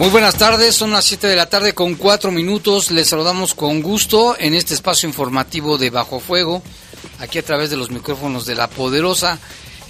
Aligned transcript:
Muy 0.00 0.08
buenas 0.08 0.36
tardes, 0.36 0.76
son 0.76 0.92
las 0.92 1.04
7 1.04 1.26
de 1.26 1.36
la 1.36 1.50
tarde 1.50 1.74
con 1.74 1.94
4 1.94 2.30
minutos. 2.30 2.90
Les 2.90 3.06
saludamos 3.06 3.52
con 3.52 3.82
gusto 3.82 4.34
en 4.38 4.54
este 4.54 4.72
espacio 4.72 5.06
informativo 5.06 5.76
de 5.76 5.90
Bajo 5.90 6.20
Fuego, 6.20 6.62
aquí 7.18 7.38
a 7.38 7.44
través 7.44 7.68
de 7.68 7.76
los 7.76 7.90
micrófonos 7.90 8.46
de 8.46 8.54
La 8.54 8.70
Poderosa. 8.70 9.38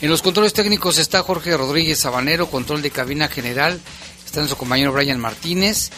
En 0.01 0.11
los 0.11 0.21
controles 0.21 0.53
técnicos 0.53 0.99
está 0.99 1.23
Jorge 1.23 1.57
Rodríguez 1.57 2.01
Sabanero, 2.01 2.51
control 2.51 2.83
de 2.83 2.91
cabina 2.91 3.29
general. 3.29 3.81
Está 4.27 4.41
nuestro 4.41 4.59
compañero 4.59 4.93
Brian 4.93 5.21
Martínez. 5.21 5.91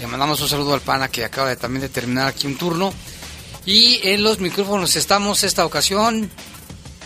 Le 0.00 0.08
mandamos 0.08 0.40
un 0.40 0.48
saludo 0.48 0.74
al 0.74 0.80
pana 0.80 1.06
que 1.06 1.24
acaba 1.24 1.48
de, 1.48 1.54
también 1.54 1.82
de 1.82 1.88
terminar 1.88 2.26
aquí 2.26 2.48
un 2.48 2.58
turno. 2.58 2.92
Y 3.64 4.00
en 4.08 4.24
los 4.24 4.40
micrófonos 4.40 4.96
estamos 4.96 5.44
esta 5.44 5.64
ocasión. 5.64 6.28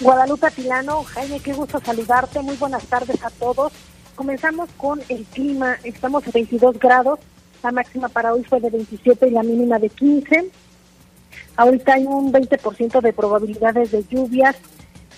Guadalupe 0.01 0.51
Tilano, 0.53 1.05
Jaime, 1.05 1.39
qué 1.39 1.53
gusto 1.53 1.83
saludarte. 1.85 2.41
Muy 2.41 2.57
buenas 2.57 2.85
tardes 2.85 3.23
a 3.23 3.29
todos. 3.29 3.75
Comenzamos 4.17 4.71
con 4.79 5.01
el 5.11 5.25
clima. 5.27 5.77
Estamos 5.85 6.27
a 6.27 6.31
22 6.31 6.79
grados. 6.79 7.21
La 7.63 7.71
máxima 7.71 8.09
para 8.09 8.33
hoy 8.33 8.43
fue 8.45 8.61
de 8.61 8.71
27 8.71 9.29
y 9.29 9.31
la 9.31 9.43
mínima 9.43 9.79
de 9.79 9.91
15. 9.91 10.51
Ahorita 11.57 11.95
hay 11.95 12.05
un 12.05 12.33
20% 12.33 13.01
de 13.03 13.13
probabilidades 13.13 13.93
de 13.93 14.05
lluvias. 14.11 14.57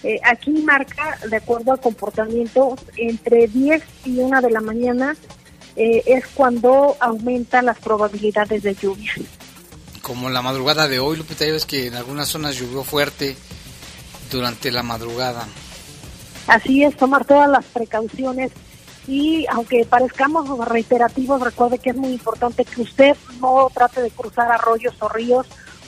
Eh, 0.03 0.21
aquí 0.25 0.51
marca, 0.51 1.17
de 1.29 1.37
acuerdo 1.37 1.73
al 1.73 1.81
comportamiento, 1.81 2.77
entre 2.97 3.47
10 3.47 3.83
y 4.05 4.19
1 4.19 4.41
de 4.43 4.51
la 4.51 4.61
mañana 4.61 5.17
eh, 5.77 6.03
es 6.07 6.27
cuando 6.35 6.97
aumentan 7.01 7.67
las 7.67 7.79
probabilidades 7.79 8.63
de 8.65 8.75
lluvia. 8.75 9.13
Como 10.03 10.29
la 10.29 10.43
madrugada 10.43 10.89
de 10.89 10.99
hoy, 10.99 11.17
Lupita, 11.17 11.47
ya 11.47 11.53
ves 11.53 11.67
que 11.67 11.87
en 11.87 11.95
algunas 11.95 12.29
zonas 12.29 12.57
llovió 12.57 12.83
fuerte 12.83 13.37
durante 14.31 14.73
la 14.73 14.83
madrugada. 14.83 15.47
Así 16.49 16.83
es, 16.83 16.97
tomar 16.97 17.25
todas 17.25 17.49
las 17.49 17.65
precauciones 17.67 18.53
y 19.09 19.47
aunque 19.51 19.87
parezcamos 19.87 20.47
reiterativos, 20.69 21.41
recuerde 21.41 21.79
que 21.79 21.91
es 21.91 21.97
muy 21.97 22.13
importante 22.13 22.65
que 22.65 22.83
usted 22.83 23.17
no 23.41 23.71
trate 23.73 24.03
de 24.03 24.11
cruzar 24.11 24.53
arroyos 24.53 24.95
o 25.01 25.09
ríos 25.09 25.47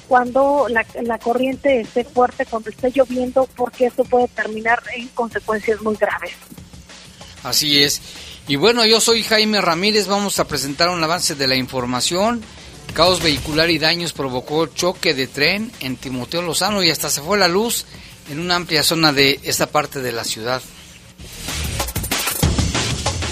cuando 0.09 0.67
la, 0.71 0.85
la 1.03 1.19
corriente 1.19 1.83
esté 1.83 2.03
fuerte, 2.05 2.47
cuando 2.47 2.71
esté 2.71 2.91
lloviendo, 2.91 3.47
porque 3.55 3.87
esto 3.87 4.05
puede 4.05 4.27
terminar 4.29 4.83
en 4.97 5.07
consecuencias 5.09 5.83
muy 5.83 5.97
graves. 5.97 6.33
Así 7.45 7.83
es. 7.83 8.01
Y 8.49 8.57
bueno, 8.57 8.85
yo 8.87 9.01
soy 9.01 9.23
Jaime 9.23 9.61
Ramírez, 9.61 10.07
vamos 10.07 10.41
a 10.41 10.49
presentar 10.49 10.89
un 10.89 11.05
avance 11.05 11.35
de 11.35 11.47
la 11.47 11.57
información. 11.57 12.43
Caos 12.95 13.23
vehicular 13.23 13.71
y 13.71 13.79
daños 13.79 14.15
provocó 14.15 14.67
choque 14.67 15.15
de 15.15 15.27
tren 15.27 15.71
en 15.81 15.97
Timoteo 15.97 16.43
Lozano 16.43 16.83
y 16.83 16.91
hasta 16.91 17.11
se 17.11 17.21
fue 17.21 17.39
la 17.39 17.49
luz 17.49 17.85
en 18.31 18.41
una 18.41 18.57
amplia 18.57 18.83
zona 18.83 19.13
de 19.13 19.39
esta 19.45 19.67
parte 19.67 20.01
de 20.01 20.11
la 20.11 20.25
ciudad. 20.25 20.63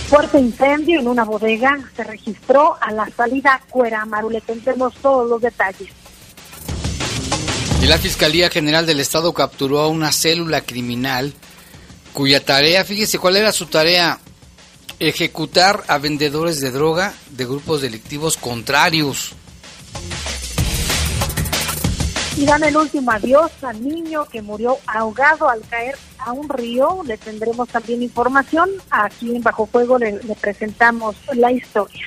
Fuerte 0.08 0.38
incendio 0.38 1.00
en 1.00 1.06
una 1.06 1.22
bodega 1.24 1.78
se 1.94 2.02
registró 2.02 2.78
a 2.80 2.90
la 2.92 3.06
salida 3.14 3.60
Cueramaru. 3.68 4.30
Le 4.30 4.40
tendremos 4.40 4.94
todos 5.02 5.28
los 5.28 5.42
detalles. 5.42 5.90
Y 7.82 7.86
la 7.86 7.98
Fiscalía 7.98 8.48
General 8.48 8.86
del 8.86 9.00
Estado 9.00 9.34
capturó 9.34 9.80
a 9.80 9.88
una 9.88 10.10
célula 10.10 10.62
criminal 10.62 11.34
cuya 12.14 12.42
tarea, 12.42 12.86
fíjese 12.86 13.18
cuál 13.18 13.36
era 13.36 13.52
su 13.52 13.66
tarea, 13.66 14.18
ejecutar 14.98 15.84
a 15.88 15.98
vendedores 15.98 16.60
de 16.60 16.70
droga 16.70 17.12
de 17.30 17.44
grupos 17.44 17.82
delictivos 17.82 18.38
contrarios. 18.38 19.34
Y 22.38 22.46
dan 22.46 22.62
el 22.62 22.76
último 22.76 23.10
adiós 23.10 23.50
al 23.62 23.82
niño 23.82 24.24
que 24.26 24.40
murió 24.42 24.78
ahogado 24.86 25.48
al 25.48 25.60
caer 25.68 25.96
a 26.18 26.30
un 26.30 26.48
río. 26.48 27.02
Le 27.04 27.18
tendremos 27.18 27.68
también 27.68 28.00
información. 28.00 28.70
Aquí 28.90 29.34
en 29.34 29.42
Bajo 29.42 29.66
Fuego 29.66 29.98
le, 29.98 30.22
le 30.22 30.34
presentamos 30.36 31.16
la 31.34 31.50
historia. 31.50 32.06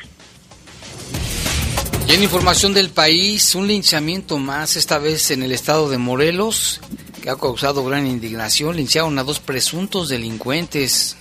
Y 2.08 2.14
en 2.14 2.24
información 2.24 2.74
del 2.74 2.92
país, 2.92 3.56
un 3.56 3.68
linchamiento 3.68 4.38
más, 4.38 4.78
esta 4.78 5.00
vez 5.00 5.32
en 5.32 5.44
el 5.44 5.52
estado 5.52 5.90
de 5.90 5.98
Morelos, 5.98 6.80
que 7.22 7.30
ha 7.30 7.36
causado 7.36 7.84
gran 7.84 8.08
indignación. 8.08 8.78
Lincharon 8.78 9.20
a 9.20 9.26
dos 9.26 9.42
presuntos 9.42 10.08
delincuentes. 10.08 11.18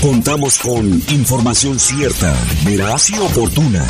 Contamos 0.00 0.58
con 0.58 0.86
información 1.08 1.78
cierta, 1.78 2.34
veraz 2.64 3.10
y 3.10 3.18
oportuna. 3.18 3.86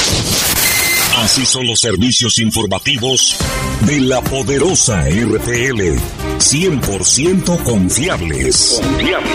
Así 1.18 1.44
son 1.44 1.66
los 1.66 1.80
servicios 1.80 2.38
informativos 2.38 3.36
de 3.82 4.00
la 4.00 4.20
poderosa 4.22 5.02
RPL. 5.02 5.98
100% 6.38 7.62
confiables. 7.64 8.80
Confiables, 8.80 9.32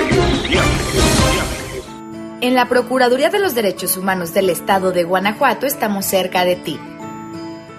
En 2.41 2.55
la 2.55 2.69
Procuraduría 2.69 3.29
de 3.29 3.39
los 3.39 3.53
Derechos 3.53 3.97
Humanos 3.97 4.33
del 4.33 4.49
Estado 4.49 4.91
de 4.91 5.03
Guanajuato 5.03 5.65
estamos 5.65 6.05
cerca 6.05 6.45
de 6.45 6.55
ti. 6.55 6.79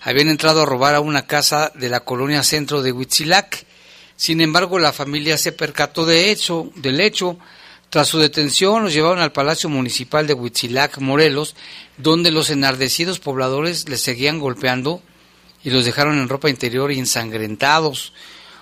habían 0.03 0.29
entrado 0.29 0.63
a 0.63 0.67
robar 0.67 0.95
a 0.95 1.01
una 1.01 1.27
casa 1.27 1.73
de 1.75 1.89
la 1.89 2.01
colonia 2.01 2.43
centro 2.43 2.83
de 2.83 2.93
Huitzilac. 2.93 3.65
Sin 4.19 4.41
embargo, 4.41 4.81
la 4.81 4.93
familia 4.93 5.39
se 5.39 5.53
percató 5.53 6.05
de 6.05 6.33
hecho, 6.33 6.73
del 6.75 7.01
hecho. 7.01 7.39
Tras 7.89 8.09
su 8.09 8.19
detención, 8.19 8.83
los 8.83 8.93
llevaron 8.93 9.21
al 9.21 9.31
Palacio 9.31 9.71
Municipal 9.71 10.27
de 10.27 10.35
Huitzilac, 10.35 10.99
Morelos, 10.99 11.55
donde 11.99 12.33
los 12.33 12.51
enardecidos 12.51 13.21
pobladores 13.21 13.89
les 13.89 14.01
seguían 14.01 14.41
golpeando 14.41 15.01
y 15.63 15.71
los 15.71 15.85
dejaron 15.85 16.19
en 16.19 16.29
ropa 16.29 16.51
interior 16.51 16.91
y 16.91 16.99
ensangrentados. 16.99 18.13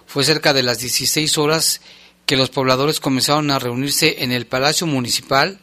Fue 0.06 0.24
cerca 0.24 0.52
de 0.52 0.62
las 0.62 0.78
16 0.78 1.38
horas 1.38 1.80
que 2.26 2.36
los 2.36 2.50
pobladores 2.50 3.00
comenzaron 3.00 3.50
a 3.50 3.58
reunirse 3.58 4.22
en 4.22 4.32
el 4.32 4.46
Palacio 4.46 4.86
Municipal. 4.86 5.58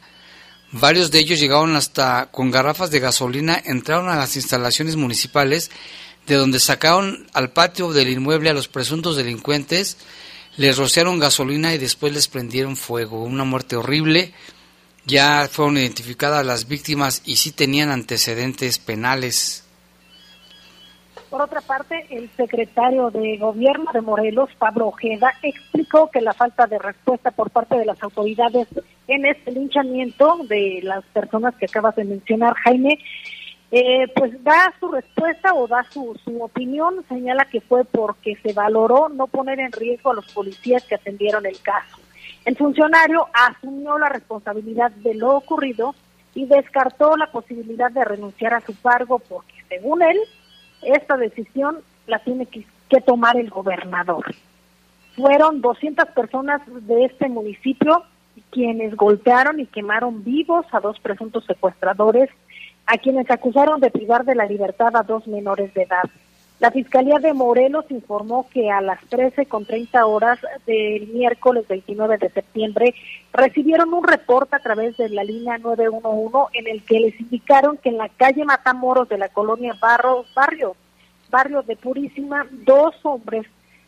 Varios 0.71 1.11
de 1.11 1.19
ellos 1.19 1.39
llegaron 1.39 1.75
hasta 1.75 2.31
con 2.31 2.49
garrafas 2.49 2.89
de 2.89 2.99
gasolina, 2.99 3.61
entraron 3.63 4.09
a 4.09 4.15
las 4.15 4.37
instalaciones 4.37 4.95
municipales 4.95 5.69
de 6.27 6.35
donde 6.35 6.59
sacaron 6.59 7.27
al 7.33 7.51
patio 7.51 7.91
del 7.91 8.09
inmueble 8.09 8.49
a 8.49 8.53
los 8.53 8.67
presuntos 8.67 9.15
delincuentes, 9.15 9.97
les 10.57 10.77
rociaron 10.77 11.19
gasolina 11.19 11.73
y 11.73 11.77
después 11.77 12.13
les 12.13 12.27
prendieron 12.27 12.75
fuego. 12.75 13.23
Una 13.23 13.43
muerte 13.43 13.75
horrible. 13.75 14.33
Ya 15.05 15.47
fueron 15.51 15.77
identificadas 15.77 16.45
las 16.45 16.67
víctimas 16.67 17.21
y 17.25 17.35
sí 17.35 17.51
tenían 17.51 17.89
antecedentes 17.89 18.79
penales. 18.79 19.63
Por 21.29 21.41
otra 21.41 21.61
parte, 21.61 22.05
el 22.11 22.29
secretario 22.37 23.09
de 23.09 23.37
Gobierno 23.37 23.91
de 23.91 24.01
Morelos, 24.01 24.51
Pablo 24.59 24.89
Ojeda, 24.89 25.33
explicó 25.41 26.11
que 26.11 26.21
la 26.21 26.31
falta 26.33 26.67
de 26.67 26.77
respuesta 26.77 27.31
por 27.31 27.49
parte 27.49 27.75
de 27.75 27.85
las 27.85 28.01
autoridades 28.03 28.67
en 29.07 29.25
este 29.25 29.51
linchamiento 29.51 30.37
de 30.47 30.81
las 30.83 31.03
personas 31.05 31.55
que 31.55 31.65
acabas 31.65 31.95
de 31.95 32.05
mencionar, 32.05 32.53
Jaime, 32.63 32.99
eh, 33.75 34.07
pues 34.15 34.31
da 34.43 34.71
su 34.79 34.91
respuesta 34.91 35.55
o 35.55 35.67
da 35.67 35.83
su, 35.89 36.15
su 36.23 36.43
opinión, 36.43 37.03
señala 37.09 37.45
que 37.45 37.59
fue 37.59 37.83
porque 37.83 38.35
se 38.43 38.53
valoró 38.53 39.09
no 39.09 39.25
poner 39.25 39.59
en 39.59 39.71
riesgo 39.71 40.11
a 40.11 40.13
los 40.13 40.31
policías 40.31 40.83
que 40.83 40.93
atendieron 40.93 41.47
el 41.47 41.59
caso. 41.59 41.97
El 42.45 42.55
funcionario 42.55 43.27
asumió 43.33 43.97
la 43.97 44.09
responsabilidad 44.09 44.91
de 44.91 45.15
lo 45.15 45.35
ocurrido 45.35 45.95
y 46.35 46.45
descartó 46.45 47.17
la 47.17 47.31
posibilidad 47.31 47.89
de 47.89 48.05
renunciar 48.05 48.53
a 48.53 48.61
su 48.61 48.79
cargo 48.79 49.17
porque, 49.17 49.55
según 49.67 50.03
él, 50.03 50.19
esta 50.83 51.17
decisión 51.17 51.79
la 52.05 52.19
tiene 52.19 52.45
que, 52.45 52.67
que 52.89 53.01
tomar 53.01 53.37
el 53.37 53.49
gobernador. 53.49 54.35
Fueron 55.15 55.61
200 55.61 56.09
personas 56.09 56.61
de 56.67 57.05
este 57.05 57.27
municipio 57.27 58.03
quienes 58.51 58.95
golpearon 58.95 59.59
y 59.59 59.65
quemaron 59.65 60.23
vivos 60.23 60.67
a 60.73 60.79
dos 60.79 60.99
presuntos 60.99 61.43
secuestradores 61.45 62.29
a 62.85 62.97
quienes 62.97 63.29
acusaron 63.31 63.79
de 63.79 63.91
privar 63.91 64.25
de 64.25 64.35
la 64.35 64.45
libertad 64.45 64.95
a 64.95 65.03
dos 65.03 65.27
menores 65.27 65.73
de 65.73 65.83
edad. 65.83 66.03
La 66.59 66.71
Fiscalía 66.71 67.19
de 67.19 67.33
Morelos 67.33 67.85
informó 67.89 68.47
que 68.49 68.71
a 68.71 68.79
las 68.79 69.01
13 69.09 69.47
con 69.47 69.65
30 69.65 70.05
horas 70.05 70.39
del 70.65 71.07
miércoles 71.07 71.67
29 71.67 72.17
de 72.19 72.29
septiembre 72.29 72.95
recibieron 73.33 73.93
un 73.93 74.07
reporte 74.07 74.55
a 74.55 74.59
través 74.59 74.95
de 74.95 75.09
la 75.09 75.23
línea 75.25 75.57
911 75.57 76.57
en 76.57 76.67
el 76.67 76.83
que 76.85 77.01
les 77.01 77.19
indicaron 77.19 77.77
que 77.77 77.89
en 77.89 77.97
la 77.97 78.07
calle 78.07 78.45
Matamoros 78.45 79.09
de 79.09 79.17
la 79.17 79.29
colonia 79.29 79.75
Barro, 79.81 80.23
Barrio, 80.33 80.75
Barrio 81.29 81.63
de 81.63 81.75
Purísima, 81.75 82.47
dos 82.51 82.95
hombres 83.03 83.45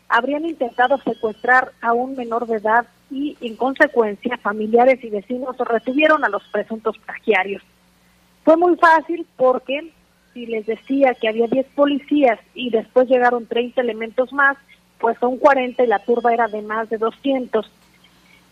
habrían 0.08 0.44
intentado 0.44 0.98
secuestrar 0.98 1.72
a 1.80 1.92
un 1.92 2.14
menor 2.14 2.46
de 2.46 2.56
edad 2.56 2.86
y 3.10 3.36
en 3.40 3.56
consecuencia 3.56 4.36
familiares 4.38 5.02
y 5.02 5.08
vecinos 5.08 5.56
retuvieron 5.58 6.24
a 6.24 6.28
los 6.28 6.42
presuntos 6.48 6.98
plagiarios. 6.98 7.62
Fue 8.46 8.56
muy 8.56 8.76
fácil 8.76 9.26
porque 9.36 9.92
si 10.32 10.46
les 10.46 10.66
decía 10.66 11.14
que 11.14 11.26
había 11.26 11.48
10 11.48 11.66
policías 11.74 12.38
y 12.54 12.70
después 12.70 13.08
llegaron 13.08 13.46
30 13.46 13.80
elementos 13.80 14.32
más, 14.32 14.56
pues 15.00 15.18
son 15.18 15.36
40 15.38 15.82
y 15.82 15.86
la 15.88 15.98
turba 15.98 16.32
era 16.32 16.46
de 16.46 16.62
más 16.62 16.88
de 16.88 16.96
200, 16.96 17.68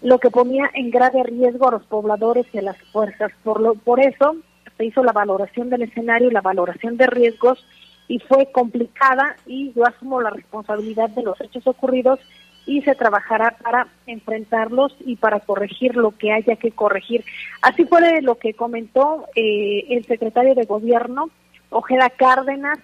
lo 0.03 0.19
que 0.19 0.31
ponía 0.31 0.69
en 0.75 0.91
grave 0.91 1.23
riesgo 1.23 1.69
a 1.69 1.71
los 1.71 1.85
pobladores 1.85 2.45
y 2.53 2.59
a 2.59 2.63
las 2.63 2.77
fuerzas. 2.91 3.31
Por, 3.45 3.61
lo, 3.61 3.77
por 3.77 4.01
eso 4.01 4.35
se 4.77 4.85
hizo 4.85 5.05
la 5.05 5.13
valoración 5.13 5.71
del 5.71 5.83
escenario 5.83 6.29
y 6.29 6.33
la 6.33 6.41
valoración 6.41 6.97
de 6.97 7.07
riesgos 7.07 7.65
y 8.09 8.19
fue 8.19 8.51
complicada 8.51 9.37
y 9.47 9.73
yo 9.75 9.87
asumo 9.87 10.21
la 10.21 10.31
responsabilidad 10.31 11.11
de 11.11 11.23
los 11.23 11.41
hechos 11.41 11.69
ocurridos 11.69 12.19
y 12.67 12.83
se 12.83 12.95
trabajará 12.95 13.57
para 13.63 13.89
enfrentarlos 14.07 14.95
y 15.01 15.17
para 15.17 15.41
corregir 15.41 15.97
lo 15.97 16.13
que 16.13 16.33
haya 16.33 16.57
que 16.57 16.73
corregir. 16.73 17.25
Así 17.63 17.85
fue 17.85 18.23
lo 18.23 18.37
que 18.37 18.55
comentó 18.55 19.27
eh, 19.35 19.85
el 19.91 20.05
secretario 20.07 20.55
de 20.55 20.65
Gobierno, 20.65 21.31
Ojeda 21.71 22.11
Cárdenas, 22.11 22.79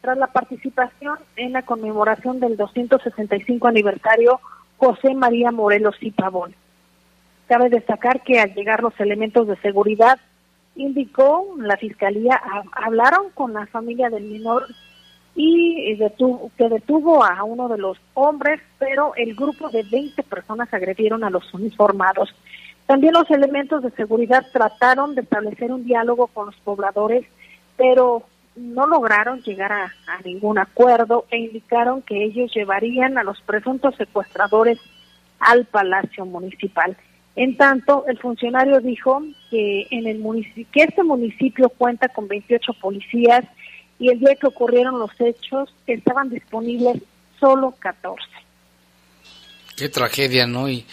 tras 0.00 0.18
la 0.18 0.26
participación 0.26 1.18
en 1.36 1.52
la 1.52 1.62
conmemoración 1.62 2.40
del 2.40 2.56
265 2.56 3.68
aniversario 3.68 4.40
José 4.76 5.14
María 5.14 5.52
Morelos 5.52 5.96
y 6.00 6.10
Pavón. 6.10 6.54
Cabe 7.46 7.70
destacar 7.70 8.22
que 8.22 8.40
al 8.40 8.52
llegar 8.54 8.82
los 8.82 8.98
elementos 8.98 9.46
de 9.46 9.56
seguridad, 9.56 10.18
indicó 10.74 11.54
la 11.58 11.76
fiscalía, 11.76 12.40
hablaron 12.72 13.30
con 13.34 13.52
la 13.52 13.66
familia 13.66 14.10
del 14.10 14.24
menor 14.24 14.66
y 15.34 15.94
detuvo, 15.94 16.50
que 16.56 16.68
detuvo 16.68 17.24
a 17.24 17.42
uno 17.44 17.68
de 17.68 17.78
los 17.78 17.98
hombres, 18.14 18.60
pero 18.78 19.14
el 19.16 19.34
grupo 19.34 19.70
de 19.70 19.82
20 19.82 20.22
personas 20.24 20.72
agredieron 20.72 21.24
a 21.24 21.30
los 21.30 21.52
uniformados. 21.54 22.34
También 22.86 23.14
los 23.14 23.30
elementos 23.30 23.82
de 23.82 23.90
seguridad 23.92 24.44
trataron 24.52 25.14
de 25.14 25.22
establecer 25.22 25.72
un 25.72 25.84
diálogo 25.84 26.26
con 26.26 26.46
los 26.46 26.56
pobladores, 26.56 27.24
pero 27.76 28.24
no 28.56 28.86
lograron 28.86 29.40
llegar 29.42 29.72
a, 29.72 29.92
ningún 30.24 30.58
acuerdo 30.58 31.24
e 31.30 31.38
indicaron 31.38 32.02
que 32.02 32.22
ellos 32.22 32.52
llevarían 32.54 33.16
a 33.16 33.22
los 33.22 33.40
presuntos 33.42 33.96
secuestradores 33.96 34.78
al 35.40 35.64
Palacio 35.64 36.26
Municipal. 36.26 36.96
En 37.34 37.56
tanto, 37.56 38.04
el 38.08 38.18
funcionario 38.18 38.80
dijo 38.80 39.22
que 39.50 39.86
en 39.90 40.06
el 40.06 40.22
que 40.70 40.82
este 40.82 41.02
municipio 41.02 41.70
cuenta 41.70 42.08
con 42.08 42.28
28 42.28 42.74
policías 42.74 43.44
y 44.02 44.08
el 44.08 44.18
día 44.18 44.34
que 44.34 44.48
ocurrieron 44.48 44.98
los 44.98 45.12
hechos 45.20 45.72
estaban 45.86 46.28
disponibles 46.28 47.00
solo 47.38 47.72
14. 47.78 48.20
Qué 49.76 49.88
tragedia, 49.88 50.44
¿no? 50.44 50.68
Y 50.68 50.84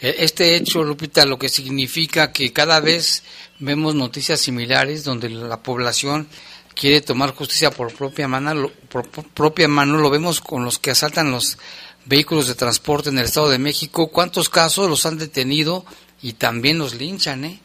eh, 0.00 0.16
este 0.20 0.56
hecho, 0.56 0.82
Lupita, 0.82 1.26
lo 1.26 1.38
que 1.38 1.50
significa 1.50 2.32
que 2.32 2.54
cada 2.54 2.80
vez 2.80 3.22
vemos 3.58 3.94
noticias 3.94 4.40
similares 4.40 5.04
donde 5.04 5.28
la 5.28 5.62
población 5.62 6.26
quiere 6.74 7.02
tomar 7.02 7.34
justicia 7.34 7.70
por 7.70 7.92
propia 7.92 8.28
mano, 8.28 8.70
por 8.88 9.10
propia 9.10 9.68
mano, 9.68 9.98
lo 9.98 10.08
vemos 10.08 10.40
con 10.40 10.64
los 10.64 10.78
que 10.78 10.90
asaltan 10.90 11.30
los 11.30 11.58
vehículos 12.06 12.48
de 12.48 12.54
transporte 12.54 13.10
en 13.10 13.18
el 13.18 13.26
Estado 13.26 13.50
de 13.50 13.58
México. 13.58 14.08
¿Cuántos 14.08 14.48
casos 14.48 14.88
los 14.88 15.04
han 15.04 15.18
detenido 15.18 15.84
y 16.22 16.32
también 16.32 16.78
los 16.78 16.94
linchan, 16.94 17.44
eh? 17.44 17.60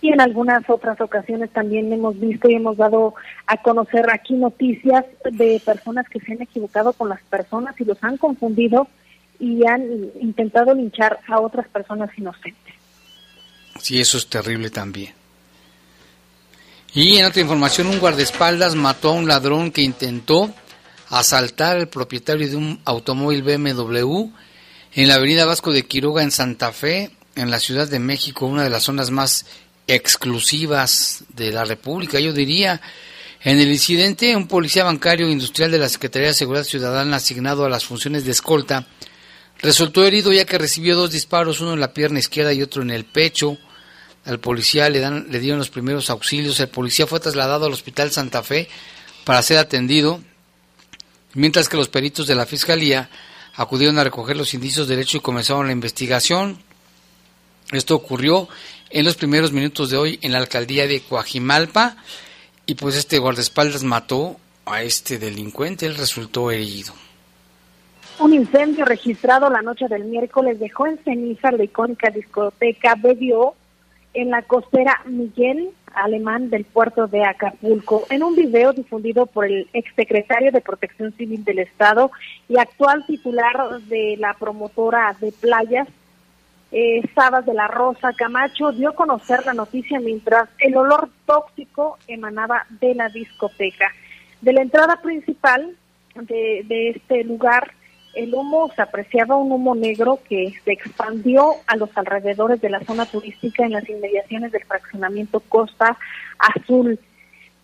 Y 0.00 0.12
en 0.12 0.20
algunas 0.20 0.68
otras 0.68 1.00
ocasiones 1.00 1.50
también 1.50 1.92
hemos 1.92 2.18
visto 2.18 2.48
y 2.48 2.54
hemos 2.54 2.76
dado 2.76 3.14
a 3.46 3.56
conocer 3.56 4.06
aquí 4.12 4.34
noticias 4.34 5.04
de 5.30 5.60
personas 5.64 6.08
que 6.08 6.20
se 6.20 6.32
han 6.32 6.42
equivocado 6.42 6.92
con 6.92 7.08
las 7.08 7.20
personas 7.22 7.74
y 7.80 7.84
los 7.84 8.02
han 8.02 8.16
confundido 8.16 8.88
y 9.40 9.66
han 9.66 9.82
intentado 10.20 10.74
linchar 10.74 11.18
a 11.28 11.40
otras 11.40 11.68
personas 11.68 12.10
inocentes. 12.16 12.74
Sí, 13.80 14.00
eso 14.00 14.18
es 14.18 14.28
terrible 14.28 14.70
también. 14.70 15.14
Y 16.94 17.18
en 17.18 17.26
otra 17.26 17.42
información, 17.42 17.88
un 17.88 17.98
guardaespaldas 17.98 18.74
mató 18.74 19.10
a 19.10 19.12
un 19.12 19.28
ladrón 19.28 19.70
que 19.70 19.82
intentó 19.82 20.52
asaltar 21.10 21.76
al 21.76 21.88
propietario 21.88 22.48
de 22.48 22.56
un 22.56 22.80
automóvil 22.84 23.42
BMW 23.42 24.30
en 24.94 25.08
la 25.08 25.14
avenida 25.14 25.44
Vasco 25.44 25.72
de 25.72 25.86
Quiroga 25.86 26.22
en 26.22 26.30
Santa 26.30 26.72
Fe, 26.72 27.10
en 27.34 27.50
la 27.50 27.60
Ciudad 27.60 27.88
de 27.88 27.98
México, 27.98 28.46
una 28.46 28.64
de 28.64 28.70
las 28.70 28.84
zonas 28.84 29.10
más 29.10 29.46
exclusivas 29.88 31.24
de 31.34 31.50
la 31.50 31.64
República, 31.64 32.20
yo 32.20 32.32
diría. 32.32 32.80
En 33.40 33.60
el 33.60 33.70
incidente, 33.70 34.36
un 34.36 34.48
policía 34.48 34.84
bancario 34.84 35.28
industrial 35.28 35.70
de 35.70 35.78
la 35.78 35.88
Secretaría 35.88 36.28
de 36.28 36.34
Seguridad 36.34 36.64
Ciudadana 36.64 37.16
asignado 37.16 37.64
a 37.64 37.68
las 37.68 37.84
funciones 37.84 38.24
de 38.24 38.32
escolta 38.32 38.86
resultó 39.60 40.04
herido 40.04 40.32
ya 40.32 40.44
que 40.44 40.58
recibió 40.58 40.96
dos 40.96 41.10
disparos, 41.10 41.60
uno 41.60 41.74
en 41.74 41.80
la 41.80 41.92
pierna 41.92 42.18
izquierda 42.18 42.52
y 42.52 42.62
otro 42.62 42.82
en 42.82 42.90
el 42.90 43.04
pecho. 43.04 43.58
Al 44.24 44.40
policía 44.40 44.88
le, 44.88 45.00
dan, 45.00 45.26
le 45.30 45.40
dieron 45.40 45.58
los 45.58 45.70
primeros 45.70 46.10
auxilios. 46.10 46.60
El 46.60 46.68
policía 46.68 47.06
fue 47.06 47.20
trasladado 47.20 47.66
al 47.66 47.72
Hospital 47.72 48.10
Santa 48.10 48.42
Fe 48.42 48.68
para 49.24 49.42
ser 49.42 49.58
atendido, 49.58 50.20
mientras 51.34 51.68
que 51.68 51.76
los 51.76 51.88
peritos 51.88 52.26
de 52.26 52.34
la 52.34 52.46
Fiscalía 52.46 53.10
acudieron 53.54 53.98
a 53.98 54.04
recoger 54.04 54.36
los 54.36 54.54
indicios 54.54 54.86
de 54.86 54.96
derecho 54.96 55.18
y 55.18 55.20
comenzaron 55.20 55.66
la 55.66 55.72
investigación. 55.72 56.62
Esto 57.72 57.94
ocurrió 57.94 58.48
en 58.90 59.04
los 59.04 59.16
primeros 59.16 59.52
minutos 59.52 59.90
de 59.90 59.96
hoy 59.96 60.18
en 60.22 60.32
la 60.32 60.38
alcaldía 60.38 60.86
de 60.86 61.00
Coajimalpa 61.00 61.96
y 62.66 62.74
pues 62.74 62.96
este 62.96 63.18
guardaespaldas 63.18 63.84
mató 63.84 64.36
a 64.66 64.82
este 64.82 65.18
delincuente, 65.18 65.86
él 65.86 65.96
resultó 65.96 66.50
herido. 66.50 66.92
Un 68.18 68.34
incendio 68.34 68.84
registrado 68.84 69.48
la 69.48 69.62
noche 69.62 69.86
del 69.88 70.04
miércoles 70.04 70.58
dejó 70.58 70.86
en 70.86 70.98
ceniza 70.98 71.52
la 71.52 71.64
icónica 71.64 72.10
discoteca 72.10 72.96
BBO 72.96 73.54
en 74.14 74.30
la 74.30 74.42
costera 74.42 75.02
Miguel 75.06 75.70
Alemán 75.94 76.50
del 76.50 76.64
puerto 76.64 77.06
de 77.06 77.24
Acapulco. 77.24 78.04
En 78.10 78.22
un 78.22 78.34
video 78.34 78.72
difundido 78.72 79.26
por 79.26 79.46
el 79.46 79.68
exsecretario 79.72 80.50
de 80.50 80.60
Protección 80.60 81.12
Civil 81.12 81.44
del 81.44 81.60
Estado 81.60 82.10
y 82.48 82.58
actual 82.58 83.04
titular 83.06 83.80
de 83.88 84.16
la 84.18 84.34
promotora 84.34 85.16
de 85.20 85.32
playas, 85.32 85.88
eh, 86.70 87.02
Sabas 87.14 87.46
de 87.46 87.54
la 87.54 87.68
Rosa 87.68 88.12
Camacho, 88.12 88.72
dio 88.72 88.90
a 88.90 88.94
conocer 88.94 89.44
la 89.46 89.54
noticia 89.54 90.00
mientras 90.00 90.48
el 90.58 90.76
olor 90.76 91.08
tóxico 91.26 91.98
emanaba 92.06 92.66
de 92.80 92.94
la 92.94 93.08
discoteca. 93.08 93.92
De 94.40 94.52
la 94.52 94.62
entrada 94.62 95.00
principal 95.00 95.76
de, 96.14 96.64
de 96.66 96.90
este 96.90 97.24
lugar, 97.24 97.72
el 98.14 98.34
humo, 98.34 98.70
se 98.74 98.82
apreciaba 98.82 99.36
un 99.36 99.52
humo 99.52 99.74
negro 99.74 100.18
que 100.28 100.52
se 100.64 100.72
expandió 100.72 101.52
a 101.66 101.76
los 101.76 101.90
alrededores 101.96 102.60
de 102.60 102.70
la 102.70 102.80
zona 102.80 103.06
turística 103.06 103.64
en 103.64 103.72
las 103.72 103.88
inmediaciones 103.88 104.52
del 104.52 104.64
fraccionamiento 104.64 105.40
Costa 105.40 105.96
Azul. 106.38 106.98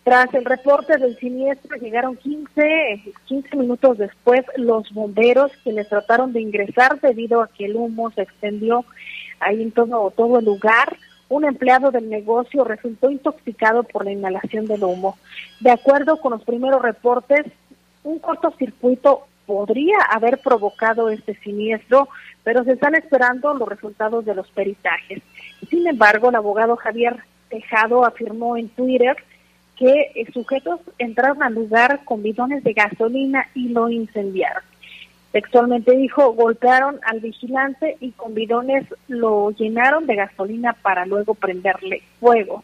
Tras 0.05 0.31
el 0.35 0.45
reporte 0.45 0.97
del 0.97 1.17
siniestro 1.17 1.77
llegaron 1.77 2.15
15, 2.15 3.15
15 3.25 3.55
minutos 3.57 3.97
después 3.97 4.45
los 4.55 4.93
bomberos 4.93 5.51
quienes 5.63 5.89
trataron 5.89 6.31
de 6.31 6.41
ingresar 6.41 7.01
debido 7.01 7.41
a 7.41 7.47
que 7.47 7.65
el 7.65 7.75
humo 7.75 8.11
se 8.11 8.21
extendió 8.21 8.85
ahí 9.39 9.63
en 9.63 9.71
todo, 9.71 10.11
todo 10.11 10.37
el 10.37 10.45
lugar. 10.45 10.95
Un 11.27 11.43
empleado 11.45 11.89
del 11.89 12.07
negocio 12.07 12.63
resultó 12.63 13.09
intoxicado 13.09 13.81
por 13.81 14.05
la 14.05 14.11
inhalación 14.11 14.67
del 14.67 14.83
humo. 14.83 15.17
De 15.59 15.71
acuerdo 15.71 16.17
con 16.17 16.33
los 16.33 16.43
primeros 16.43 16.83
reportes, 16.83 17.47
un 18.03 18.19
cortocircuito 18.19 19.25
podría 19.47 19.97
haber 20.11 20.37
provocado 20.37 21.09
este 21.09 21.33
siniestro, 21.39 22.09
pero 22.43 22.63
se 22.63 22.73
están 22.73 22.93
esperando 22.93 23.55
los 23.55 23.67
resultados 23.67 24.23
de 24.23 24.35
los 24.35 24.47
peritajes. 24.51 25.23
Sin 25.67 25.87
embargo, 25.87 26.29
el 26.29 26.35
abogado 26.35 26.75
Javier 26.75 27.23
Tejado 27.49 28.05
afirmó 28.05 28.55
en 28.55 28.69
Twitter 28.69 29.17
que 29.77 30.11
eh, 30.15 30.25
sujetos 30.33 30.79
entraron 30.97 31.43
al 31.43 31.53
lugar 31.53 32.01
con 32.05 32.23
bidones 32.23 32.63
de 32.63 32.73
gasolina 32.73 33.47
y 33.53 33.69
lo 33.69 33.89
incendiaron. 33.89 34.63
Textualmente 35.31 35.95
dijo, 35.95 36.31
golpearon 36.33 36.99
al 37.05 37.19
vigilante 37.19 37.97
y 37.99 38.11
con 38.11 38.33
bidones 38.33 38.85
lo 39.07 39.51
llenaron 39.51 40.07
de 40.07 40.15
gasolina 40.15 40.73
para 40.81 41.05
luego 41.05 41.33
prenderle 41.33 42.03
fuego. 42.19 42.63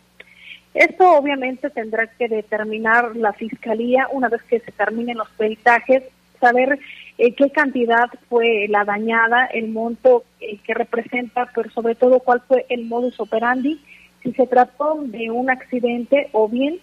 Esto 0.74 1.12
obviamente 1.18 1.70
tendrá 1.70 2.08
que 2.08 2.30
determinar 2.30 3.16
la 3.18 3.34
fiscalía 3.34 4.08
una 4.12 4.30
vez 4.30 4.42
que 4.44 4.62
se 4.62 4.72
terminen 4.72 5.18
los 5.18 5.30
peritajes 5.32 6.04
saber 6.42 6.80
eh, 7.18 7.34
qué 7.36 7.52
cantidad 7.52 8.10
fue 8.28 8.68
la 8.68 8.84
dañada, 8.84 9.46
el 9.46 9.70
monto 9.70 10.24
eh, 10.42 10.58
que 10.66 10.74
representa, 10.74 11.50
pero 11.56 11.70
sobre 11.70 11.96
todo 11.96 12.20
cuál 12.20 12.42
fue 12.42 12.66
el 12.70 12.86
modus 12.86 13.20
operandi, 13.20 13.80
si 14.24 14.34
se 14.34 14.48
trató 14.48 15.00
de 15.06 15.30
un 15.30 15.50
accidente 15.50 16.30
o 16.34 16.50
bien 16.50 16.80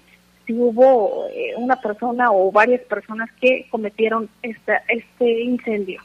si 0.49 0.55
hubo 0.55 1.29
eh, 1.29 1.55
una 1.59 1.77
persona 1.77 2.33
o 2.33 2.51
varias 2.51 2.81
personas 2.87 3.29
que 3.39 3.67
cometieron 3.71 4.31
esta, 4.43 4.83
este 4.89 5.43
incendio. 5.43 6.01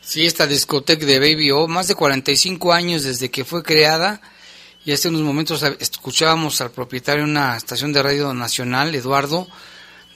Sí, 0.00 0.26
esta 0.26 0.48
discoteca 0.48 1.06
de 1.06 1.20
Baby 1.20 1.52
O, 1.52 1.68
más 1.68 1.86
de 1.86 1.94
45 1.94 2.72
años 2.72 3.04
desde 3.04 3.30
que 3.30 3.44
fue 3.44 3.62
creada, 3.62 4.20
y 4.84 4.92
hace 4.92 5.08
unos 5.08 5.22
momentos 5.22 5.62
escuchábamos 5.62 6.60
al 6.60 6.72
propietario 6.72 7.24
de 7.24 7.30
una 7.30 7.56
estación 7.56 7.92
de 7.92 8.02
radio 8.02 8.34
nacional, 8.34 8.94
Eduardo, 8.94 9.46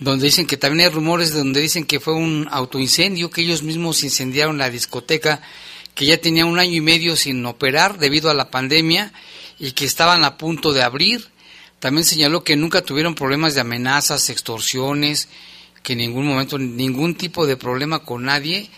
donde 0.01 0.27
dicen 0.27 0.47
que 0.47 0.57
también 0.57 0.89
hay 0.89 0.95
rumores 0.95 1.33
donde 1.33 1.61
dicen 1.61 1.85
que 1.85 2.01
fue 2.01 2.15
un 2.15 2.49
autoincendio, 2.51 3.31
que 3.31 3.43
ellos 3.43 3.63
mismos 3.63 4.03
incendiaron 4.03 4.59
la 4.59 4.71
discoteca, 4.71 5.41
que 5.95 6.07
ya 6.07 6.19
tenía 6.19 6.47
un 6.47 6.59
año 6.59 6.73
y 6.73 6.81
medio 6.81 7.15
sin 7.15 7.45
operar 7.47 7.99
debido 7.99 8.31
a 8.31 8.35
la 8.35 8.51
pandemia 8.51 9.13
y 9.59 9.73
que 9.73 9.85
estaban 9.85 10.25
a 10.25 10.39
punto 10.39 10.73
de 10.73 10.83
abrir. 10.83 11.29
También 11.83 12.05
señaló 12.05 12.45
que 12.45 12.55
nunca 12.55 12.83
tuvieron 12.83 13.17
problemas 13.17 13.57
de 13.57 13.61
amenazas, 13.61 14.31
extorsiones, 14.31 15.27
que 15.83 15.95
en 15.95 15.99
ningún 15.99 16.25
momento 16.29 16.57
ningún 16.57 17.17
tipo 17.17 17.45
de 17.45 17.57
problema 17.57 18.05
con 18.05 18.23
nadie, 18.23 18.71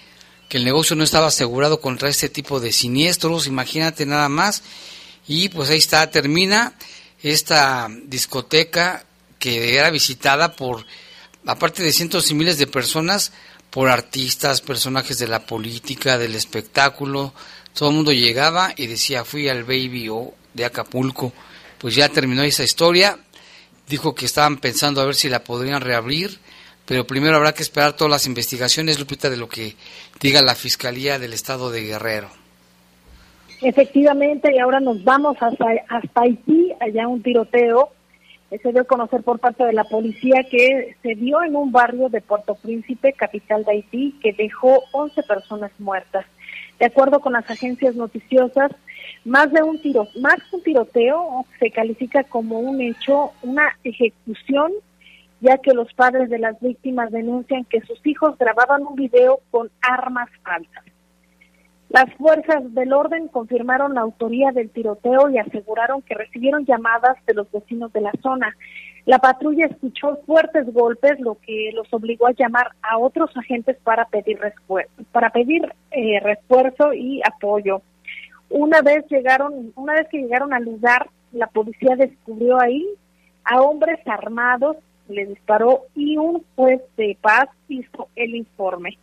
que 0.48 0.56
el 0.56 0.64
negocio 0.64 0.96
no 0.96 1.04
estaba 1.04 1.26
asegurado 1.26 1.82
contra 1.82 2.08
este 2.08 2.30
tipo 2.30 2.60
de 2.60 2.72
siniestros, 2.72 3.46
imagínate 3.46 4.06
nada 4.06 4.30
más. 4.30 4.62
Y 5.28 5.50
pues 5.50 5.68
ahí 5.68 5.76
está, 5.76 6.10
termina 6.10 6.72
esta 7.22 7.90
discoteca 8.06 9.04
que 9.38 9.76
era 9.76 9.90
visitada 9.90 10.56
por 10.56 10.86
aparte 11.44 11.82
de 11.82 11.92
cientos 11.92 12.30
y 12.30 12.34
miles 12.34 12.56
de 12.56 12.66
personas, 12.66 13.32
por 13.68 13.90
artistas, 13.90 14.62
personajes 14.62 15.18
de 15.18 15.28
la 15.28 15.44
política, 15.44 16.16
del 16.16 16.34
espectáculo, 16.34 17.34
todo 17.74 17.90
el 17.90 17.96
mundo 17.96 18.12
llegaba 18.12 18.72
y 18.74 18.86
decía, 18.86 19.26
fui 19.26 19.50
al 19.50 19.64
Baby 19.64 20.08
O 20.08 20.32
de 20.54 20.64
Acapulco. 20.64 21.34
Pues 21.84 21.96
ya 21.96 22.08
terminó 22.08 22.42
esa 22.44 22.64
historia, 22.64 23.18
dijo 23.90 24.14
que 24.14 24.24
estaban 24.24 24.56
pensando 24.56 25.02
a 25.02 25.04
ver 25.04 25.14
si 25.14 25.28
la 25.28 25.44
podrían 25.44 25.82
reabrir, 25.82 26.38
pero 26.86 27.06
primero 27.06 27.36
habrá 27.36 27.52
que 27.52 27.62
esperar 27.62 27.92
todas 27.92 28.10
las 28.10 28.26
investigaciones, 28.26 28.98
Lupita, 28.98 29.28
de 29.28 29.36
lo 29.36 29.50
que 29.50 29.76
diga 30.18 30.40
la 30.40 30.54
Fiscalía 30.54 31.18
del 31.18 31.34
Estado 31.34 31.70
de 31.70 31.82
Guerrero. 31.82 32.30
Efectivamente, 33.60 34.50
y 34.56 34.60
ahora 34.60 34.80
nos 34.80 35.04
vamos 35.04 35.36
hasta, 35.42 35.66
Haití, 36.14 36.72
allá 36.80 37.06
un 37.06 37.22
tiroteo 37.22 37.90
se 38.48 38.72
dio 38.72 38.80
a 38.80 38.84
conocer 38.84 39.22
por 39.22 39.38
parte 39.38 39.64
de 39.64 39.74
la 39.74 39.84
policía 39.84 40.42
que 40.50 40.96
se 41.02 41.14
dio 41.16 41.42
en 41.42 41.54
un 41.54 41.70
barrio 41.70 42.08
de 42.08 42.22
Puerto 42.22 42.54
Príncipe, 42.54 43.12
capital 43.12 43.62
de 43.64 43.72
Haití, 43.72 44.18
que 44.22 44.32
dejó 44.32 44.84
11 44.92 45.22
personas 45.24 45.70
muertas. 45.78 46.24
De 46.78 46.86
acuerdo 46.86 47.20
con 47.20 47.34
las 47.34 47.50
agencias 47.50 47.94
noticiosas, 47.94 48.72
más 49.24 49.50
de 49.52 49.62
un 49.62 49.80
tiro, 49.80 50.08
más 50.20 50.36
un 50.52 50.62
tiroteo 50.62 51.46
se 51.58 51.70
califica 51.70 52.24
como 52.24 52.58
un 52.58 52.80
hecho, 52.80 53.32
una 53.42 53.76
ejecución, 53.82 54.72
ya 55.40 55.58
que 55.58 55.72
los 55.72 55.92
padres 55.94 56.28
de 56.30 56.38
las 56.38 56.60
víctimas 56.60 57.10
denuncian 57.10 57.64
que 57.64 57.80
sus 57.82 58.04
hijos 58.06 58.36
grababan 58.38 58.82
un 58.82 58.94
video 58.94 59.40
con 59.50 59.70
armas 59.80 60.28
falsas. 60.42 60.84
Las 61.88 62.12
fuerzas 62.14 62.74
del 62.74 62.92
orden 62.92 63.28
confirmaron 63.28 63.94
la 63.94 64.00
autoría 64.00 64.50
del 64.50 64.68
tiroteo 64.70 65.30
y 65.30 65.38
aseguraron 65.38 66.02
que 66.02 66.14
recibieron 66.14 66.64
llamadas 66.66 67.16
de 67.24 67.34
los 67.34 67.50
vecinos 67.52 67.92
de 67.92 68.00
la 68.00 68.12
zona. 68.20 68.56
La 69.06 69.20
patrulla 69.20 69.66
escuchó 69.66 70.18
fuertes 70.26 70.72
golpes, 70.72 71.20
lo 71.20 71.36
que 71.36 71.70
los 71.72 71.86
obligó 71.94 72.26
a 72.26 72.32
llamar 72.32 72.72
a 72.82 72.98
otros 72.98 73.30
agentes 73.36 73.76
para 73.84 74.06
pedir 74.06 74.40
para 75.12 75.30
pedir 75.30 75.72
eh, 75.92 76.18
refuerzo 76.20 76.92
y 76.92 77.20
apoyo. 77.24 77.80
Una 78.48 78.82
vez 78.82 79.04
llegaron, 79.10 79.72
una 79.76 79.94
vez 79.94 80.08
que 80.10 80.18
llegaron 80.18 80.52
al 80.52 80.64
lugar, 80.64 81.08
la 81.32 81.46
policía 81.48 81.96
descubrió 81.96 82.60
ahí 82.60 82.86
a 83.44 83.60
hombres 83.60 83.98
armados, 84.06 84.76
le 85.08 85.26
disparó 85.26 85.82
y 85.94 86.16
un 86.16 86.44
juez 86.54 86.80
de 86.96 87.16
paz 87.20 87.48
hizo 87.68 88.08
el 88.16 88.34
informe. 88.34 88.98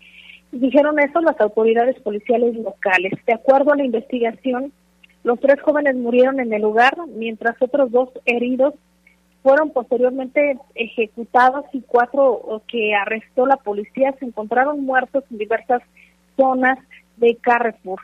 Dijeron 0.51 0.99
eso 0.99 1.21
las 1.21 1.39
autoridades 1.39 1.99
policiales 2.01 2.55
locales. 2.55 3.13
De 3.25 3.33
acuerdo 3.33 3.71
a 3.71 3.77
la 3.77 3.85
investigación, 3.85 4.71
los 5.23 5.39
tres 5.39 5.61
jóvenes 5.61 5.95
murieron 5.95 6.39
en 6.39 6.51
el 6.51 6.61
lugar, 6.61 6.95
mientras 7.15 7.55
otros 7.61 7.91
dos 7.91 8.09
heridos 8.25 8.73
fueron 9.43 9.71
posteriormente 9.71 10.57
ejecutados 10.75 11.65
y 11.73 11.81
cuatro 11.81 12.61
que 12.67 12.93
arrestó 12.93 13.45
la 13.45 13.57
policía 13.57 14.13
se 14.19 14.25
encontraron 14.25 14.83
muertos 14.83 15.23
en 15.31 15.37
diversas 15.37 15.81
zonas 16.37 16.77
de 17.17 17.35
Carrefour. 17.37 18.01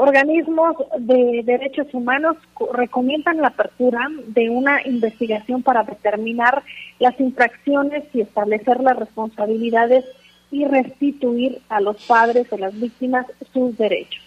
Organismos 0.00 0.76
de 1.00 1.42
derechos 1.44 1.88
humanos 1.92 2.36
recomiendan 2.72 3.38
la 3.38 3.48
apertura 3.48 4.06
de 4.28 4.48
una 4.48 4.80
investigación 4.86 5.64
para 5.64 5.82
determinar 5.82 6.62
las 7.00 7.18
infracciones 7.18 8.04
y 8.14 8.20
establecer 8.20 8.78
las 8.78 8.96
responsabilidades 8.96 10.04
y 10.52 10.64
restituir 10.66 11.60
a 11.68 11.80
los 11.80 11.96
padres 12.04 12.48
de 12.48 12.58
las 12.58 12.78
víctimas 12.78 13.26
sus 13.52 13.76
derechos. 13.76 14.22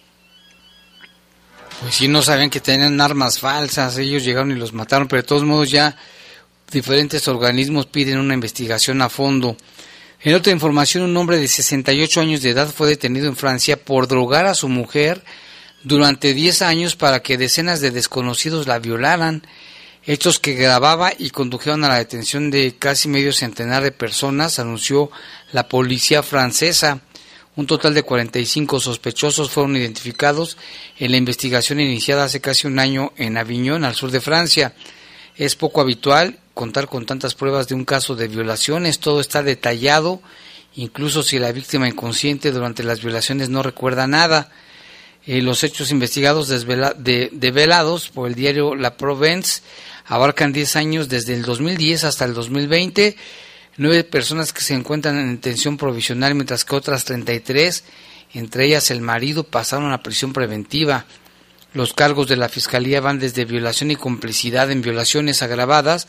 Pues 1.80 1.94
sí, 1.94 2.06
no 2.06 2.20
sabían 2.20 2.50
que 2.50 2.60
tenían 2.60 3.00
armas 3.00 3.40
falsas, 3.40 3.96
ellos 3.96 4.26
llegaron 4.26 4.50
y 4.50 4.56
los 4.56 4.74
mataron, 4.74 5.08
pero 5.08 5.22
de 5.22 5.28
todos 5.28 5.44
modos 5.44 5.70
ya 5.70 5.96
diferentes 6.70 7.26
organismos 7.28 7.86
piden 7.86 8.18
una 8.18 8.34
investigación 8.34 9.00
a 9.00 9.08
fondo. 9.08 9.56
En 10.20 10.34
otra 10.34 10.52
información, 10.52 11.04
un 11.04 11.16
hombre 11.16 11.38
de 11.38 11.48
68 11.48 12.20
años 12.20 12.42
de 12.42 12.50
edad 12.50 12.68
fue 12.68 12.88
detenido 12.88 13.26
en 13.26 13.36
Francia 13.36 13.82
por 13.82 14.06
drogar 14.06 14.44
a 14.44 14.54
su 14.54 14.68
mujer 14.68 15.24
durante 15.84 16.34
10 16.34 16.62
años 16.62 16.96
para 16.96 17.20
que 17.20 17.38
decenas 17.38 17.80
de 17.80 17.90
desconocidos 17.90 18.66
la 18.66 18.78
violaran, 18.78 19.46
hechos 20.04 20.38
que 20.38 20.54
grababa 20.54 21.12
y 21.16 21.30
condujeron 21.30 21.84
a 21.84 21.88
la 21.88 21.98
detención 21.98 22.50
de 22.50 22.74
casi 22.78 23.08
medio 23.08 23.32
centenar 23.32 23.82
de 23.82 23.92
personas, 23.92 24.58
anunció 24.58 25.10
la 25.52 25.68
policía 25.68 26.22
francesa. 26.22 27.00
Un 27.54 27.66
total 27.66 27.92
de 27.94 28.02
45 28.02 28.80
sospechosos 28.80 29.50
fueron 29.50 29.76
identificados 29.76 30.56
en 30.98 31.10
la 31.10 31.18
investigación 31.18 31.80
iniciada 31.80 32.24
hace 32.24 32.40
casi 32.40 32.66
un 32.66 32.78
año 32.78 33.12
en 33.16 33.36
Aviñón, 33.36 33.84
al 33.84 33.94
sur 33.94 34.10
de 34.10 34.22
Francia. 34.22 34.74
Es 35.36 35.54
poco 35.54 35.80
habitual 35.80 36.38
contar 36.54 36.88
con 36.88 37.06
tantas 37.06 37.34
pruebas 37.34 37.68
de 37.68 37.74
un 37.74 37.84
caso 37.84 38.14
de 38.14 38.28
violaciones, 38.28 39.00
todo 39.00 39.20
está 39.20 39.42
detallado, 39.42 40.20
incluso 40.74 41.22
si 41.22 41.38
la 41.38 41.52
víctima 41.52 41.88
inconsciente 41.88 42.52
durante 42.52 42.82
las 42.82 43.02
violaciones 43.02 43.48
no 43.48 43.62
recuerda 43.62 44.06
nada. 44.06 44.50
Eh, 45.26 45.40
los 45.40 45.62
hechos 45.64 45.90
investigados 45.90 46.48
de, 46.48 47.30
develados 47.32 48.08
por 48.08 48.28
el 48.28 48.34
diario 48.34 48.74
La 48.74 48.96
Provence 48.96 49.62
abarcan 50.06 50.52
10 50.52 50.76
años 50.76 51.08
desde 51.08 51.34
el 51.34 51.42
2010 51.42 52.04
hasta 52.04 52.24
el 52.24 52.34
2020 52.34 53.16
nueve 53.76 54.04
personas 54.04 54.52
que 54.52 54.60
se 54.60 54.74
encuentran 54.74 55.18
en 55.18 55.36
detención 55.36 55.76
provisional, 55.76 56.34
mientras 56.34 56.64
que 56.64 56.76
otras 56.76 57.04
33, 57.04 57.84
entre 58.34 58.66
ellas 58.66 58.90
el 58.90 59.00
marido, 59.00 59.44
pasaron 59.44 59.92
a 59.92 60.02
prisión 60.02 60.32
preventiva. 60.32 61.06
Los 61.72 61.94
cargos 61.94 62.28
de 62.28 62.36
la 62.36 62.48
Fiscalía 62.48 63.00
van 63.00 63.18
desde 63.18 63.44
violación 63.44 63.90
y 63.90 63.96
complicidad 63.96 64.70
en 64.70 64.82
violaciones 64.82 65.42
agravadas 65.42 66.06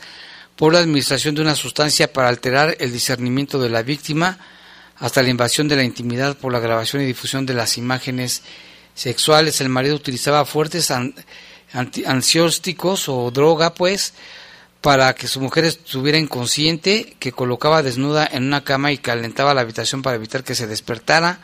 por 0.56 0.72
la 0.72 0.80
administración 0.80 1.34
de 1.34 1.42
una 1.42 1.54
sustancia 1.54 2.12
para 2.12 2.28
alterar 2.28 2.76
el 2.80 2.92
discernimiento 2.92 3.58
de 3.58 3.70
la 3.70 3.82
víctima, 3.82 4.38
hasta 4.96 5.22
la 5.22 5.30
invasión 5.30 5.66
de 5.66 5.76
la 5.76 5.84
intimidad 5.84 6.36
por 6.36 6.52
la 6.52 6.60
grabación 6.60 7.02
y 7.02 7.06
difusión 7.06 7.46
de 7.46 7.54
las 7.54 7.78
imágenes 7.78 8.42
sexuales. 8.94 9.60
El 9.60 9.68
marido 9.68 9.96
utilizaba 9.96 10.44
fuertes 10.44 10.92
ansiósticos 11.72 13.08
o 13.08 13.30
droga, 13.30 13.74
pues, 13.74 14.14
para 14.80 15.14
que 15.14 15.28
su 15.28 15.40
mujer 15.40 15.64
estuviera 15.64 16.18
inconsciente, 16.18 17.16
que 17.18 17.32
colocaba 17.32 17.82
desnuda 17.82 18.28
en 18.30 18.44
una 18.44 18.64
cama 18.64 18.92
y 18.92 18.98
calentaba 18.98 19.54
la 19.54 19.62
habitación 19.62 20.02
para 20.02 20.16
evitar 20.16 20.44
que 20.44 20.54
se 20.54 20.66
despertara. 20.66 21.40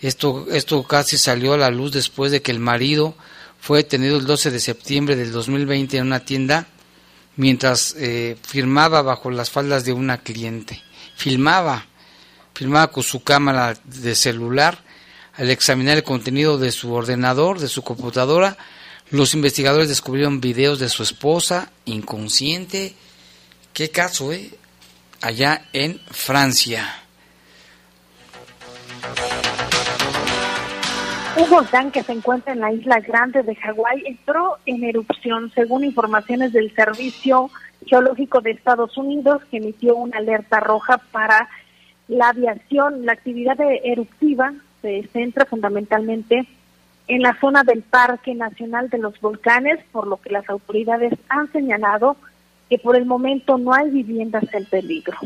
Esto, 0.00 0.46
esto 0.50 0.82
casi 0.82 1.18
salió 1.18 1.54
a 1.54 1.58
la 1.58 1.70
luz 1.70 1.92
después 1.92 2.32
de 2.32 2.42
que 2.42 2.50
el 2.50 2.58
marido 2.58 3.14
fue 3.60 3.78
detenido 3.78 4.16
el 4.16 4.26
12 4.26 4.50
de 4.50 4.58
septiembre 4.58 5.14
del 5.14 5.30
2020 5.30 5.98
en 5.98 6.06
una 6.06 6.24
tienda 6.24 6.66
mientras 7.36 7.94
eh, 7.98 8.36
firmaba 8.42 9.02
bajo 9.02 9.30
las 9.30 9.50
faldas 9.50 9.84
de 9.84 9.92
una 9.92 10.18
cliente. 10.18 10.82
Filmaba, 11.16 11.86
filmaba 12.54 12.90
con 12.90 13.02
su 13.02 13.22
cámara 13.22 13.74
de 13.84 14.14
celular. 14.14 14.78
Al 15.34 15.48
examinar 15.48 15.96
el 15.96 16.04
contenido 16.04 16.58
de 16.58 16.70
su 16.70 16.92
ordenador, 16.92 17.58
de 17.58 17.68
su 17.68 17.82
computadora, 17.82 18.58
los 19.10 19.32
investigadores 19.34 19.88
descubrieron 19.88 20.40
videos 20.42 20.78
de 20.78 20.90
su 20.90 21.02
esposa 21.02 21.70
inconsciente. 21.86 22.94
¿Qué 23.72 23.90
caso, 23.90 24.32
eh? 24.32 24.50
Allá 25.22 25.66
en 25.72 25.98
Francia. 26.10 26.86
Un 31.36 31.48
volcán 31.48 31.90
que 31.90 32.02
se 32.02 32.12
encuentra 32.12 32.52
en 32.52 32.60
la 32.60 32.70
isla 32.70 33.00
grande 33.00 33.42
de 33.42 33.54
Hawái 33.56 34.02
entró 34.04 34.58
en 34.66 34.84
erupción, 34.84 35.50
según 35.54 35.84
informaciones 35.84 36.52
del 36.52 36.74
Servicio 36.74 37.50
Geológico 37.86 38.42
de 38.42 38.50
Estados 38.50 38.98
Unidos, 38.98 39.42
que 39.50 39.56
emitió 39.56 39.96
una 39.96 40.18
alerta 40.18 40.60
roja 40.60 40.98
para 41.10 41.48
la 42.08 42.28
aviación. 42.28 43.06
La 43.06 43.12
actividad 43.12 43.56
eruptiva 43.82 44.52
se 44.82 45.08
centra 45.12 45.46
fundamentalmente 45.46 46.46
en 47.08 47.22
la 47.22 47.38
zona 47.40 47.62
del 47.62 47.82
Parque 47.82 48.34
Nacional 48.34 48.88
de 48.88 48.98
los 48.98 49.20
Volcanes, 49.20 49.80
por 49.90 50.06
lo 50.06 50.18
que 50.18 50.30
las 50.30 50.48
autoridades 50.48 51.14
han 51.28 51.50
señalado 51.52 52.16
que 52.68 52.78
por 52.78 52.96
el 52.96 53.06
momento 53.06 53.58
no 53.58 53.72
hay 53.72 53.90
viviendas 53.90 54.44
en 54.52 54.64
peligro. 54.66 55.16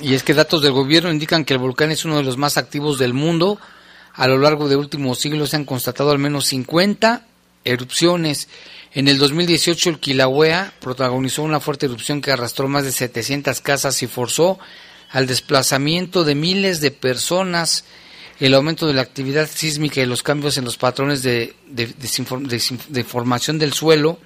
Y 0.00 0.14
es 0.14 0.22
que 0.22 0.34
datos 0.34 0.62
del 0.62 0.72
gobierno 0.72 1.10
indican 1.10 1.44
que 1.44 1.54
el 1.54 1.58
volcán 1.58 1.90
es 1.90 2.04
uno 2.04 2.16
de 2.16 2.22
los 2.22 2.36
más 2.36 2.58
activos 2.58 2.98
del 2.98 3.14
mundo. 3.14 3.58
A 4.12 4.28
lo 4.28 4.38
largo 4.38 4.68
de 4.68 4.76
últimos 4.76 5.18
siglos 5.18 5.50
se 5.50 5.56
han 5.56 5.64
constatado 5.64 6.10
al 6.10 6.18
menos 6.18 6.46
50 6.46 7.22
erupciones. 7.64 8.48
En 8.92 9.08
el 9.08 9.18
2018 9.18 9.90
el 9.90 9.98
Kilauea 9.98 10.72
protagonizó 10.80 11.42
una 11.42 11.60
fuerte 11.60 11.86
erupción 11.86 12.20
que 12.20 12.30
arrastró 12.30 12.68
más 12.68 12.84
de 12.84 12.92
700 12.92 13.60
casas 13.60 14.02
y 14.02 14.06
forzó 14.06 14.58
al 15.16 15.26
desplazamiento 15.26 16.24
de 16.24 16.34
miles 16.34 16.82
de 16.82 16.90
personas, 16.90 17.84
el 18.38 18.52
aumento 18.52 18.86
de 18.86 18.92
la 18.92 19.00
actividad 19.00 19.48
sísmica 19.48 20.02
y 20.02 20.04
los 20.04 20.22
cambios 20.22 20.58
en 20.58 20.66
los 20.66 20.76
patrones 20.76 21.22
de, 21.22 21.54
de, 21.68 23.04
formación 23.04 23.58
del 23.58 23.72
suelo 23.72 24.18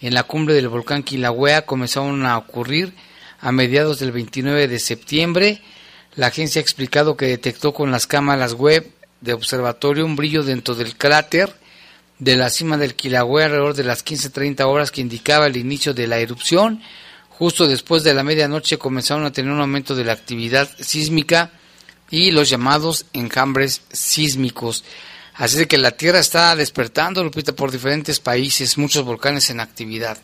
en 0.00 0.14
la 0.14 0.24
cumbre 0.24 0.54
del 0.54 0.66
volcán 0.66 1.04
Kilauea 1.04 1.64
comenzaron 1.64 2.26
a 2.26 2.38
ocurrir 2.38 2.92
a 3.38 3.52
mediados 3.52 4.00
del 4.00 4.10
29 4.10 4.66
de 4.66 4.80
septiembre. 4.80 5.62
La 6.16 6.26
agencia 6.26 6.58
ha 6.58 6.64
explicado 6.64 7.16
que 7.16 7.26
detectó 7.26 7.72
con 7.72 7.92
las 7.92 8.08
cámaras 8.08 8.54
web 8.54 8.84
de 9.20 9.32
observatorio 9.32 10.04
un 10.04 10.16
brillo 10.16 10.42
dentro 10.42 10.74
del 10.74 10.96
cráter 10.96 11.54
de 12.18 12.34
la 12.34 12.50
cima 12.50 12.76
del 12.76 12.96
Kilauea 12.96 13.46
alrededor 13.46 13.74
de 13.74 13.84
las 13.84 14.04
15.30 14.04 14.64
horas 14.64 14.90
que 14.90 15.02
indicaba 15.02 15.46
el 15.46 15.56
inicio 15.56 15.94
de 15.94 16.08
la 16.08 16.18
erupción. 16.18 16.82
Justo 17.38 17.68
después 17.68 18.02
de 18.02 18.14
la 18.14 18.22
medianoche 18.22 18.78
comenzaron 18.78 19.26
a 19.26 19.30
tener 19.30 19.52
un 19.52 19.60
aumento 19.60 19.94
de 19.94 20.04
la 20.04 20.14
actividad 20.14 20.70
sísmica 20.78 21.50
y 22.10 22.30
los 22.30 22.48
llamados 22.48 23.04
enjambres 23.12 23.84
sísmicos. 23.92 24.84
Así 25.34 25.58
de 25.58 25.66
que 25.66 25.76
la 25.76 25.90
Tierra 25.90 26.18
está 26.18 26.56
despertando, 26.56 27.22
Lupita, 27.22 27.52
por 27.52 27.70
diferentes 27.70 28.20
países, 28.20 28.78
muchos 28.78 29.04
volcanes 29.04 29.50
en 29.50 29.60
actividad. 29.60 30.16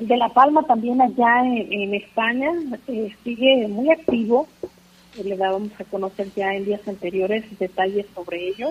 De 0.00 0.16
La 0.16 0.30
Palma 0.30 0.64
también 0.64 1.00
allá 1.00 1.44
en, 1.44 1.94
España 1.94 2.50
eh, 2.88 3.14
sigue 3.22 3.68
muy 3.68 3.92
activo. 3.92 4.48
Le 5.22 5.36
dábamos 5.36 5.70
a 5.78 5.84
conocer 5.84 6.32
ya 6.34 6.52
en 6.52 6.64
días 6.64 6.80
anteriores 6.88 7.44
detalles 7.60 8.06
sobre 8.12 8.48
ello. 8.48 8.70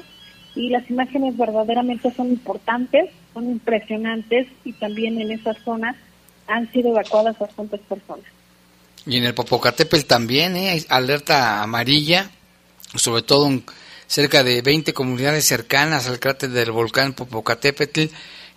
Y 0.53 0.69
las 0.69 0.89
imágenes 0.89 1.37
verdaderamente 1.37 2.11
son 2.11 2.27
importantes, 2.27 3.09
son 3.33 3.49
impresionantes 3.49 4.47
y 4.65 4.73
también 4.73 5.21
en 5.21 5.31
esa 5.31 5.53
zona 5.63 5.95
han 6.49 6.71
sido 6.71 6.89
evacuadas 6.89 7.37
bastantes 7.37 7.79
personas. 7.81 8.25
Y 9.05 9.17
en 9.17 9.23
el 9.23 9.33
Popocatépetl 9.33 10.05
también, 10.05 10.55
¿eh? 10.57 10.71
hay 10.71 10.85
alerta 10.89 11.61
amarilla, 11.61 12.29
sobre 12.95 13.21
todo 13.21 13.47
en 13.47 13.63
cerca 14.07 14.43
de 14.43 14.61
20 14.61 14.93
comunidades 14.93 15.45
cercanas 15.45 16.07
al 16.07 16.19
cráter 16.19 16.49
del 16.49 16.71
volcán 16.71 17.13
Popocatépetl, 17.13 18.05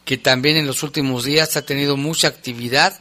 que 0.05 0.19
también 0.19 0.57
en 0.57 0.67
los 0.67 0.83
últimos 0.83 1.25
días 1.25 1.57
ha 1.57 1.65
tenido 1.65 1.97
mucha 1.97 2.29
actividad 2.29 2.99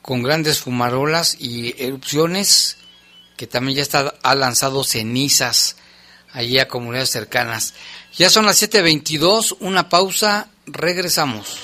con 0.00 0.22
grandes 0.22 0.60
fumarolas 0.60 1.36
y 1.38 1.74
erupciones, 1.82 2.78
que 3.36 3.46
también 3.46 3.76
ya 3.76 3.82
está, 3.82 4.14
ha 4.22 4.34
lanzado 4.34 4.82
cenizas 4.82 5.76
allí 6.32 6.58
a 6.58 6.68
comunidades 6.68 7.10
cercanas. 7.10 7.74
Ya 8.16 8.30
son 8.30 8.46
las 8.46 8.62
7.22, 8.62 9.56
una 9.60 9.88
pausa, 9.88 10.48
regresamos. 10.66 11.58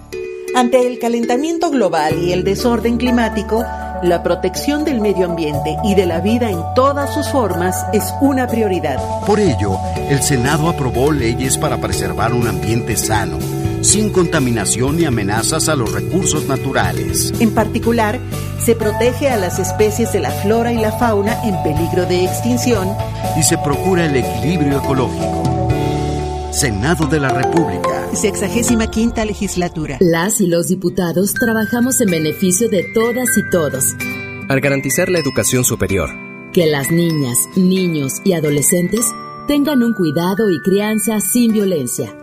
Ante 0.56 0.88
el 0.88 1.00
calentamiento 1.00 1.69
global 1.69 2.17
y 2.24 2.32
el 2.32 2.43
desorden 2.43 2.98
climático, 2.98 3.63
la 4.04 4.24
protección 4.24 4.84
del 4.84 5.02
medio 5.02 5.26
ambiente 5.26 5.78
y 5.84 5.96
de 5.96 6.06
la 6.06 6.20
vida 6.20 6.50
en 6.50 6.60
todas 6.76 7.14
sus 7.14 7.30
formas 7.30 7.86
es 7.94 8.04
una 8.22 8.48
prioridad. 8.48 9.00
Por 9.26 9.40
ello, 9.40 9.78
el 10.10 10.22
Senado 10.22 10.70
aprobó 10.70 11.12
leyes 11.12 11.58
para 11.58 11.78
preservar 11.78 12.34
un 12.34 12.48
ambiente 12.48 12.98
sano, 12.98 13.38
sin 13.82 14.12
contaminación 14.12 14.98
ni 14.98 15.06
amenazas 15.06 15.70
a 15.70 15.76
los 15.76 15.92
recursos 15.92 16.46
naturales. 16.46 17.34
En 17.40 17.54
particular, 17.54 18.20
se 18.64 18.76
protege 18.76 19.30
a 19.30 19.38
las 19.38 19.60
especies 19.60 20.12
de 20.14 20.20
la 20.20 20.32
flora 20.32 20.72
y 20.72 20.78
la 20.78 20.92
fauna 20.92 21.44
en 21.44 21.62
peligro 21.64 22.06
de 22.06 22.26
extinción 22.26 22.90
y 23.38 23.44
se 23.44 23.58
procura 23.58 24.06
el 24.06 24.16
equilibrio 24.16 24.80
ecológico. 24.80 25.44
Senado 26.52 27.06
de 27.06 27.20
la 27.20 27.30
República. 27.30 27.95
Sexagésima 28.13 28.88
quinta 28.88 29.26
legislatura. 29.26 29.98
Las 30.00 30.39
y 30.39 30.48
los 30.48 30.68
diputados 30.68 31.34
trabajamos 31.34 32.00
en 32.02 32.10
beneficio 32.10 32.70
de 32.70 32.86
todas 32.94 33.38
y 33.38 33.50
todos. 33.50 33.96
Al 34.48 34.62
garantizar 34.62 35.10
la 35.10 35.20
educación 35.20 35.63
superior. 35.63 36.10
Que 36.54 36.65
las 36.65 36.91
niñas, 36.91 37.38
niños 37.56 38.22
y 38.24 38.34
adolescentes 38.34 39.06
tengan 39.48 39.84
un 39.84 39.94
cuidado 39.94 40.50
y 40.50 40.62
crianza 40.62 41.20
sin 41.20 41.52
violencia. 41.52 42.15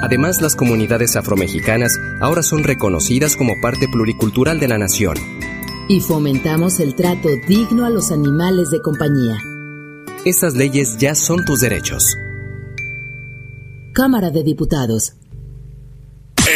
Además, 0.00 0.40
las 0.40 0.56
comunidades 0.56 1.16
afromexicanas 1.16 1.98
ahora 2.20 2.42
son 2.42 2.64
reconocidas 2.64 3.36
como 3.36 3.54
parte 3.60 3.88
pluricultural 3.88 4.60
de 4.60 4.68
la 4.68 4.78
nación. 4.78 5.16
Y 5.88 6.00
fomentamos 6.00 6.78
el 6.80 6.94
trato 6.94 7.28
digno 7.48 7.84
a 7.84 7.90
los 7.90 8.12
animales 8.12 8.70
de 8.70 8.80
compañía. 8.80 9.36
Estas 10.24 10.54
leyes 10.54 10.98
ya 10.98 11.14
son 11.14 11.44
tus 11.44 11.60
derechos. 11.60 12.04
Cámara 13.92 14.30
de 14.30 14.42
Diputados. 14.42 15.16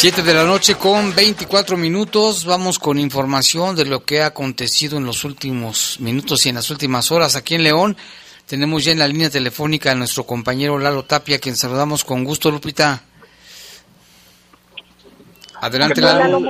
7 0.00 0.22
de 0.22 0.32
la 0.32 0.44
noche 0.44 0.76
con 0.76 1.14
24 1.14 1.76
minutos. 1.76 2.46
Vamos 2.46 2.78
con 2.78 2.98
información 2.98 3.76
de 3.76 3.84
lo 3.84 4.02
que 4.02 4.22
ha 4.22 4.28
acontecido 4.28 4.96
en 4.96 5.04
los 5.04 5.24
últimos 5.24 6.00
minutos 6.00 6.46
y 6.46 6.48
en 6.48 6.54
las 6.54 6.70
últimas 6.70 7.12
horas 7.12 7.36
aquí 7.36 7.54
en 7.54 7.64
León. 7.64 7.94
Tenemos 8.46 8.82
ya 8.82 8.92
en 8.92 8.98
la 8.98 9.06
línea 9.06 9.28
telefónica 9.28 9.92
a 9.92 9.94
nuestro 9.94 10.24
compañero 10.24 10.78
Lalo 10.78 11.02
Tapia, 11.02 11.38
quien 11.38 11.54
saludamos 11.54 12.02
con 12.02 12.24
gusto, 12.24 12.50
Lupita. 12.50 13.02
Adelante, 15.60 16.00
Lalo. 16.00 16.40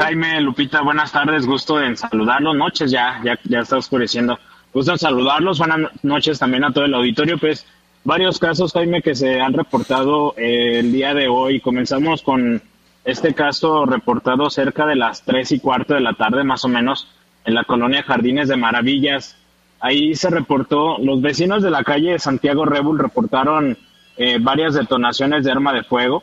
Jaime, 0.00 0.40
Lupita, 0.40 0.82
buenas 0.82 1.12
tardes. 1.12 1.46
Gusto 1.46 1.80
en 1.80 1.96
saludarlos. 1.96 2.56
Noches 2.56 2.90
ya, 2.90 3.20
ya, 3.24 3.38
ya 3.44 3.60
está 3.60 3.76
oscureciendo. 3.76 4.36
Gusto 4.74 4.90
en 4.90 4.98
saludarlos. 4.98 5.60
Buenas 5.60 5.92
noches 6.02 6.40
también 6.40 6.64
a 6.64 6.72
todo 6.72 6.86
el 6.86 6.94
auditorio. 6.94 7.38
Pues 7.38 7.64
varios 8.02 8.40
casos, 8.40 8.72
Jaime, 8.72 9.00
que 9.00 9.14
se 9.14 9.40
han 9.40 9.52
reportado 9.52 10.34
eh, 10.36 10.80
el 10.80 10.90
día 10.90 11.14
de 11.14 11.28
hoy. 11.28 11.60
Comenzamos 11.60 12.22
con 12.22 12.60
este 13.04 13.34
caso 13.34 13.86
reportado 13.86 14.50
cerca 14.50 14.86
de 14.86 14.96
las 14.96 15.22
tres 15.22 15.52
y 15.52 15.60
cuarto 15.60 15.94
de 15.94 16.00
la 16.00 16.14
tarde, 16.14 16.44
más 16.44 16.64
o 16.64 16.68
menos, 16.68 17.08
en 17.44 17.54
la 17.54 17.64
colonia 17.64 18.02
Jardines 18.02 18.48
de 18.48 18.56
Maravillas. 18.56 19.36
Ahí 19.80 20.14
se 20.14 20.28
reportó, 20.28 20.98
los 20.98 21.22
vecinos 21.22 21.62
de 21.62 21.70
la 21.70 21.84
calle 21.84 22.18
Santiago 22.18 22.64
Rebul 22.66 22.98
reportaron 22.98 23.78
eh, 24.16 24.38
varias 24.40 24.74
detonaciones 24.74 25.44
de 25.44 25.50
arma 25.50 25.72
de 25.72 25.82
fuego 25.82 26.22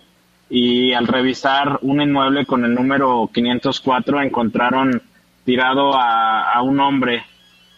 y 0.49 0.93
al 0.93 1.07
revisar 1.07 1.79
un 1.81 2.01
inmueble 2.01 2.45
con 2.45 2.63
el 2.63 2.73
número 2.73 3.29
504 3.33 4.21
encontraron 4.21 5.01
tirado 5.43 5.93
a, 5.95 6.61
un 6.61 6.79
hombre 6.79 7.23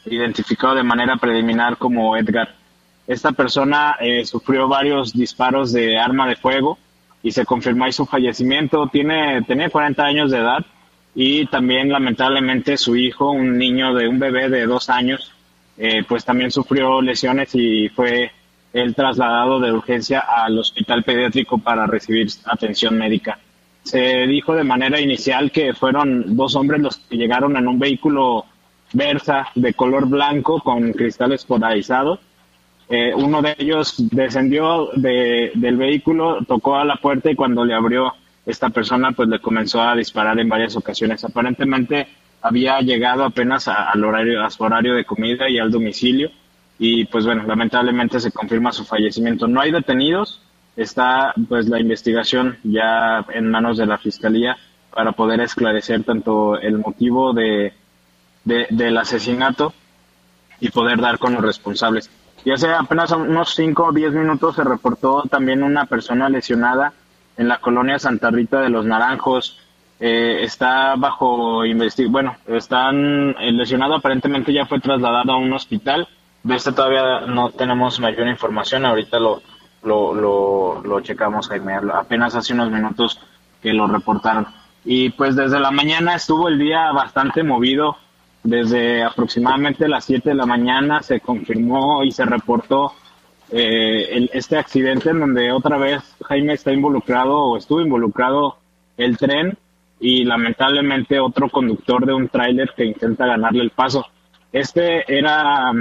identificado 0.06 0.76
de 0.76 0.84
manera 0.84 1.18
preliminar 1.18 1.78
como 1.78 2.18
Edgar. 2.18 2.56
Esta 3.08 3.32
persona 3.32 3.96
eh, 4.00 4.26
sufrió 4.26 4.68
varios 4.68 5.14
disparos 5.14 5.72
de 5.72 5.98
arma 5.98 6.28
de 6.28 6.36
fuego 6.36 6.78
y 7.24 7.32
se 7.32 7.46
confirmó 7.46 7.92
su 7.92 8.06
fallecimiento. 8.06 8.88
Tiene, 8.88 9.42
tenía 9.44 9.70
40 9.70 10.04
años 10.04 10.32
de 10.32 10.38
edad 10.38 10.66
y 11.16 11.46
también 11.48 11.90
lamentablemente 11.90 12.78
su 12.78 12.96
hijo, 12.96 13.32
un 13.32 13.58
niño 13.58 13.94
de 13.94 14.08
un 14.08 14.20
bebé 14.20 14.50
de 14.50 14.66
dos 14.66 14.90
años, 14.90 15.34
eh, 15.78 16.04
pues 16.08 16.24
también 16.24 16.52
sufrió 16.52 17.02
lesiones 17.02 17.54
y 17.54 17.90
fue 17.90 18.32
él 18.74 18.94
trasladado 18.96 19.60
de 19.60 19.72
urgencia 19.72 20.20
al 20.20 20.58
hospital 20.60 21.04
pediátrico 21.04 21.58
para 21.58 21.88
recibir 21.88 22.28
atención 22.46 22.98
médica. 22.98 23.40
Se 23.84 24.28
dijo 24.28 24.54
de 24.54 24.64
manera 24.64 25.00
inicial 25.00 25.52
que 25.52 25.74
fueron 25.74 26.36
dos 26.36 26.56
hombres 26.56 26.82
los 26.82 26.98
que 26.98 27.18
llegaron 27.18 27.58
en 27.58 27.68
un 27.68 27.80
vehículo 27.80 28.46
Versa 28.92 29.48
de 29.54 29.76
color 29.76 30.08
blanco 30.08 30.62
con 30.62 30.94
cristales 30.94 31.46
polarizados 31.46 32.20
eh, 32.90 33.14
uno 33.16 33.42
de 33.42 33.56
ellos 33.58 33.96
descendió 34.12 34.90
de, 34.96 35.52
del 35.56 35.78
vehículo, 35.78 36.44
tocó 36.46 36.78
a 36.78 36.86
la 36.86 36.96
puerta 36.96 37.30
y 37.32 37.36
cuando 37.36 37.64
le 37.64 37.74
abrió 37.74 38.14
esta 38.46 38.70
persona, 38.70 39.12
pues 39.12 39.30
le 39.30 39.40
comenzó 39.40 39.82
a 39.82 39.96
disparar 39.96 40.40
en 40.40 40.50
varias 40.50 40.76
ocasiones. 40.76 41.24
Aparentemente 41.24 42.08
había 42.42 42.80
llegado 42.80 43.24
apenas 43.24 43.68
al 43.68 44.04
horario, 44.04 44.44
a 44.44 44.50
su 44.50 44.64
horario 44.64 44.96
de 44.96 45.06
comida 45.06 45.50
y 45.50 45.60
al 45.60 45.72
domicilio 45.72 46.32
y 46.80 47.06
pues 47.06 47.26
bueno, 47.26 47.44
lamentablemente 47.44 48.20
se 48.20 48.32
confirma 48.32 48.72
su 48.72 48.86
fallecimiento. 48.86 49.48
No 49.48 49.60
hay 49.60 49.72
detenidos, 49.72 50.42
está 50.78 51.34
pues 51.48 51.68
la 51.68 51.80
investigación 51.80 52.58
ya 52.64 53.26
en 53.34 53.52
manos 53.52 53.78
de 53.78 53.86
la 53.86 53.98
fiscalía 53.98 54.58
para 54.92 55.12
poder 55.12 55.42
esclarecer 55.42 56.04
tanto 56.04 56.58
el 56.58 56.80
motivo 56.80 57.34
de 57.34 57.74
del 58.46 58.98
asesinato 58.98 59.74
y 60.60 60.70
poder 60.70 61.00
dar 61.00 61.20
con 61.20 61.34
los 61.34 61.44
responsables. 61.44 62.10
Y 62.46 62.52
hace 62.52 62.72
apenas 62.74 63.12
unos 63.12 63.54
5 63.56 63.84
o 63.86 63.92
10 63.92 64.14
minutos 64.14 64.56
se 64.56 64.64
reportó 64.64 65.24
también 65.30 65.64
una 65.64 65.86
persona 65.86 66.30
lesionada 66.30 66.94
en 67.38 67.48
la 67.48 67.60
colonia 67.60 68.00
Santa 68.00 68.30
Rita 68.32 68.62
de 68.62 68.70
los 68.70 68.86
Naranjos. 68.86 69.60
Eh, 70.00 70.40
está 70.44 70.96
bajo 70.96 71.66
investigación, 71.66 72.12
bueno, 72.12 72.36
están 72.48 73.34
lesionado, 73.58 73.96
aparentemente 73.96 74.54
ya 74.54 74.66
fue 74.66 74.80
trasladado 74.80 75.34
a 75.34 75.38
un 75.38 75.52
hospital. 75.52 76.08
De 76.44 76.56
este 76.56 76.72
todavía 76.72 77.22
no 77.28 77.50
tenemos 77.50 78.00
mayor 78.00 78.28
información, 78.28 78.86
ahorita 78.86 79.20
lo, 79.20 79.42
lo, 79.84 80.14
lo, 80.14 80.82
lo 80.82 81.02
checamos, 81.02 81.50
Jaime, 81.50 81.74
apenas 81.94 82.36
hace 82.36 82.54
unos 82.54 82.72
minutos 82.72 83.20
que 83.62 83.74
lo 83.74 83.88
reportaron. 83.88 84.48
Y 84.86 85.10
pues 85.10 85.36
desde 85.36 85.60
la 85.60 85.72
mañana 85.72 86.16
estuvo 86.16 86.48
el 86.48 86.58
día 86.58 86.92
bastante 86.94 87.44
movido 87.44 87.98
desde 88.44 89.04
aproximadamente 89.04 89.88
las 89.88 90.06
7 90.06 90.30
de 90.30 90.36
la 90.36 90.46
mañana 90.46 91.02
se 91.02 91.20
confirmó 91.20 92.04
y 92.04 92.12
se 92.12 92.26
reportó 92.26 92.94
eh, 93.52 94.30
este 94.34 94.58
accidente 94.58 95.10
en 95.10 95.20
donde 95.20 95.52
otra 95.52 95.78
vez 95.78 96.04
Jaime 96.28 96.54
está 96.54 96.72
involucrado 96.72 97.38
o 97.38 97.58
estuvo 97.58 97.82
involucrado 97.82 98.58
el 98.98 99.18
tren 99.18 99.58
y 100.00 100.24
lamentablemente 100.24 101.20
otro 101.20 101.50
conductor 101.50 102.06
de 102.06 102.14
un 102.14 102.30
tráiler 102.30 102.72
que 102.76 102.86
intenta 102.86 103.26
ganarle 103.26 103.64
el 103.64 103.72
paso. 103.72 104.06
Este 104.52 105.04
era, 105.14 105.72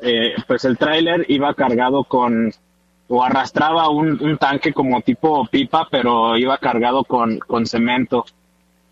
eh, 0.00 0.34
pues 0.46 0.64
el 0.64 0.78
tráiler 0.78 1.26
iba 1.28 1.54
cargado 1.54 2.04
con 2.04 2.52
o 3.10 3.24
arrastraba 3.24 3.88
un, 3.88 4.22
un, 4.22 4.36
tanque 4.36 4.72
como 4.72 5.00
tipo 5.00 5.46
pipa, 5.46 5.88
pero 5.90 6.36
iba 6.36 6.58
cargado 6.58 7.04
con, 7.04 7.38
con 7.38 7.66
cemento. 7.66 8.26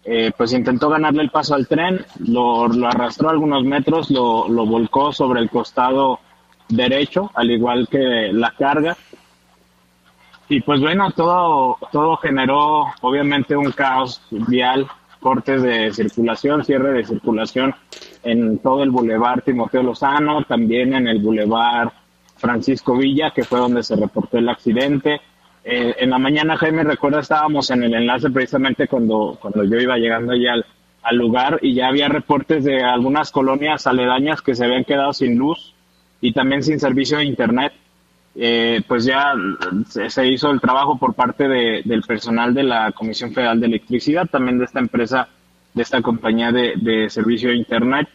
Eh, 0.09 0.31
pues 0.37 0.53
intentó 0.53 0.89
ganarle 0.89 1.23
el 1.23 1.31
paso 1.31 1.57
al 1.57 1.67
tren, 1.67 2.07
lo, 2.21 2.67
arrastró 2.87 3.29
algunos 3.29 3.65
metros, 3.65 4.09
lo, 4.09 4.49
lo, 4.49 4.65
volcó 4.65 5.13
sobre 5.13 5.41
el 5.41 5.51
costado 5.51 6.21
derecho, 6.69 7.33
al 7.35 7.51
igual 7.51 7.89
que 7.89 8.31
la 8.33 8.53
carga. 8.53 8.97
Y 10.49 10.61
pues 10.61 10.81
bueno, 10.81 11.11
todo, 11.11 11.77
todo 11.91 12.17
generó 12.19 12.85
obviamente 13.01 13.57
un 13.57 13.73
caos 13.73 14.23
vial, 14.31 14.87
cortes 15.19 15.63
de 15.63 15.93
circulación, 15.93 16.65
cierre 16.65 16.93
de 16.93 17.05
circulación 17.05 17.75
en 18.23 18.59
todo 18.59 18.85
el 18.85 18.93
bulevar 18.93 19.43
Timoteo 19.43 19.83
Lozano, 19.83 20.45
también 20.45 20.95
en 20.95 21.09
el 21.09 21.21
bulevar 21.21 21.93
Francisco 22.37 22.97
Villa, 22.97 23.33
que 23.33 23.43
fue 23.43 23.59
donde 23.59 23.83
se 23.83 23.97
reportó 23.97 24.39
el 24.39 24.49
accidente 24.49 25.21
eh, 25.69 25.97
en 25.99 26.11
la 26.11 26.19
mañana, 26.19 26.57
Jaime, 26.57 26.85
recuerda, 26.85 27.21
estábamos 27.21 27.71
en 27.71 27.83
el 27.83 27.95
enlace 27.95 28.31
precisamente 28.31 28.87
cuando, 28.89 29.37
cuando 29.41 29.65
yo 29.65 29.79
iba 29.81 29.97
llegando 29.99 30.33
allá 30.33 30.53
al, 30.55 30.67
al 31.03 31.17
lugar 31.17 31.59
y 31.63 31.75
ya 31.75 31.89
había 31.89 32.09
reportes 32.09 32.65
de 32.65 32.83
algunas 32.83 33.31
colonias 33.33 33.87
aledañas 33.87 34.43
que 34.43 34.55
se 34.55 34.65
habían 34.65 34.85
quedado 34.85 35.13
sin 35.13 35.37
luz 35.37 35.75
y 36.21 36.33
también 36.33 36.63
sin 36.63 36.79
servicio 36.81 37.19
de 37.19 37.25
internet. 37.25 37.73
eh, 38.35 38.83
pues 38.87 39.05
ya 39.05 39.33
se, 39.89 40.29
hizo 40.29 40.51
el 40.51 40.61
trabajo 40.61 40.99
por 40.99 41.15
parte 41.15 41.49
de, 41.49 41.83
del 41.85 42.03
personal 42.03 42.53
de 42.55 42.63
la 42.65 42.93
Comisión 42.93 43.33
Federal 43.33 43.61
de 43.61 43.67
Electricidad, 43.67 44.27
también 44.27 44.59
de 44.59 44.67
esta 44.67 44.81
empresa, 44.81 45.29
de 45.75 45.83
esta 45.83 46.03
compañía 46.03 46.53
de, 46.53 46.75
de 46.77 47.09
servicio 47.11 47.49
de 47.51 47.57
Internet, 47.57 48.09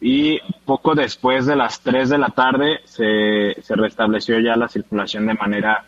y 0.00 0.38
poco 0.64 0.94
después 0.94 1.46
de 1.46 1.56
las 1.56 1.80
3 1.80 2.10
de 2.10 2.18
la 2.18 2.28
tarde 2.30 2.80
se, 2.84 3.56
se 3.62 3.76
restableció 3.76 4.38
ya 4.40 4.56
la 4.56 4.68
circulación 4.68 5.26
de 5.26 5.34
manera 5.34 5.84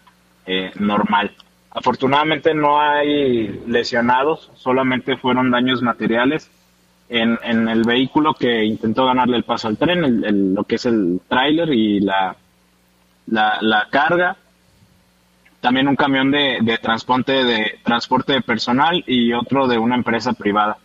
eh, 0.46 0.72
normal. 0.78 1.32
Afortunadamente 1.70 2.54
no 2.54 2.80
hay 2.80 3.62
lesionados, 3.66 4.50
solamente 4.54 5.16
fueron 5.16 5.50
daños 5.50 5.82
materiales 5.82 6.50
en, 7.08 7.38
en 7.42 7.68
el 7.68 7.82
vehículo 7.82 8.34
que 8.34 8.64
intentó 8.64 9.06
ganarle 9.06 9.36
el 9.36 9.42
paso 9.44 9.68
al 9.68 9.76
tren, 9.76 10.54
lo 10.54 10.64
que 10.64 10.76
es 10.76 10.86
el 10.86 11.20
tráiler 11.28 11.72
y 11.72 12.00
la, 12.00 12.36
la, 13.26 13.88
carga. 13.90 14.36
También 15.60 15.88
un 15.88 15.96
camión 15.96 16.30
de, 16.30 16.58
de, 16.60 16.78
transporte 16.78 17.44
de 17.44 17.78
transporte 17.82 18.34
de 18.34 18.42
personal 18.42 19.02
y 19.06 19.32
otro 19.32 19.66
de 19.66 19.78
una 19.78 19.96
empresa 19.96 20.32
privada. 20.32 20.78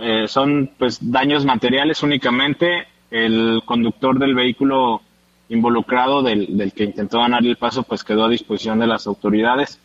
Eh, 0.00 0.28
son 0.28 0.70
pues 0.78 0.98
daños 1.00 1.44
materiales 1.44 2.02
únicamente. 2.02 2.86
El 3.10 3.62
conductor 3.64 4.18
del 4.18 4.34
vehículo 4.34 5.02
involucrado 5.50 6.22
del, 6.22 6.56
del 6.56 6.72
que 6.72 6.84
intentó 6.84 7.18
ganarle 7.18 7.50
el 7.50 7.56
paso 7.56 7.82
pues 7.82 8.02
quedó 8.02 8.24
a 8.24 8.28
disposición 8.30 8.78
de 8.78 8.86
las 8.86 9.06
autoridades 9.06 9.78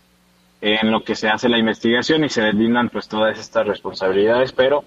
en 0.61 0.91
lo 0.91 1.03
que 1.03 1.15
se 1.15 1.27
hace 1.27 1.49
la 1.49 1.57
investigación 1.57 2.23
y 2.23 2.29
se 2.29 2.41
deslindan 2.41 2.89
pues 2.89 3.07
todas 3.07 3.37
estas 3.37 3.67
responsabilidades, 3.67 4.51
pero 4.53 4.85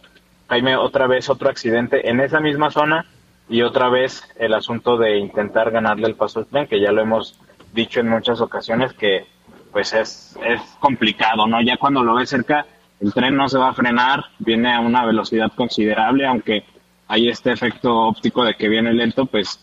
Jaime, 0.49 0.77
otra 0.77 1.07
vez 1.07 1.29
otro 1.29 1.51
accidente 1.51 2.09
en 2.09 2.21
esa 2.21 2.41
misma 2.41 2.71
zona 2.71 3.05
y 3.49 3.62
otra 3.62 3.88
vez 3.88 4.23
el 4.38 4.55
asunto 4.55 4.97
de 4.97 5.19
intentar 5.19 5.71
ganarle 5.71 6.07
el 6.07 6.14
paso 6.14 6.41
al 6.41 6.47
tren, 6.47 6.67
que 6.67 6.81
ya 6.81 6.91
lo 6.91 7.03
hemos 7.03 7.38
dicho 7.75 8.01
en 8.01 8.09
muchas 8.09 8.41
ocasiones 8.41 8.93
que 8.95 9.27
pues 9.73 9.93
es, 9.93 10.38
es 10.45 10.61
complicado, 10.81 11.47
¿no? 11.47 11.61
Ya 11.61 11.77
cuando 11.77 12.03
lo 12.03 12.14
ves 12.14 12.31
cerca, 12.31 12.67
el 13.01 13.12
tren 13.12 13.37
no 13.37 13.49
se 13.49 13.59
va 13.59 13.69
a 13.69 13.75
frenar, 13.75 14.25
viene 14.38 14.75
a 14.75 14.81
una 14.81 15.05
velocidad 15.05 15.53
considerable, 15.55 16.27
aunque 16.27 16.64
hay 17.07 17.29
este 17.29 17.53
efecto 17.53 17.95
óptico 17.95 18.45
de 18.45 18.55
que 18.55 18.69
viene 18.69 18.93
lento, 18.93 19.27
pues 19.27 19.61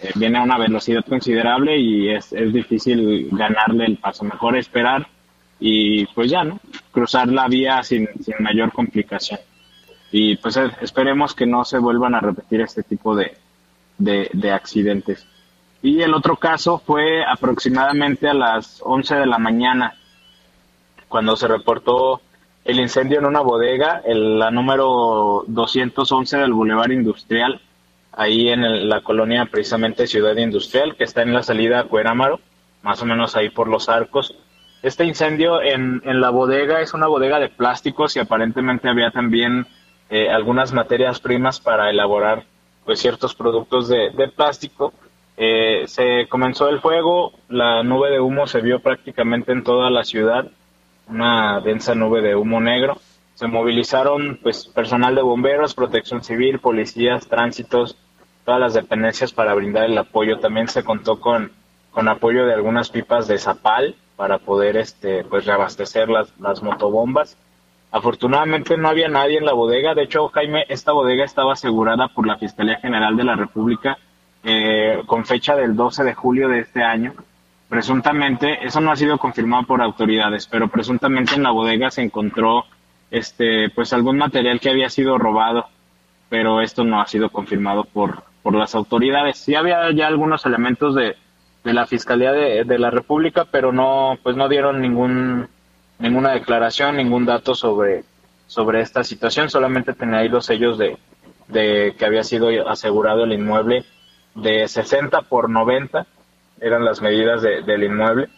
eh, 0.00 0.10
viene 0.14 0.38
a 0.38 0.42
una 0.42 0.58
velocidad 0.58 1.04
considerable 1.04 1.78
y 1.78 2.10
es, 2.10 2.32
es 2.32 2.52
difícil 2.52 3.28
ganarle 3.32 3.86
el 3.86 3.96
paso. 3.96 4.24
Mejor 4.24 4.56
esperar 4.56 5.06
y 5.58 6.06
pues 6.06 6.30
ya, 6.30 6.44
¿no? 6.44 6.60
Cruzar 6.92 7.28
la 7.28 7.48
vía 7.48 7.82
sin, 7.82 8.08
sin 8.22 8.34
mayor 8.40 8.72
complicación. 8.72 9.40
Y 10.12 10.36
pues 10.36 10.56
eh, 10.56 10.70
esperemos 10.80 11.34
que 11.34 11.46
no 11.46 11.64
se 11.64 11.78
vuelvan 11.78 12.14
a 12.14 12.20
repetir 12.20 12.60
este 12.60 12.82
tipo 12.82 13.16
de, 13.16 13.36
de, 13.98 14.52
accidentes. 14.52 15.26
Y 15.82 16.02
el 16.02 16.14
otro 16.14 16.36
caso 16.36 16.78
fue 16.78 17.24
aproximadamente 17.24 18.28
a 18.28 18.34
las 18.34 18.80
11 18.84 19.16
de 19.16 19.26
la 19.26 19.38
mañana, 19.38 19.94
cuando 21.08 21.36
se 21.36 21.48
reportó 21.48 22.20
el 22.64 22.80
incendio 22.80 23.18
en 23.18 23.26
una 23.26 23.40
bodega, 23.40 24.02
el, 24.04 24.38
la 24.38 24.50
número 24.50 25.44
211 25.46 26.36
del 26.38 26.52
Boulevard 26.52 26.90
Industrial, 26.90 27.60
ahí 28.16 28.48
en 28.48 28.88
la 28.88 29.02
colonia 29.02 29.46
precisamente 29.46 30.06
Ciudad 30.06 30.36
Industrial, 30.36 30.96
que 30.96 31.04
está 31.04 31.22
en 31.22 31.34
la 31.34 31.42
salida 31.42 31.80
a 31.80 31.84
Cuerámaro, 31.84 32.40
más 32.82 33.00
o 33.02 33.06
menos 33.06 33.36
ahí 33.36 33.50
por 33.50 33.68
los 33.68 33.88
arcos. 33.88 34.34
Este 34.82 35.04
incendio 35.04 35.62
en, 35.62 36.00
la 36.04 36.30
bodega 36.30 36.80
es 36.80 36.94
una 36.94 37.06
bodega 37.06 37.38
de 37.38 37.50
plásticos 37.50 38.16
y 38.16 38.20
aparentemente 38.20 38.88
había 38.88 39.10
también 39.10 39.66
eh, 40.08 40.30
algunas 40.30 40.72
materias 40.72 41.20
primas 41.20 41.60
para 41.60 41.90
elaborar 41.90 42.44
pues 42.84 43.00
ciertos 43.00 43.34
productos 43.34 43.88
de, 43.88 44.10
de 44.10 44.28
plástico. 44.28 44.92
Eh, 45.36 45.84
se 45.86 46.26
comenzó 46.28 46.68
el 46.68 46.80
fuego, 46.80 47.32
la 47.48 47.82
nube 47.82 48.10
de 48.10 48.20
humo 48.20 48.46
se 48.46 48.62
vio 48.62 48.80
prácticamente 48.80 49.52
en 49.52 49.64
toda 49.64 49.90
la 49.90 50.04
ciudad, 50.04 50.46
una 51.08 51.60
densa 51.60 51.94
nube 51.94 52.22
de 52.22 52.34
humo 52.34 52.60
negro. 52.60 52.98
Se 53.34 53.46
movilizaron 53.46 54.38
pues 54.42 54.66
personal 54.68 55.14
de 55.14 55.20
bomberos, 55.20 55.74
protección 55.74 56.24
civil, 56.24 56.58
policías, 56.58 57.28
tránsitos, 57.28 57.96
todas 58.46 58.60
las 58.60 58.74
dependencias 58.74 59.32
para 59.32 59.52
brindar 59.52 59.84
el 59.84 59.98
apoyo. 59.98 60.38
También 60.38 60.68
se 60.68 60.84
contó 60.84 61.20
con, 61.20 61.52
con 61.90 62.08
apoyo 62.08 62.46
de 62.46 62.54
algunas 62.54 62.88
pipas 62.88 63.28
de 63.28 63.36
zapal 63.36 63.96
para 64.16 64.38
poder 64.38 64.78
este 64.78 65.24
pues 65.24 65.44
reabastecer 65.44 66.08
las, 66.08 66.32
las 66.40 66.62
motobombas. 66.62 67.36
Afortunadamente 67.90 68.76
no 68.76 68.88
había 68.88 69.08
nadie 69.08 69.38
en 69.38 69.44
la 69.44 69.52
bodega. 69.52 69.94
De 69.94 70.04
hecho, 70.04 70.28
Jaime, 70.28 70.64
esta 70.68 70.92
bodega 70.92 71.24
estaba 71.24 71.52
asegurada 71.54 72.08
por 72.08 72.26
la 72.26 72.38
Fiscalía 72.38 72.78
General 72.78 73.16
de 73.16 73.24
la 73.24 73.36
República 73.36 73.98
eh, 74.44 75.02
con 75.06 75.24
fecha 75.24 75.56
del 75.56 75.74
12 75.74 76.04
de 76.04 76.14
julio 76.14 76.48
de 76.48 76.60
este 76.60 76.82
año. 76.82 77.14
Presuntamente, 77.68 78.64
eso 78.64 78.80
no 78.80 78.92
ha 78.92 78.96
sido 78.96 79.18
confirmado 79.18 79.64
por 79.64 79.82
autoridades, 79.82 80.46
pero 80.46 80.68
presuntamente 80.68 81.34
en 81.34 81.42
la 81.42 81.50
bodega 81.50 81.90
se 81.90 82.02
encontró 82.02 82.64
este 83.10 83.70
pues 83.70 83.92
algún 83.92 84.18
material 84.18 84.60
que 84.60 84.70
había 84.70 84.88
sido 84.88 85.18
robado, 85.18 85.66
pero 86.28 86.60
esto 86.60 86.84
no 86.84 87.00
ha 87.00 87.06
sido 87.06 87.30
confirmado 87.30 87.84
por, 87.84 88.22
por 88.46 88.54
las 88.54 88.76
autoridades. 88.76 89.38
Sí 89.38 89.56
había 89.56 89.90
ya 89.90 90.06
algunos 90.06 90.46
elementos 90.46 90.94
de, 90.94 91.16
de 91.64 91.72
la 91.72 91.84
Fiscalía 91.84 92.30
de, 92.30 92.62
de, 92.62 92.78
la 92.78 92.90
República, 92.90 93.44
pero 93.50 93.72
no, 93.72 94.16
pues 94.22 94.36
no 94.36 94.48
dieron 94.48 94.80
ningún, 94.80 95.48
ninguna 95.98 96.30
declaración, 96.30 96.96
ningún 96.96 97.26
dato 97.26 97.56
sobre, 97.56 98.04
sobre 98.46 98.82
esta 98.82 99.02
situación, 99.02 99.50
solamente 99.50 99.94
tenía 99.94 100.18
ahí 100.18 100.28
los 100.28 100.46
sellos 100.46 100.78
de, 100.78 100.96
de 101.48 101.96
que 101.98 102.06
había 102.06 102.22
sido 102.22 102.68
asegurado 102.68 103.24
el 103.24 103.32
inmueble 103.32 103.84
de 104.36 104.68
60 104.68 105.22
por 105.22 105.50
90, 105.50 106.06
eran 106.60 106.84
las 106.84 107.02
medidas 107.02 107.42
de, 107.42 107.62
del 107.62 107.82
inmueble, 107.82 108.28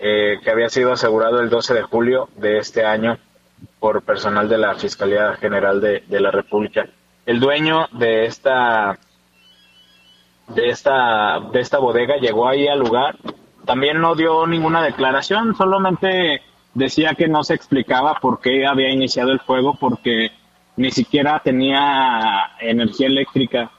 eh, 0.00 0.38
que 0.42 0.50
había 0.50 0.70
sido 0.70 0.92
asegurado 0.92 1.40
el 1.40 1.50
12 1.50 1.74
de 1.74 1.82
julio 1.82 2.30
de 2.36 2.56
este 2.56 2.86
año 2.86 3.18
por 3.78 4.00
personal 4.00 4.48
de 4.48 4.56
la 4.56 4.76
Fiscalía 4.76 5.34
General 5.34 5.78
de, 5.78 6.04
de 6.08 6.20
la 6.20 6.30
República. 6.30 6.86
El 7.26 7.38
dueño 7.38 7.88
de 7.92 8.24
esta 8.24 8.98
de 10.48 10.68
esta, 10.68 11.40
de 11.52 11.60
esta 11.60 11.78
bodega 11.78 12.16
llegó 12.16 12.48
ahí 12.48 12.66
al 12.68 12.80
lugar. 12.80 13.16
También 13.64 14.00
no 14.00 14.14
dio 14.14 14.46
ninguna 14.46 14.82
declaración, 14.82 15.54
solamente 15.54 16.42
decía 16.74 17.14
que 17.14 17.28
no 17.28 17.44
se 17.44 17.54
explicaba 17.54 18.14
por 18.14 18.40
qué 18.40 18.66
había 18.66 18.90
iniciado 18.90 19.30
el 19.30 19.40
fuego, 19.40 19.74
porque 19.78 20.32
ni 20.76 20.90
siquiera 20.90 21.40
tenía 21.40 22.52
energía 22.60 23.06
eléctrica. 23.06 23.70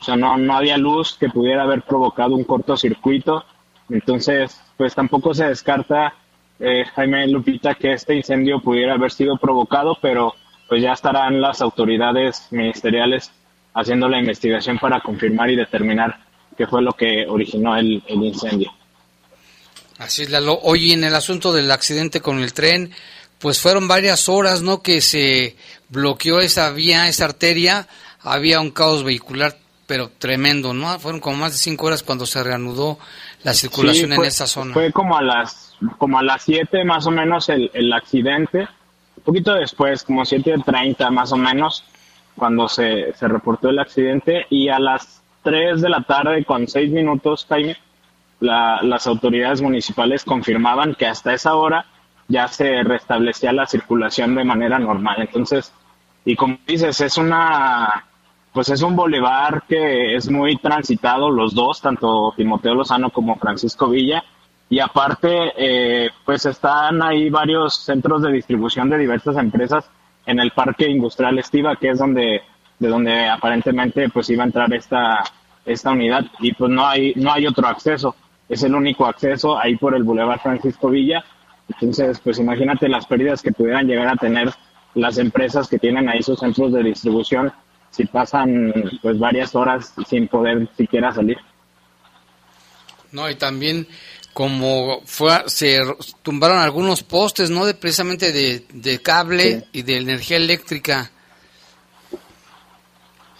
O 0.00 0.04
sea, 0.04 0.16
no, 0.16 0.36
no 0.36 0.56
había 0.56 0.76
luz 0.76 1.16
que 1.18 1.28
pudiera 1.28 1.62
haber 1.62 1.82
provocado 1.82 2.34
un 2.34 2.44
cortocircuito. 2.44 3.44
Entonces, 3.88 4.60
pues 4.76 4.94
tampoco 4.94 5.32
se 5.32 5.46
descarta, 5.46 6.14
eh, 6.58 6.84
Jaime 6.94 7.26
Lupita, 7.28 7.74
que 7.74 7.92
este 7.92 8.14
incendio 8.14 8.60
pudiera 8.60 8.94
haber 8.94 9.12
sido 9.12 9.36
provocado, 9.36 9.96
pero 10.00 10.34
pues 10.68 10.82
ya 10.82 10.92
estarán 10.92 11.40
las 11.40 11.60
autoridades 11.60 12.48
ministeriales 12.50 13.32
haciendo 13.74 14.08
la 14.08 14.18
investigación 14.18 14.78
para 14.78 15.00
confirmar 15.00 15.50
y 15.50 15.56
determinar 15.56 16.18
qué 16.56 16.66
fue 16.66 16.82
lo 16.82 16.92
que 16.92 17.26
originó 17.28 17.76
el, 17.76 18.02
incendio. 18.08 18.72
Así 19.98 20.22
es, 20.22 20.30
Lalo. 20.30 20.58
Hoy 20.62 20.92
en 20.92 21.04
el 21.04 21.14
asunto 21.14 21.52
del 21.52 21.70
accidente 21.70 22.20
con 22.20 22.38
el 22.38 22.52
tren, 22.52 22.92
pues 23.38 23.60
fueron 23.60 23.88
varias 23.88 24.28
horas, 24.28 24.62
¿no? 24.62 24.82
Que 24.82 25.00
se 25.00 25.56
bloqueó 25.88 26.40
esa 26.40 26.70
vía, 26.70 27.08
esa 27.08 27.26
arteria. 27.26 27.88
Había 28.20 28.60
un 28.60 28.70
caos 28.70 29.04
vehicular, 29.04 29.56
pero 29.86 30.10
tremendo, 30.18 30.72
¿no? 30.72 30.98
Fueron 30.98 31.20
como 31.20 31.36
más 31.36 31.52
de 31.52 31.58
cinco 31.58 31.86
horas 31.86 32.02
cuando 32.02 32.26
se 32.26 32.42
reanudó 32.42 32.98
la 33.42 33.54
circulación 33.54 34.12
en 34.12 34.24
esa 34.24 34.46
zona. 34.46 34.72
Fue 34.72 34.92
como 34.92 35.16
a 35.16 35.22
las 35.22 35.74
como 35.98 36.18
a 36.18 36.22
las 36.22 36.42
siete 36.42 36.84
más 36.84 37.06
o 37.06 37.10
menos 37.10 37.48
el, 37.48 37.70
el 37.74 37.92
accidente. 37.92 38.68
Un 39.16 39.22
poquito 39.22 39.54
después, 39.54 40.02
como 40.04 40.24
siete 40.24 40.54
treinta 40.64 41.10
más 41.10 41.32
o 41.32 41.36
menos, 41.36 41.84
cuando 42.36 42.68
se, 42.68 43.12
se 43.14 43.28
reportó 43.28 43.68
el 43.68 43.78
accidente 43.78 44.46
y 44.50 44.68
a 44.68 44.78
las 44.78 45.22
3 45.42 45.80
de 45.80 45.88
la 45.88 46.02
tarde 46.02 46.44
con 46.44 46.66
6 46.66 46.90
minutos, 46.90 47.46
Jaime, 47.48 47.76
las 48.40 49.06
autoridades 49.06 49.62
municipales 49.62 50.24
confirmaban 50.24 50.94
que 50.94 51.06
hasta 51.06 51.32
esa 51.32 51.54
hora 51.54 51.86
ya 52.28 52.48
se 52.48 52.82
restablecía 52.82 53.52
la 53.52 53.66
circulación 53.66 54.34
de 54.34 54.44
manera 54.44 54.78
normal. 54.78 55.16
Entonces, 55.20 55.72
y 56.24 56.36
como 56.36 56.58
dices, 56.66 57.00
es 57.00 57.18
una, 57.18 58.06
pues 58.52 58.68
es 58.70 58.82
un 58.82 58.96
boulevard 58.96 59.62
que 59.68 60.16
es 60.16 60.30
muy 60.30 60.56
transitado 60.56 61.30
los 61.30 61.54
dos, 61.54 61.80
tanto 61.80 62.32
Timoteo 62.36 62.74
Lozano 62.74 63.10
como 63.10 63.36
Francisco 63.36 63.88
Villa. 63.88 64.24
Y 64.70 64.80
aparte, 64.80 65.52
eh, 65.56 66.10
pues 66.24 66.46
están 66.46 67.02
ahí 67.02 67.28
varios 67.28 67.76
centros 67.84 68.22
de 68.22 68.32
distribución 68.32 68.88
de 68.88 68.98
diversas 68.98 69.36
empresas 69.36 69.88
en 70.26 70.40
el 70.40 70.50
parque 70.52 70.88
industrial 70.88 71.38
Estiva, 71.38 71.76
que 71.76 71.90
es 71.90 71.98
donde, 71.98 72.42
de 72.78 72.88
donde 72.88 73.26
aparentemente 73.28 74.08
pues 74.08 74.30
iba 74.30 74.42
a 74.42 74.46
entrar 74.46 74.72
esta, 74.72 75.24
esta 75.64 75.90
unidad 75.90 76.24
y 76.40 76.52
pues 76.52 76.70
no 76.70 76.86
hay, 76.86 77.12
no 77.16 77.32
hay 77.32 77.46
otro 77.46 77.66
acceso, 77.66 78.14
es 78.48 78.62
el 78.62 78.74
único 78.74 79.06
acceso 79.06 79.58
ahí 79.58 79.76
por 79.76 79.94
el 79.94 80.02
Boulevard 80.02 80.40
Francisco 80.40 80.90
Villa, 80.90 81.24
entonces 81.68 82.20
pues 82.20 82.38
imagínate 82.38 82.88
las 82.88 83.06
pérdidas 83.06 83.42
que 83.42 83.52
pudieran 83.52 83.86
llegar 83.86 84.08
a 84.08 84.16
tener 84.16 84.50
las 84.94 85.18
empresas 85.18 85.68
que 85.68 85.78
tienen 85.78 86.08
ahí 86.08 86.22
sus 86.22 86.38
centros 86.38 86.72
de 86.72 86.82
distribución 86.82 87.52
si 87.90 88.04
pasan 88.06 88.72
pues 89.02 89.18
varias 89.18 89.54
horas 89.54 89.94
sin 90.08 90.28
poder 90.28 90.68
siquiera 90.76 91.12
salir. 91.12 91.38
No, 93.12 93.30
y 93.30 93.36
también 93.36 93.86
como 94.34 95.00
fue, 95.04 95.30
se 95.46 95.80
tumbaron 96.22 96.58
algunos 96.58 97.02
postes, 97.02 97.50
¿no? 97.50 97.64
De, 97.64 97.74
precisamente 97.74 98.32
de, 98.32 99.00
cable 99.00 99.64
y 99.72 99.82
de 99.82 99.96
energía 99.98 100.36
eléctrica. 100.36 101.10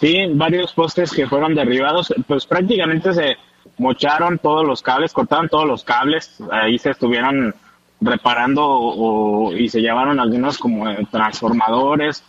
Sí, 0.01 0.17
varios 0.33 0.73
postes 0.73 1.11
que 1.11 1.27
fueron 1.27 1.55
derribados, 1.55 2.15
pues 2.27 2.47
prácticamente 2.47 3.13
se 3.13 3.37
mocharon 3.79 4.39
todos 4.39 4.67
los 4.67 4.83
cables, 4.83 5.13
cortaron 5.13 5.49
todos 5.49 5.67
los 5.67 5.83
cables, 5.83 6.39
ahí 6.51 6.79
se 6.79 6.91
estuvieron 6.91 7.55
reparando 8.01 9.51
y 9.57 9.69
se 9.69 9.81
llevaron 9.81 10.21
algunos 10.21 10.59
como 10.59 10.89
eh, 10.89 11.07
transformadores. 11.11 12.23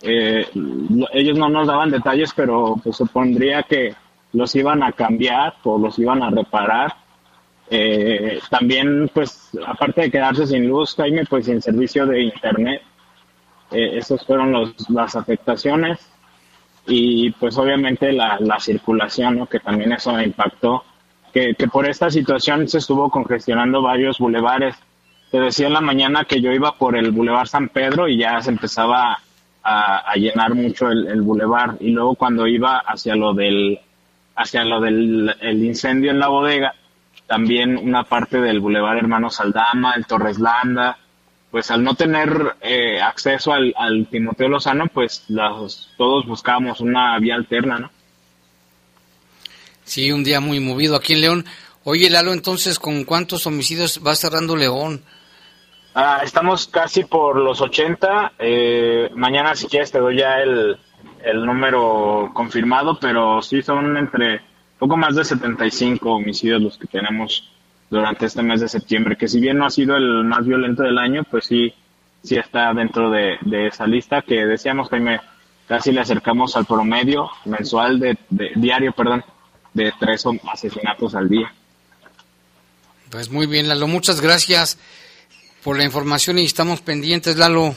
Eh, 0.00 0.46
ellos 1.12 1.38
no 1.38 1.48
nos 1.48 1.66
daban 1.66 1.90
detalles, 1.90 2.32
pero 2.34 2.76
pues 2.82 2.96
supondría 2.96 3.62
que 3.64 3.94
los 4.32 4.54
iban 4.54 4.82
a 4.82 4.92
cambiar 4.92 5.54
o 5.64 5.78
los 5.78 5.98
iban 5.98 6.22
a 6.22 6.30
reparar. 6.30 7.01
Eh, 7.74 8.38
también, 8.50 9.10
pues, 9.14 9.48
aparte 9.66 10.02
de 10.02 10.10
quedarse 10.10 10.46
sin 10.46 10.68
luz, 10.68 10.94
Jaime, 10.94 11.24
pues 11.24 11.46
sin 11.46 11.62
servicio 11.62 12.04
de 12.04 12.20
internet. 12.24 12.82
Eh, 13.70 13.96
esas 13.96 14.26
fueron 14.26 14.52
los, 14.52 14.90
las 14.90 15.16
afectaciones. 15.16 15.98
Y 16.86 17.30
pues 17.30 17.56
obviamente 17.56 18.12
la, 18.12 18.38
la 18.40 18.60
circulación, 18.60 19.46
que 19.46 19.58
también 19.58 19.92
eso 19.92 20.20
impactó. 20.20 20.84
Que, 21.32 21.54
que 21.54 21.66
por 21.66 21.88
esta 21.88 22.10
situación 22.10 22.68
se 22.68 22.76
estuvo 22.76 23.08
congestionando 23.08 23.80
varios 23.80 24.18
bulevares. 24.18 24.76
Te 25.30 25.40
decía 25.40 25.68
en 25.68 25.72
la 25.72 25.80
mañana 25.80 26.26
que 26.26 26.42
yo 26.42 26.52
iba 26.52 26.76
por 26.76 26.94
el 26.94 27.10
Boulevard 27.10 27.46
San 27.46 27.70
Pedro 27.70 28.06
y 28.06 28.18
ya 28.18 28.38
se 28.42 28.50
empezaba 28.50 29.18
a, 29.62 30.10
a 30.10 30.14
llenar 30.16 30.54
mucho 30.54 30.90
el, 30.90 31.22
bulevar. 31.22 31.76
Y 31.80 31.92
luego 31.92 32.16
cuando 32.16 32.46
iba 32.46 32.80
hacia 32.80 33.16
lo 33.16 33.32
del 33.32 33.80
hacia 34.36 34.64
lo 34.64 34.80
del 34.80 35.34
el 35.40 35.64
incendio 35.64 36.10
en 36.10 36.18
la 36.18 36.28
bodega, 36.28 36.74
también 37.32 37.78
una 37.78 38.04
parte 38.04 38.42
del 38.42 38.60
Boulevard 38.60 38.98
Hermano 38.98 39.30
Saldama, 39.30 39.94
el 39.94 40.04
Torres 40.04 40.38
Landa, 40.38 40.98
pues 41.50 41.70
al 41.70 41.82
no 41.82 41.94
tener 41.94 42.56
eh, 42.60 43.00
acceso 43.00 43.54
al, 43.54 43.72
al, 43.74 44.06
Timoteo 44.08 44.48
Lozano, 44.50 44.88
pues 44.88 45.24
todos 45.96 46.26
buscábamos 46.26 46.82
una 46.82 47.18
vía 47.20 47.36
alterna, 47.36 47.78
¿no? 47.78 47.90
Sí, 49.82 50.12
un 50.12 50.24
día 50.24 50.40
muy 50.40 50.60
movido 50.60 50.94
aquí 50.94 51.14
en 51.14 51.22
León. 51.22 51.46
Oye, 51.84 52.10
Lalo, 52.10 52.34
entonces, 52.34 52.78
¿con 52.78 53.04
cuántos 53.04 53.46
homicidios 53.46 54.02
va 54.06 54.14
cerrando 54.14 54.54
León? 54.54 55.02
Ah, 55.94 56.20
estamos 56.22 56.66
casi 56.66 57.04
por 57.04 57.38
los 57.38 57.62
80. 57.62 58.32
Eh, 58.40 59.08
mañana, 59.14 59.54
si 59.54 59.68
quieres, 59.68 59.90
te 59.90 60.00
doy 60.00 60.18
ya 60.18 60.38
el, 60.40 60.76
el 61.24 61.46
número 61.46 62.30
confirmado, 62.34 62.98
pero 63.00 63.40
sí 63.40 63.62
son 63.62 63.96
entre 63.96 64.42
poco 64.82 64.96
más 64.96 65.14
de 65.14 65.24
75 65.24 66.12
homicidios 66.12 66.60
los 66.60 66.76
que 66.76 66.88
tenemos 66.88 67.48
durante 67.88 68.26
este 68.26 68.42
mes 68.42 68.60
de 68.60 68.68
septiembre, 68.68 69.16
que 69.16 69.28
si 69.28 69.38
bien 69.38 69.58
no 69.58 69.66
ha 69.66 69.70
sido 69.70 69.96
el 69.96 70.24
más 70.24 70.44
violento 70.44 70.82
del 70.82 70.98
año, 70.98 71.22
pues 71.30 71.44
sí, 71.44 71.72
sí 72.20 72.34
está 72.34 72.74
dentro 72.74 73.08
de, 73.08 73.38
esa 73.68 73.86
lista 73.86 74.22
que 74.22 74.44
decíamos, 74.44 74.88
Jaime, 74.88 75.20
casi 75.68 75.92
le 75.92 76.00
acercamos 76.00 76.56
al 76.56 76.66
promedio 76.66 77.30
mensual 77.44 78.00
de, 78.00 78.18
diario, 78.56 78.90
perdón, 78.90 79.22
de 79.72 79.92
tres 80.00 80.24
asesinatos 80.52 81.14
al 81.14 81.28
día. 81.28 81.54
Pues 83.08 83.30
muy 83.30 83.46
bien, 83.46 83.68
Lalo, 83.68 83.86
muchas 83.86 84.20
gracias 84.20 84.80
por 85.62 85.78
la 85.78 85.84
información 85.84 86.40
y 86.40 86.44
estamos 86.44 86.80
pendientes, 86.80 87.36
Lalo. 87.36 87.76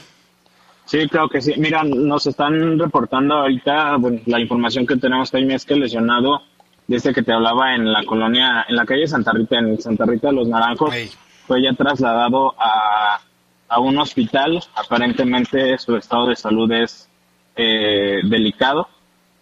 Sí, 0.86 1.08
creo 1.08 1.30
que 1.30 1.40
sí. 1.40 1.54
Mira, 1.58 1.84
nos 1.84 2.26
están 2.26 2.80
reportando 2.80 3.36
ahorita, 3.36 3.98
bueno, 3.98 4.22
la 4.26 4.40
información 4.40 4.88
que 4.88 4.98
tenemos 4.98 5.32
ahí 5.36 5.48
es 5.54 5.66
que 5.66 5.76
el 5.76 5.84
lesionado, 6.88 6.96
desde 6.96 7.14
que 7.14 7.24
te 7.24 7.34
hablaba 7.34 7.76
en 7.76 7.92
la 7.92 8.04
colonia, 8.06 8.66
en 8.68 8.76
la 8.76 8.86
calle 8.86 9.08
Santa 9.08 9.32
Rita, 9.32 9.58
en 9.58 9.82
Santa 9.82 10.06
Rita 10.06 10.28
de 10.28 10.34
los 10.34 10.48
Naranjos, 10.48 10.94
fue 11.48 11.62
ya 11.62 11.74
trasladado 11.74 12.54
a, 12.58 13.20
a 13.68 13.80
un 13.80 13.98
hospital. 13.98 14.64
Aparentemente 14.76 15.78
su 15.78 15.96
estado 15.96 16.28
de 16.28 16.36
salud 16.36 16.72
es 16.72 17.10
eh, 17.56 18.22
delicado, 18.24 18.88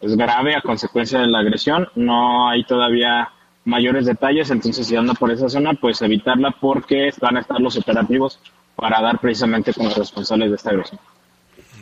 es 0.02 0.16
grave 0.16 0.56
a 0.56 0.62
consecuencia 0.62 1.20
de 1.20 1.28
la 1.28 1.40
agresión. 1.40 1.88
No 1.96 2.50
hay 2.50 2.64
todavía 2.64 3.30
mayores 3.66 4.06
detalles, 4.06 4.50
entonces 4.52 4.88
si 4.88 4.96
anda 4.96 5.14
por 5.14 5.32
esa 5.32 5.50
zona, 5.50 5.74
pues 5.74 6.02
evitarla 6.02 6.52
porque 6.52 7.12
van 7.22 7.38
a 7.38 7.42
estar 7.42 7.60
los 7.60 7.78
operativos 7.78 8.40
para 8.76 9.02
dar 9.02 9.20
precisamente 9.20 9.74
con 9.74 9.86
los 9.86 9.98
responsables 9.98 10.50
de 10.50 10.56
esta 10.56 10.72
agresión. 10.72 11.00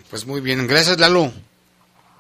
Pues 0.10 0.28
muy 0.28 0.42
bien, 0.42 0.68
gracias 0.68 1.00
Lalo. 1.00 1.32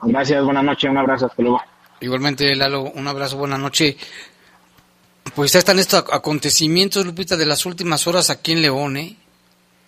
Gracias, 0.04 0.44
buenas 0.44 0.64
noches, 0.64 0.90
un 0.90 0.98
abrazo, 0.98 1.28
hasta 1.28 1.42
luego. 1.44 1.62
Igualmente 2.02 2.56
Lalo, 2.56 2.92
un 2.92 3.08
abrazo, 3.08 3.38
buena 3.38 3.58
noche. 3.58 3.96
Pues 5.36 5.54
ya 5.54 5.60
están 5.60 5.80
estos 5.80 6.04
acontecimientos, 6.12 7.06
Lupita, 7.06 7.38
de 7.38 7.46
las 7.46 7.66
últimas 7.66 8.08
horas 8.08 8.30
aquí 8.30 8.52
en 8.52 8.64
León, 8.64 8.98
¿eh? 8.98 9.16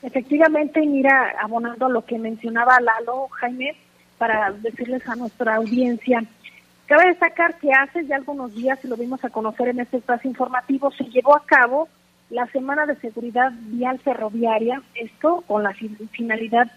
Efectivamente, 0.03 0.79
mira, 0.81 1.33
abonando 1.41 1.89
lo 1.89 2.05
que 2.05 2.19
mencionaba 2.19 2.79
Lalo, 2.79 3.27
Jaime, 3.39 3.75
para 4.17 4.51
decirles 4.51 5.07
a 5.09 5.15
nuestra 5.15 5.55
audiencia, 5.55 6.23
cabe 6.85 7.07
destacar 7.07 7.57
que 7.57 7.71
hace 7.71 8.05
ya 8.05 8.17
algunos 8.17 8.53
días, 8.53 8.77
y 8.83 8.87
lo 8.87 8.95
vimos 8.95 9.23
a 9.25 9.29
conocer 9.29 9.69
en 9.69 9.79
este 9.79 9.97
espacio 9.97 10.29
informativo, 10.29 10.91
se 10.91 11.05
llevó 11.05 11.35
a 11.35 11.45
cabo 11.45 11.89
la 12.29 12.45
Semana 12.47 12.85
de 12.85 12.95
Seguridad 12.97 13.51
Vial 13.53 13.99
Ferroviaria, 13.99 14.81
esto 14.93 15.43
con 15.47 15.63
la 15.63 15.73
finalidad 16.11 16.71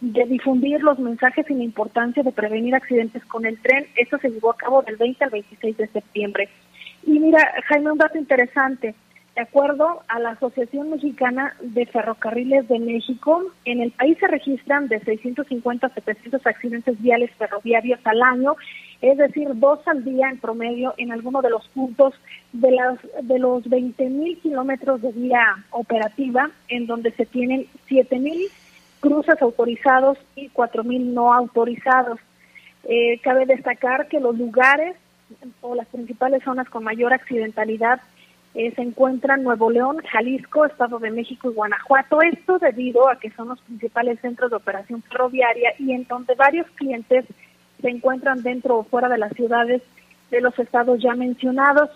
de 0.00 0.24
difundir 0.26 0.82
los 0.82 0.98
mensajes 0.98 1.48
y 1.50 1.54
la 1.54 1.64
importancia 1.64 2.22
de 2.22 2.32
prevenir 2.32 2.74
accidentes 2.74 3.24
con 3.24 3.46
el 3.46 3.60
tren. 3.60 3.86
Esto 3.96 4.18
se 4.18 4.30
llevó 4.30 4.50
a 4.50 4.56
cabo 4.56 4.82
del 4.82 4.96
20 4.96 5.24
al 5.24 5.30
26 5.30 5.76
de 5.76 5.86
septiembre. 5.88 6.48
Y 7.04 7.18
mira, 7.18 7.40
Jaime, 7.66 7.92
un 7.92 7.98
dato 7.98 8.18
interesante. 8.18 8.94
De 9.34 9.42
acuerdo 9.42 10.02
a 10.08 10.18
la 10.18 10.30
Asociación 10.30 10.90
Mexicana 10.90 11.54
de 11.60 11.86
Ferrocarriles 11.86 12.66
de 12.66 12.80
México, 12.80 13.44
en 13.64 13.80
el 13.80 13.92
país 13.92 14.18
se 14.18 14.26
registran 14.26 14.88
de 14.88 14.98
650 14.98 15.86
a 15.86 15.94
700 15.94 16.44
accidentes 16.44 17.00
viales 17.00 17.30
ferroviarios 17.38 18.00
al 18.02 18.20
año, 18.20 18.56
es 19.00 19.16
decir, 19.16 19.48
dos 19.54 19.78
al 19.86 20.04
día 20.04 20.28
en 20.28 20.38
promedio 20.38 20.92
en 20.96 21.12
alguno 21.12 21.40
de 21.40 21.50
los 21.50 21.68
puntos 21.68 22.14
de, 22.52 22.72
las, 22.72 22.98
de 23.22 23.38
los 23.38 23.68
20 23.68 24.08
mil 24.08 24.38
kilómetros 24.40 25.02
de 25.02 25.12
vía 25.12 25.64
operativa, 25.70 26.50
en 26.66 26.88
donde 26.88 27.12
se 27.12 27.24
tienen 27.24 27.66
7 27.86 28.18
mil 28.18 28.48
cruces 29.00 29.40
autorizados 29.40 30.18
y 30.34 30.48
4.000 30.50 31.12
no 31.12 31.32
autorizados. 31.32 32.18
Eh, 32.84 33.20
cabe 33.22 33.46
destacar 33.46 34.08
que 34.08 34.20
los 34.20 34.36
lugares 34.38 34.96
o 35.60 35.74
las 35.74 35.86
principales 35.88 36.42
zonas 36.42 36.68
con 36.70 36.84
mayor 36.84 37.12
accidentalidad 37.12 38.00
eh, 38.54 38.72
se 38.74 38.82
encuentran 38.82 39.42
Nuevo 39.42 39.70
León, 39.70 39.98
Jalisco, 40.10 40.64
Estado 40.64 40.98
de 40.98 41.10
México 41.10 41.50
y 41.50 41.54
Guanajuato. 41.54 42.22
Esto 42.22 42.58
debido 42.58 43.08
a 43.08 43.18
que 43.18 43.30
son 43.30 43.48
los 43.48 43.60
principales 43.60 44.18
centros 44.20 44.50
de 44.50 44.56
operación 44.56 45.02
ferroviaria 45.02 45.74
y 45.78 45.92
en 45.92 46.06
donde 46.06 46.34
varios 46.34 46.66
clientes 46.70 47.24
se 47.80 47.88
encuentran 47.88 48.42
dentro 48.42 48.78
o 48.78 48.84
fuera 48.84 49.08
de 49.08 49.18
las 49.18 49.32
ciudades 49.32 49.82
de 50.30 50.40
los 50.40 50.58
estados 50.58 51.00
ya 51.00 51.14
mencionados. 51.14 51.90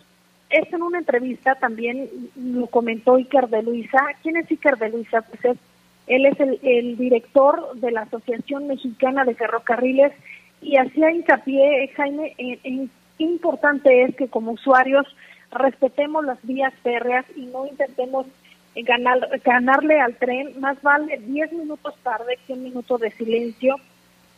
Esto 0.50 0.76
en 0.76 0.82
una 0.82 0.98
entrevista 0.98 1.54
también 1.54 2.08
lo 2.36 2.66
comentó 2.66 3.16
Iker 3.16 3.48
de 3.48 3.62
Luisa. 3.62 3.98
¿Quién 4.22 4.36
es 4.36 4.50
Iker 4.50 4.76
de 4.76 4.90
Luisa? 4.90 5.22
Pues 5.22 5.44
es 5.44 5.58
él 6.06 6.26
es 6.26 6.38
el, 6.40 6.96
director 6.96 7.74
de 7.74 7.92
la 7.92 8.02
Asociación 8.02 8.66
Mexicana 8.66 9.24
de 9.24 9.34
Ferrocarriles 9.34 10.12
y 10.60 10.76
hacía 10.76 11.10
hincapié, 11.10 11.88
Jaime, 11.96 12.34
en, 12.38 12.90
qué 13.18 13.24
importante 13.24 14.02
es 14.02 14.14
que 14.16 14.28
como 14.28 14.52
usuarios 14.52 15.06
respetemos 15.50 16.24
las 16.24 16.38
vías 16.42 16.72
férreas 16.82 17.24
y 17.36 17.46
no 17.46 17.66
intentemos 17.66 18.26
ganar, 18.74 19.18
ganarle 19.44 20.00
al 20.00 20.16
tren. 20.16 20.58
Más 20.60 20.80
vale 20.82 21.18
10 21.18 21.52
minutos 21.52 21.94
tarde 22.02 22.38
que 22.46 22.54
un 22.54 22.64
minuto 22.64 22.98
de 22.98 23.10
silencio. 23.12 23.76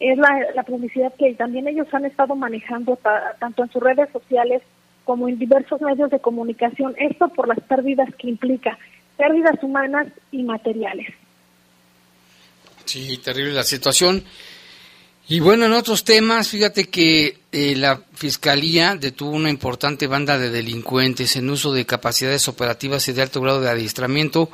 Es 0.00 0.18
la, 0.18 0.28
la 0.54 0.64
publicidad 0.64 1.14
que 1.14 1.32
también 1.34 1.68
ellos 1.68 1.92
han 1.92 2.04
estado 2.04 2.34
manejando 2.34 2.98
tanto 3.38 3.62
en 3.62 3.70
sus 3.70 3.82
redes 3.82 4.10
sociales 4.10 4.62
como 5.04 5.28
en 5.28 5.38
diversos 5.38 5.80
medios 5.80 6.10
de 6.10 6.18
comunicación. 6.18 6.94
Esto 6.98 7.28
por 7.28 7.46
las 7.46 7.60
pérdidas 7.60 8.12
que 8.16 8.28
implica, 8.28 8.76
pérdidas 9.16 9.62
humanas 9.62 10.08
y 10.32 10.42
materiales. 10.42 11.14
Sí, 12.84 13.18
terrible 13.18 13.52
la 13.52 13.64
situación. 13.64 14.24
Y 15.26 15.40
bueno, 15.40 15.64
en 15.64 15.72
otros 15.72 16.04
temas, 16.04 16.48
fíjate 16.48 16.90
que 16.90 17.38
eh, 17.50 17.74
la 17.76 18.02
Fiscalía 18.14 18.94
detuvo 18.94 19.30
una 19.30 19.48
importante 19.48 20.06
banda 20.06 20.38
de 20.38 20.50
delincuentes 20.50 21.36
en 21.36 21.48
uso 21.48 21.72
de 21.72 21.86
capacidades 21.86 22.46
operativas 22.46 23.08
y 23.08 23.14
de 23.14 23.22
alto 23.22 23.40
grado 23.40 23.62
de 23.62 23.70
adiestramiento. 23.70 24.50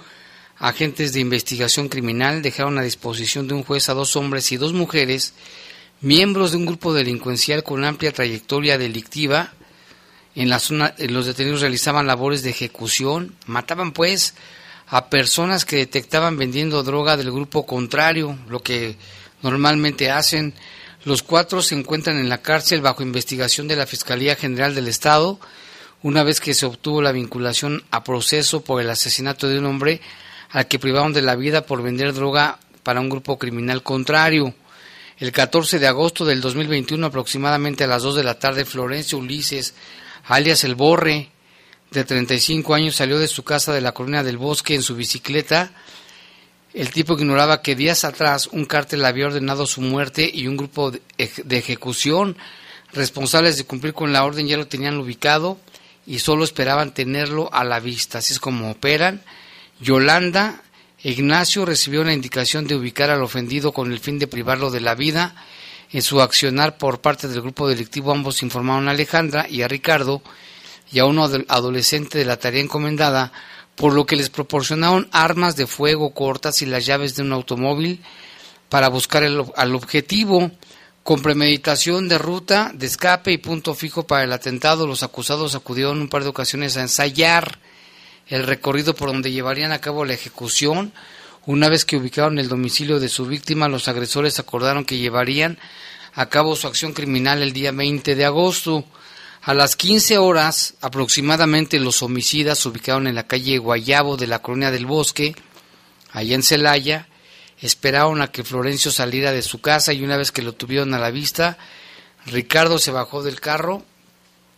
Agentes 0.59 1.12
de 1.12 1.20
investigación 1.20 1.89
criminal 1.89 2.41
dejaron 2.41 2.78
a 2.78 2.83
disposición 2.83 3.49
de 3.49 3.55
un 3.55 3.64
juez 3.64 3.89
a 3.89 3.95
dos 3.95 4.14
hombres 4.14 4.53
y 4.53 4.59
dos 4.59 4.72
mujeres, 4.72 5.35
miembros 6.03 6.53
de 6.53 6.59
un 6.59 6.66
grupo 6.66 6.95
delincuencial 6.95 7.64
con 7.64 7.85
amplia 7.85 8.12
trayectoria 8.12 8.78
delictiva. 8.78 9.53
En 10.37 10.49
la 10.49 10.61
zona, 10.61 10.95
los 10.99 11.26
detenidos 11.26 11.62
realizaban 11.62 12.07
labores 12.07 12.43
de 12.43 12.51
ejecución, 12.51 13.35
mataban 13.47 13.91
pues 13.91 14.35
a 14.91 15.09
personas 15.09 15.64
que 15.64 15.76
detectaban 15.76 16.36
vendiendo 16.36 16.82
droga 16.82 17.16
del 17.16 17.30
grupo 17.30 17.64
contrario, 17.64 18.36
lo 18.49 18.61
que 18.61 18.97
normalmente 19.43 20.11
hacen. 20.11 20.53
Los 21.05 21.22
cuatro 21.22 21.62
se 21.62 21.76
encuentran 21.76 22.18
en 22.18 22.28
la 22.28 22.43
cárcel 22.43 22.80
bajo 22.80 23.03
investigación 23.03 23.68
de 23.68 23.76
la 23.76 23.86
Fiscalía 23.86 24.34
General 24.34 24.74
del 24.74 24.88
Estado. 24.88 25.38
una 26.03 26.22
vez 26.22 26.41
que 26.41 26.55
se 26.55 26.64
obtuvo 26.64 27.03
la 27.03 27.12
vinculación 27.12 27.84
a 27.91 28.05
proceso 28.05 28.62
por 28.62 28.80
el 28.80 28.88
asesinato 28.88 29.49
de 29.49 29.59
un 29.59 29.66
hombre 29.66 30.01
al 30.49 30.66
que 30.66 30.78
privaron 30.78 31.12
de 31.12 31.20
la 31.20 31.36
vida 31.36 31.66
por 31.66 31.82
vender 31.82 32.14
droga 32.14 32.59
para 32.82 33.01
un 33.01 33.11
grupo 33.11 33.38
criminal 33.38 33.82
contrario. 33.82 34.55
El 35.18 35.30
14 35.30 35.78
de 35.78 35.86
agosto 35.86 36.24
del 36.24 36.41
2021, 36.41 37.07
aproximadamente 37.07 37.84
a 37.84 37.86
las 37.86 38.03
2 38.03 38.16
de 38.16 38.24
la 38.24 38.38
tarde, 38.38 38.64
Florencio 38.64 39.18
Ulises, 39.18 39.74
alias 40.24 40.64
El 40.64 40.74
Borre, 40.74 41.30
de 41.91 42.05
35 42.05 42.74
años, 42.74 42.97
salió 42.97 43.18
de 43.18 43.28
su 43.28 43.43
casa 43.43 43.72
de 43.72 43.80
la 43.80 43.93
colonia 43.93 44.22
del 44.22 44.38
Bosque 44.38 44.74
en 44.74 44.82
su 44.82 44.95
bicicleta. 44.95 45.72
El 46.72 46.91
tipo 46.91 47.14
ignoraba 47.14 47.62
que 47.62 47.74
días 47.74 48.05
atrás 48.05 48.49
un 48.53 48.64
cártel 48.64 49.05
había 49.05 49.26
ordenado 49.26 49.66
su 49.66 49.80
muerte 49.80 50.30
y 50.32 50.47
un 50.47 50.57
grupo 50.57 50.93
de, 50.93 51.03
ejecución 51.18 52.36
responsables 52.93 53.57
de 53.57 53.64
cumplir 53.64 53.93
con 53.93 54.12
la 54.12 54.24
orden 54.24 54.47
ya 54.47 54.57
lo 54.57 54.68
tenían 54.68 54.99
ubicado 54.99 55.59
y 56.07 56.20
solo 56.20 56.45
esperaban 56.45 56.95
tenerlo 56.95 57.51
a 57.53 57.64
la 57.64 57.80
vista. 57.80 58.18
Así 58.18 58.32
es 58.32 58.41
como 58.41 58.70
operan. 58.70 59.22
Yolanda 59.80 60.62
Ignacio 61.03 61.64
recibió 61.64 62.05
la 62.05 62.12
indicación 62.12 62.66
de 62.66 62.74
ubicar 62.76 63.11
al 63.11 63.22
ofendido 63.22 63.72
con 63.72 63.91
el 63.91 64.01
fin 64.01 64.18
de 64.18 64.26
privarlo 64.26 64.70
de 64.70 64.80
la 64.80 64.95
vida. 64.95 65.34
En 65.93 66.03
su 66.03 66.20
accionar 66.20 66.78
por 66.78 67.01
parte 67.01 67.26
del 67.26 67.41
grupo 67.41 67.68
delictivo 67.68 68.12
ambos 68.12 68.43
informaron 68.43 68.86
a 68.86 68.93
Alejandra 68.93 69.49
y 69.49 69.62
a 69.62 69.68
Ricardo 69.68 70.22
y 70.93 70.99
a 70.99 71.05
un 71.05 71.18
adolescente 71.49 72.18
de 72.18 72.24
la 72.24 72.38
tarea 72.38 72.62
encomendada, 72.62 73.32
por 73.76 73.95
lo 73.95 74.07
que 74.07 74.16
les 74.16 74.30
proporcionaron 74.30 75.09
armas 75.12 75.57
de 75.57 75.66
fuego 75.66 76.12
cortas 76.12 76.62
y 76.62 76.66
las 76.66 76.84
llaves 76.84 77.16
de 77.16 77.22
un 77.22 77.32
automóvil 77.32 78.03
para 78.68 78.88
buscar 78.88 79.22
el, 79.22 79.45
al 79.57 79.74
objetivo. 79.74 80.51
Con 81.03 81.22
premeditación 81.22 82.09
de 82.09 82.18
ruta, 82.18 82.72
de 82.74 82.86
escape 82.86 83.32
y 83.32 83.38
punto 83.38 83.74
fijo 83.74 84.07
para 84.07 84.24
el 84.24 84.32
atentado, 84.32 84.86
los 84.86 85.03
acusados 85.03 85.55
acudieron 85.55 86.01
un 86.01 86.09
par 86.09 86.22
de 86.22 86.28
ocasiones 86.28 86.76
a 86.76 86.82
ensayar 86.82 87.59
el 88.28 88.47
recorrido 88.47 88.95
por 88.95 89.11
donde 89.11 89.32
llevarían 89.32 89.72
a 89.72 89.80
cabo 89.80 90.05
la 90.05 90.12
ejecución. 90.12 90.93
Una 91.47 91.68
vez 91.68 91.84
que 91.84 91.97
ubicaron 91.97 92.38
el 92.38 92.49
domicilio 92.49 93.01
de 93.01 93.09
su 93.09 93.26
víctima, 93.26 93.66
los 93.66 93.88
agresores 93.88 94.38
acordaron 94.38 94.84
que 94.84 94.99
llevarían 94.99 95.59
a 96.14 96.26
cabo 96.28 96.55
su 96.55 96.66
acción 96.66 96.93
criminal 96.93 97.43
el 97.43 97.53
día 97.53 97.72
20 97.72 98.14
de 98.14 98.24
agosto. 98.24 98.84
A 99.43 99.55
las 99.55 99.76
15 99.76 100.18
horas 100.18 100.74
aproximadamente 100.80 101.80
los 101.80 102.03
homicidas 102.03 102.59
se 102.59 102.68
ubicaron 102.68 103.07
en 103.07 103.14
la 103.14 103.26
calle 103.26 103.59
Guayabo 103.59 104.16
de 104.16 104.26
la 104.26 104.41
Colonia 104.41 104.70
del 104.70 104.86
Bosque, 104.86 105.34
allá 106.12 106.34
en 106.34 106.43
Celaya, 106.43 107.09
esperaron 107.61 108.22
a 108.22 108.30
que 108.30 108.45
Florencio 108.45 108.91
saliera 108.91 109.32
de 109.32 109.43
su 109.43 109.61
casa 109.61 109.93
y 109.93 110.03
una 110.03 110.16
vez 110.16 110.32
que 110.32 110.43
lo 110.43 110.53
tuvieron 110.53 110.93
a 110.95 110.99
la 110.99 111.11
vista, 111.11 111.59
Ricardo 112.26 112.78
se 112.78 112.91
bajó 112.91 113.22
del 113.22 113.41
carro, 113.41 113.82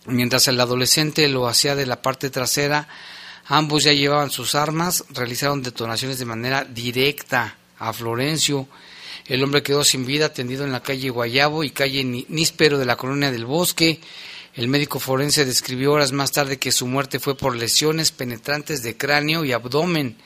mientras 0.07 0.49
el 0.49 0.61
adolescente 0.61 1.29
lo 1.29 1.47
hacía 1.47 1.77
de 1.77 1.87
la 1.87 2.03
parte 2.03 2.31
trasera 2.31 2.89
Ambos 3.47 3.85
ya 3.85 3.93
llevaban 3.93 4.31
sus 4.31 4.55
armas, 4.55 5.05
realizaron 5.11 5.63
detonaciones 5.63 6.19
de 6.19 6.25
manera 6.25 6.65
directa 6.65 7.57
a 7.79 7.93
Florencio. 7.93 8.69
El 9.27 9.43
hombre 9.43 9.63
quedó 9.63 9.85
sin 9.85 10.07
vida, 10.07 10.33
tendido 10.33 10.65
en 10.65 10.73
la 10.73 10.83
calle 10.83 11.11
Guayabo 11.11 11.65
y 11.65 11.71
calle 11.71 12.05
Níspero 12.05 12.79
de 12.79 12.87
la 12.87 12.97
colonia 12.97 13.31
del 13.31 13.45
Bosque. 13.45 14.01
El 14.55 14.69
médico 14.69 15.01
forense 15.01 15.47
describió 15.47 15.93
horas 15.93 16.13
más 16.13 16.31
tarde 16.31 16.59
que 16.59 16.73
su 16.73 16.87
muerte 16.87 17.19
fue 17.19 17.35
por 17.35 17.57
lesiones 17.57 18.13
penetrantes 18.13 18.83
de 18.83 18.99
cráneo 18.99 19.47
y 19.47 19.53
abdomen. 19.53 20.19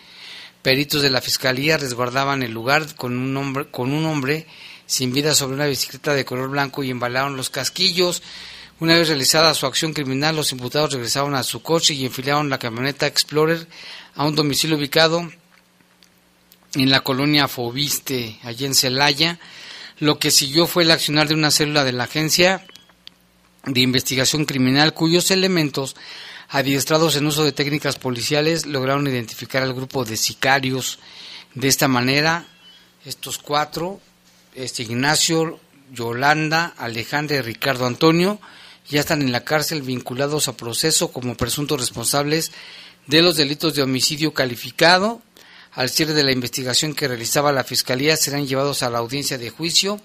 Peritos 0.63 1.03
de 1.03 1.11
la 1.11 1.21
fiscalía 1.21 1.77
resguardaban 1.77 2.43
el 2.43 2.51
lugar 2.51 2.97
con 2.97 3.17
un 3.17 3.37
hombre, 3.37 3.71
con 3.71 3.93
un 3.93 4.05
hombre 4.05 4.49
sin 4.87 5.13
vida 5.13 5.33
sobre 5.33 5.55
una 5.55 5.67
bicicleta 5.67 6.13
de 6.13 6.25
color 6.25 6.51
blanco 6.51 6.83
y 6.83 6.91
embalaron 6.91 7.37
los 7.37 7.51
casquillos. 7.51 8.21
Una 8.81 8.99
vez 8.99 9.07
realizada 9.07 9.55
su 9.55 9.65
acción 9.65 9.93
criminal, 9.93 10.35
los 10.35 10.51
imputados 10.51 10.93
regresaron 10.93 11.37
a 11.37 11.45
su 11.45 11.63
coche 11.63 11.95
y 11.95 12.05
enfilaron 12.05 12.51
la 12.51 12.59
camioneta 12.59 13.07
Explorer 13.07 13.69
a 14.17 14.25
un 14.25 14.35
domicilio 14.35 14.77
ubicado 14.77 15.31
en 16.75 16.91
la 16.91 17.01
colonia 17.03 17.47
Fobiste, 17.47 18.41
allí 18.43 18.65
en 18.65 18.75
Celaya. 18.75 19.39
Lo 20.01 20.19
que 20.19 20.33
siguió 20.33 20.67
fue 20.67 20.83
el 20.83 20.91
accionar 20.91 21.29
de 21.29 21.35
una 21.35 21.53
célula 21.53 21.85
de 21.85 21.93
la 21.93 22.05
Agencia 22.05 22.67
de 23.67 23.81
Investigación 23.81 24.45
Criminal, 24.45 24.95
cuyos 24.95 25.31
elementos, 25.31 25.97
adiestrados 26.49 27.17
en 27.17 27.27
uso 27.27 27.45
de 27.45 27.53
técnicas 27.53 27.99
policiales, 27.99 28.65
lograron 28.65 29.07
identificar 29.07 29.63
al 29.63 29.75
grupo 29.75 30.05
de 30.05 30.17
sicarios. 30.17 31.01
De 31.55 31.69
esta 31.69 31.89
manera, 31.89 32.47
estos 33.05 33.39
cuatro, 33.39 34.01
este 34.55 34.85
Ignacio, 34.85 35.59
Yolanda, 35.93 36.75
Alejandra 36.79 37.37
y 37.37 37.41
Ricardo 37.41 37.87
Antonio, 37.87 38.39
ya 38.89 39.01
están 39.01 39.21
en 39.21 39.33
la 39.33 39.45
cárcel 39.45 39.83
vinculados 39.83 40.47
a 40.47 40.57
proceso 40.57 41.11
como 41.11 41.37
presuntos 41.37 41.81
responsables 41.81 42.53
de 43.07 43.23
los 43.23 43.37
delitos 43.37 43.75
de 43.75 43.83
homicidio 43.83 44.33
calificado. 44.33 45.23
Al 45.73 45.91
cierre 45.91 46.15
de 46.15 46.25
la 46.25 46.33
investigación 46.33 46.95
que 46.95 47.09
realizaba 47.09 47.53
la 47.53 47.65
Fiscalía 47.65 48.17
serán 48.17 48.47
llevados 48.47 48.83
a 48.83 48.91
la 48.91 48.99
audiencia 48.99 49.39
de 49.39 49.51
juicio 49.51 50.01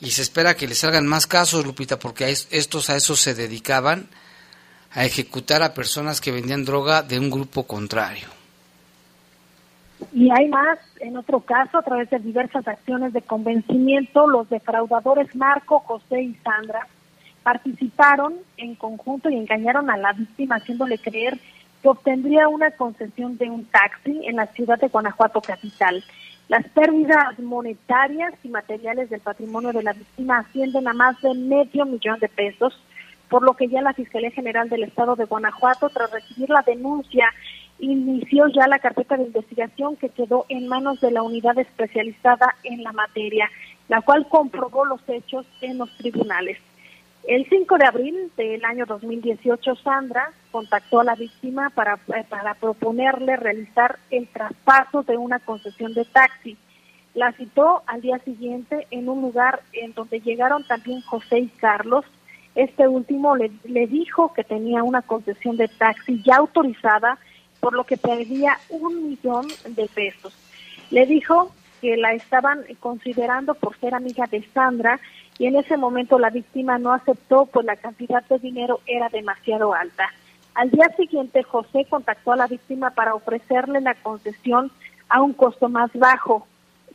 y 0.00 0.10
se 0.10 0.22
espera 0.22 0.54
que 0.54 0.68
les 0.68 0.78
salgan 0.78 1.06
más 1.06 1.26
casos, 1.26 1.64
Lupita, 1.64 1.98
porque 1.98 2.28
estos 2.30 2.90
a 2.90 2.96
eso 2.96 3.16
se 3.16 3.34
dedicaban, 3.34 4.08
a 4.92 5.04
ejecutar 5.04 5.62
a 5.62 5.74
personas 5.74 6.20
que 6.20 6.32
vendían 6.32 6.64
droga 6.64 7.02
de 7.02 7.18
un 7.18 7.30
grupo 7.30 7.66
contrario. 7.66 8.28
Y 10.12 10.30
hay 10.30 10.48
más, 10.48 10.78
en 11.00 11.16
otro 11.16 11.40
caso, 11.40 11.78
a 11.78 11.82
través 11.82 12.10
de 12.10 12.18
diversas 12.18 12.66
acciones 12.68 13.12
de 13.12 13.22
convencimiento, 13.22 14.26
los 14.26 14.48
defraudadores 14.48 15.34
Marco, 15.34 15.80
José 15.80 16.22
y 16.22 16.34
Sandra 16.44 16.86
participaron 17.42 18.34
en 18.56 18.74
conjunto 18.74 19.30
y 19.30 19.36
engañaron 19.36 19.88
a 19.88 19.96
la 19.96 20.12
víctima 20.12 20.56
haciéndole 20.56 20.98
creer 20.98 21.38
que 21.80 21.88
obtendría 21.88 22.48
una 22.48 22.72
concesión 22.72 23.38
de 23.38 23.48
un 23.48 23.64
taxi 23.66 24.20
en 24.26 24.36
la 24.36 24.46
ciudad 24.48 24.78
de 24.78 24.88
Guanajuato 24.88 25.40
capital. 25.40 26.02
Las 26.48 26.68
pérdidas 26.68 27.38
monetarias 27.40 28.32
y 28.44 28.48
materiales 28.48 29.10
del 29.10 29.20
patrimonio 29.20 29.72
de 29.72 29.82
la 29.82 29.92
víctima 29.92 30.38
ascienden 30.38 30.86
a 30.86 30.92
más 30.92 31.20
de 31.20 31.34
medio 31.34 31.84
millón 31.84 32.20
de 32.20 32.28
pesos, 32.28 32.80
por 33.28 33.42
lo 33.42 33.54
que 33.54 33.66
ya 33.66 33.82
la 33.82 33.94
Fiscalía 33.94 34.30
General 34.30 34.68
del 34.68 34.84
Estado 34.84 35.16
de 35.16 35.24
Guanajuato, 35.24 35.88
tras 35.88 36.12
recibir 36.12 36.48
la 36.48 36.62
denuncia, 36.62 37.28
inició 37.80 38.46
ya 38.48 38.68
la 38.68 38.78
carpeta 38.78 39.16
de 39.16 39.24
investigación 39.24 39.96
que 39.96 40.08
quedó 40.08 40.46
en 40.48 40.68
manos 40.68 41.00
de 41.00 41.10
la 41.10 41.22
unidad 41.22 41.58
especializada 41.58 42.54
en 42.62 42.84
la 42.84 42.92
materia, 42.92 43.50
la 43.88 44.00
cual 44.02 44.28
comprobó 44.28 44.84
los 44.84 45.00
hechos 45.08 45.44
en 45.60 45.78
los 45.78 45.90
tribunales. 45.96 46.58
El 47.26 47.44
5 47.48 47.78
de 47.78 47.84
abril 47.84 48.30
del 48.36 48.64
año 48.64 48.86
2018, 48.86 49.74
Sandra 49.82 50.30
contactó 50.52 51.00
a 51.00 51.04
la 51.04 51.16
víctima 51.16 51.70
para, 51.70 51.98
eh, 52.14 52.24
para 52.28 52.54
proponerle 52.54 53.34
realizar 53.34 53.98
el 54.12 54.28
traspaso 54.28 55.02
de 55.02 55.16
una 55.16 55.40
concesión 55.40 55.92
de 55.92 56.04
taxi. 56.04 56.56
La 57.14 57.32
citó 57.32 57.82
al 57.88 58.00
día 58.00 58.20
siguiente 58.20 58.86
en 58.92 59.08
un 59.08 59.22
lugar 59.22 59.60
en 59.72 59.92
donde 59.92 60.20
llegaron 60.20 60.62
también 60.68 61.00
José 61.00 61.40
y 61.40 61.48
Carlos. 61.48 62.04
Este 62.54 62.86
último 62.86 63.34
le, 63.34 63.50
le 63.64 63.88
dijo 63.88 64.32
que 64.32 64.44
tenía 64.44 64.84
una 64.84 65.02
concesión 65.02 65.56
de 65.56 65.66
taxi 65.66 66.22
ya 66.22 66.36
autorizada, 66.36 67.18
por 67.58 67.72
lo 67.72 67.82
que 67.82 67.96
pedía 67.96 68.56
un 68.68 69.08
millón 69.08 69.48
de 69.68 69.88
pesos. 69.92 70.32
Le 70.92 71.04
dijo 71.06 71.50
que 71.80 71.96
la 71.96 72.12
estaban 72.12 72.62
considerando 72.78 73.54
por 73.54 73.76
ser 73.78 73.96
amiga 73.96 74.26
de 74.30 74.44
Sandra 74.54 75.00
y 75.38 75.46
en 75.46 75.56
ese 75.56 75.76
momento 75.76 76.18
la 76.18 76.30
víctima 76.30 76.78
no 76.78 76.92
aceptó 76.92 77.46
pues 77.46 77.66
la 77.66 77.76
cantidad 77.76 78.24
de 78.24 78.38
dinero 78.38 78.80
era 78.86 79.08
demasiado 79.08 79.74
alta. 79.74 80.10
Al 80.54 80.70
día 80.70 80.88
siguiente 80.96 81.42
José 81.42 81.86
contactó 81.88 82.32
a 82.32 82.36
la 82.36 82.46
víctima 82.46 82.90
para 82.90 83.14
ofrecerle 83.14 83.80
la 83.80 83.94
concesión 83.94 84.70
a 85.08 85.20
un 85.20 85.34
costo 85.34 85.68
más 85.68 85.90
bajo. 85.94 86.46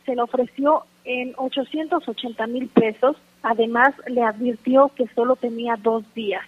Se 0.04 0.16
le 0.16 0.22
ofreció 0.22 0.84
en 1.04 1.32
880 1.36 2.46
mil 2.48 2.68
pesos. 2.68 3.16
Además 3.42 3.94
le 4.06 4.22
advirtió 4.22 4.90
que 4.96 5.06
solo 5.14 5.36
tenía 5.36 5.76
dos 5.76 6.02
días, 6.14 6.44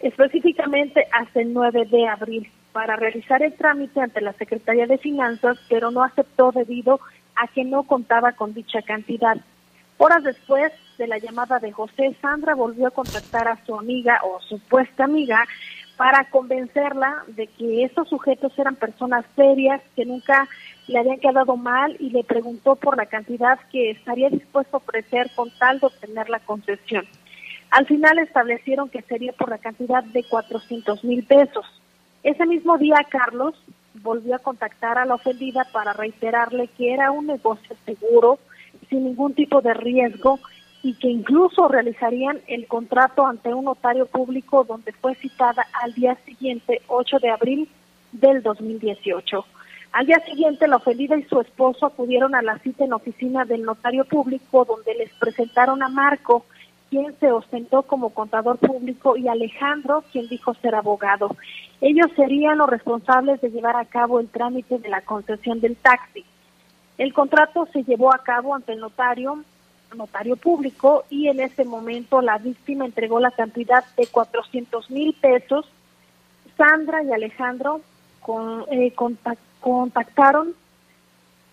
específicamente 0.00 1.06
hasta 1.12 1.40
el 1.40 1.52
9 1.52 1.86
de 1.86 2.08
abril, 2.08 2.50
para 2.72 2.96
realizar 2.96 3.42
el 3.42 3.54
trámite 3.54 4.00
ante 4.00 4.20
la 4.20 4.32
Secretaría 4.34 4.86
de 4.86 4.98
Finanzas, 4.98 5.58
pero 5.68 5.90
no 5.90 6.02
aceptó 6.02 6.52
debido 6.52 7.00
a 7.34 7.46
que 7.48 7.64
no 7.64 7.82
contaba 7.84 8.32
con 8.32 8.54
dicha 8.54 8.82
cantidad. 8.82 9.36
Horas 10.04 10.24
después 10.24 10.72
de 10.98 11.06
la 11.06 11.18
llamada 11.18 11.60
de 11.60 11.70
José, 11.70 12.16
Sandra 12.20 12.56
volvió 12.56 12.88
a 12.88 12.90
contactar 12.90 13.46
a 13.46 13.64
su 13.64 13.78
amiga 13.78 14.18
o 14.24 14.40
supuesta 14.40 15.04
amiga 15.04 15.46
para 15.96 16.28
convencerla 16.28 17.22
de 17.28 17.46
que 17.46 17.84
estos 17.84 18.08
sujetos 18.08 18.52
eran 18.58 18.74
personas 18.74 19.24
serias, 19.36 19.80
que 19.94 20.04
nunca 20.04 20.48
le 20.88 20.98
habían 20.98 21.20
quedado 21.20 21.56
mal 21.56 21.96
y 22.00 22.10
le 22.10 22.24
preguntó 22.24 22.74
por 22.74 22.96
la 22.96 23.06
cantidad 23.06 23.60
que 23.70 23.92
estaría 23.92 24.28
dispuesto 24.28 24.76
a 24.76 24.80
ofrecer 24.80 25.30
con 25.36 25.56
tal 25.56 25.78
de 25.78 25.86
obtener 25.86 26.28
la 26.30 26.40
concesión. 26.40 27.06
Al 27.70 27.86
final 27.86 28.18
establecieron 28.18 28.88
que 28.88 29.02
sería 29.02 29.32
por 29.34 29.50
la 29.50 29.58
cantidad 29.58 30.02
de 30.02 30.24
400 30.24 31.04
mil 31.04 31.24
pesos. 31.24 31.64
Ese 32.24 32.44
mismo 32.44 32.76
día 32.76 33.06
Carlos 33.08 33.54
volvió 34.02 34.34
a 34.34 34.40
contactar 34.40 34.98
a 34.98 35.04
la 35.04 35.14
ofendida 35.14 35.64
para 35.72 35.92
reiterarle 35.92 36.66
que 36.76 36.92
era 36.92 37.12
un 37.12 37.28
negocio 37.28 37.76
seguro, 37.86 38.40
sin 38.88 39.04
ningún 39.04 39.34
tipo 39.34 39.60
de 39.60 39.74
riesgo 39.74 40.38
y 40.82 40.94
que 40.94 41.08
incluso 41.08 41.68
realizarían 41.68 42.40
el 42.48 42.66
contrato 42.66 43.26
ante 43.26 43.54
un 43.54 43.66
notario 43.66 44.06
público 44.06 44.64
donde 44.64 44.92
fue 44.92 45.14
citada 45.14 45.66
al 45.82 45.94
día 45.94 46.16
siguiente, 46.26 46.82
8 46.88 47.18
de 47.20 47.30
abril 47.30 47.68
del 48.12 48.42
2018. 48.42 49.44
Al 49.92 50.06
día 50.06 50.20
siguiente, 50.20 50.66
la 50.66 50.76
ofendida 50.76 51.16
y 51.16 51.22
su 51.24 51.40
esposo 51.40 51.86
acudieron 51.86 52.34
a 52.34 52.42
la 52.42 52.58
cita 52.58 52.84
en 52.84 52.94
oficina 52.94 53.44
del 53.44 53.62
notario 53.62 54.04
público 54.06 54.64
donde 54.64 54.94
les 54.94 55.12
presentaron 55.14 55.82
a 55.82 55.88
Marco, 55.88 56.46
quien 56.88 57.14
se 57.20 57.30
ostentó 57.30 57.82
como 57.82 58.10
contador 58.10 58.58
público, 58.58 59.16
y 59.16 59.28
Alejandro, 59.28 60.02
quien 60.10 60.28
dijo 60.28 60.54
ser 60.54 60.74
abogado. 60.74 61.36
Ellos 61.80 62.06
serían 62.16 62.58
los 62.58 62.68
responsables 62.68 63.40
de 63.40 63.50
llevar 63.50 63.76
a 63.76 63.84
cabo 63.84 64.18
el 64.18 64.28
trámite 64.28 64.78
de 64.78 64.88
la 64.88 65.02
concesión 65.02 65.60
del 65.60 65.76
taxi. 65.76 66.24
El 66.98 67.12
contrato 67.12 67.66
se 67.72 67.84
llevó 67.84 68.12
a 68.14 68.18
cabo 68.18 68.54
ante 68.54 68.72
el 68.72 68.80
notario, 68.80 69.44
notario 69.96 70.36
público, 70.36 71.04
y 71.10 71.28
en 71.28 71.40
ese 71.40 71.64
momento 71.64 72.20
la 72.20 72.38
víctima 72.38 72.84
entregó 72.84 73.20
la 73.20 73.30
cantidad 73.30 73.84
de 73.96 74.06
400 74.06 74.90
mil 74.90 75.14
pesos. 75.14 75.66
Sandra 76.56 77.02
y 77.02 77.12
Alejandro 77.12 77.80
eh, 78.70 78.92
contactaron 79.60 80.54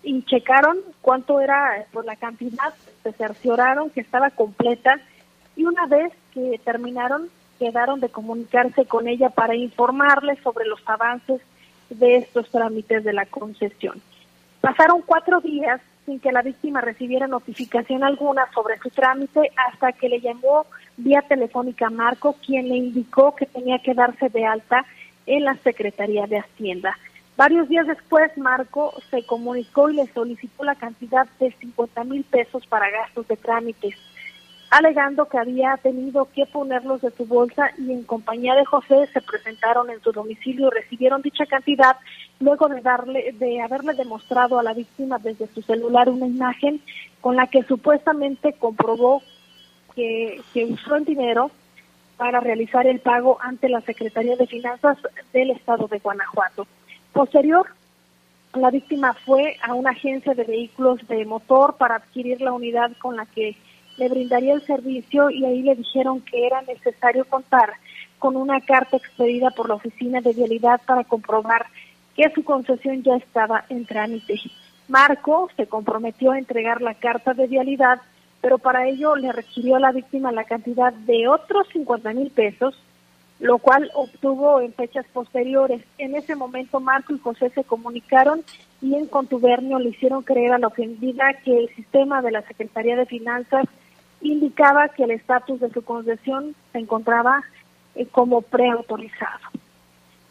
y 0.04 0.24
checaron 0.24 0.78
cuánto 1.02 1.40
era 1.42 1.86
por 1.92 2.06
la 2.06 2.16
cantidad, 2.16 2.74
se 3.04 3.12
cercioraron 3.14 3.90
que 3.90 4.02
estaba 4.02 4.30
completa 4.30 5.00
y 5.56 5.66
una 5.66 5.88
vez 5.88 6.14
que 6.34 6.60
terminaron 6.64 7.30
quedaron 7.60 8.00
de 8.00 8.10
comunicarse 8.10 8.86
con 8.86 9.08
ella 9.08 9.30
para 9.30 9.56
informarle 9.56 10.38
sobre 10.42 10.66
los 10.66 10.80
avances 10.86 11.42
de 11.90 12.16
estos 12.16 12.50
trámites 12.50 13.04
de 13.04 13.14
la 13.14 13.26
concesión. 13.26 14.02
Pasaron 14.62 15.02
cuatro 15.06 15.40
días 15.40 15.82
sin 16.06 16.20
que 16.20 16.32
la 16.32 16.42
víctima 16.42 16.82
recibiera 16.82 17.28
notificación 17.28 18.04
alguna 18.04 18.52
sobre 18.54 18.78
su 18.80 18.90
trámite 18.90 19.52
hasta 19.56 19.94
que 19.94 20.10
le 20.10 20.20
llamó 20.20 20.66
vía 20.98 21.22
telefónica 21.22 21.90
Marco, 21.90 22.36
quien 22.46 22.68
le 22.68 22.76
indicó 22.76 23.36
que 23.36 23.46
tenía 23.46 23.80
que 23.80 23.94
darse 23.94 24.30
de 24.30 24.46
alta 24.46 24.86
en 25.26 25.46
la 25.46 25.56
Secretaría 25.58 26.26
de 26.26 26.40
Hacienda. 26.40 26.98
Varios 27.38 27.70
días 27.70 27.88
después, 27.88 28.38
Marco 28.38 28.94
se 29.10 29.26
comunicó 29.26 29.90
y 29.90 29.96
le 29.96 30.08
solicitó 30.08 30.66
la 30.66 30.76
cantidad 30.76 31.26
de 31.40 31.52
50 31.52 32.04
mil 32.04 32.24
pesos 32.26 32.68
para 32.68 32.90
gastos 32.90 33.28
de 33.30 33.38
trámites 33.38 33.96
alegando 34.70 35.28
que 35.28 35.38
había 35.38 35.78
tenido 35.78 36.28
que 36.34 36.46
ponerlos 36.46 37.02
de 37.02 37.12
su 37.12 37.26
bolsa 37.26 37.72
y 37.78 37.92
en 37.92 38.04
compañía 38.04 38.56
de 38.56 38.66
José 38.66 39.08
se 39.12 39.22
presentaron 39.22 39.90
en 39.90 40.02
su 40.02 40.12
domicilio 40.12 40.68
y 40.68 40.82
recibieron 40.82 41.22
dicha 41.22 41.46
cantidad 41.46 41.98
luego 42.40 42.68
de 42.68 42.82
darle 42.82 43.34
de 43.40 43.62
haberle 43.62 43.94
demostrado 43.96 44.60
a 44.60 44.64
la 44.64 44.74
víctima 44.74 45.18
desde 45.18 45.48
su 45.48 45.62
celular 45.62 46.10
una 46.10 46.28
imagen 46.28 46.82
con 47.20 47.36
la 47.36 47.48
que 47.48 47.64
supuestamente 47.64 48.54
comprobó 48.54 49.24
que, 49.96 50.42
que 50.54 50.66
usó 50.66 50.96
el 50.96 51.06
dinero 51.06 51.50
para 52.18 52.40
realizar 52.40 52.86
el 52.86 53.00
pago 53.00 53.38
ante 53.42 53.70
la 53.70 53.82
Secretaría 53.82 54.36
de 54.36 54.46
Finanzas 54.46 54.98
del 55.34 55.52
Estado 55.52 55.88
de 55.88 56.00
Guanajuato. 56.00 56.68
Posterior, 57.14 57.68
la 58.54 58.70
víctima 58.72 59.14
fue 59.14 59.56
a 59.62 59.74
una 59.74 59.92
agencia 59.92 60.34
de 60.34 60.44
vehículos 60.44 61.00
de 61.08 61.26
motor 61.26 61.78
para 61.78 61.96
adquirir 61.96 62.42
la 62.42 62.52
unidad 62.52 62.92
con 63.00 63.16
la 63.16 63.26
que 63.26 63.56
le 64.00 64.10
brindaría 64.10 64.54
el 64.54 64.66
servicio 64.66 65.30
y 65.30 65.46
ahí 65.46 65.62
le 65.62 65.76
dijeron 65.76 66.22
que 66.22 66.48
era 66.48 66.62
necesario 66.62 67.26
contar 67.26 67.74
con 68.18 68.36
una 68.36 68.62
carta 68.62 68.98
expedida 68.98 69.52
por 69.52 69.68
la 69.68 69.76
Oficina 69.76 70.22
de 70.22 70.34
Vialidad 70.34 70.82
para 70.86 71.04
comprobar 71.04 71.68
que 72.16 72.30
su 72.32 72.44
concesión 72.44 73.04
ya 73.04 73.16
estaba 73.16 73.66
en 73.70 73.86
trámite. 73.86 74.40
Marco 74.88 75.50
se 75.56 75.68
comprometió 75.68 76.32
a 76.32 76.40
entregar 76.40 76.82
la 76.82 76.96
carta 76.96 77.34
de 77.34 77.48
vialidad, 77.48 78.02
pero 78.42 78.58
para 78.58 78.88
ello 78.88 79.16
le 79.16 79.32
requirió 79.32 79.76
a 79.76 79.80
la 79.80 79.92
víctima 79.92 80.32
la 80.32 80.46
cantidad 80.46 80.92
de 80.92 81.28
otros 81.28 81.68
50 81.72 82.14
mil 82.14 82.32
pesos, 82.32 82.76
lo 83.40 83.60
cual 83.60 83.92
obtuvo 83.94 84.60
en 84.62 84.74
fechas 84.74 85.06
posteriores. 85.14 85.82
En 85.98 86.16
ese 86.16 86.36
momento 86.36 86.80
Marco 86.80 87.14
y 87.14 87.20
José 87.20 87.52
se 87.52 87.64
comunicaron 87.64 88.44
y 88.82 88.96
en 88.96 89.08
contubernio 89.08 89.78
le 89.80 89.90
hicieron 89.90 90.24
creer 90.24 90.54
a 90.54 90.58
la 90.58 90.68
ofendida 90.68 91.34
que 91.46 91.58
el 91.58 91.70
sistema 91.76 92.22
de 92.22 92.32
la 92.32 92.42
Secretaría 92.42 92.96
de 92.96 93.06
Finanzas 93.06 93.66
indicaba 94.22 94.90
que 94.90 95.04
el 95.04 95.12
estatus 95.12 95.60
de 95.60 95.72
su 95.72 95.84
concesión 95.84 96.56
se 96.72 96.80
encontraba 96.80 97.44
eh, 97.96 98.06
como 98.08 98.42
preautorizado. 98.42 99.40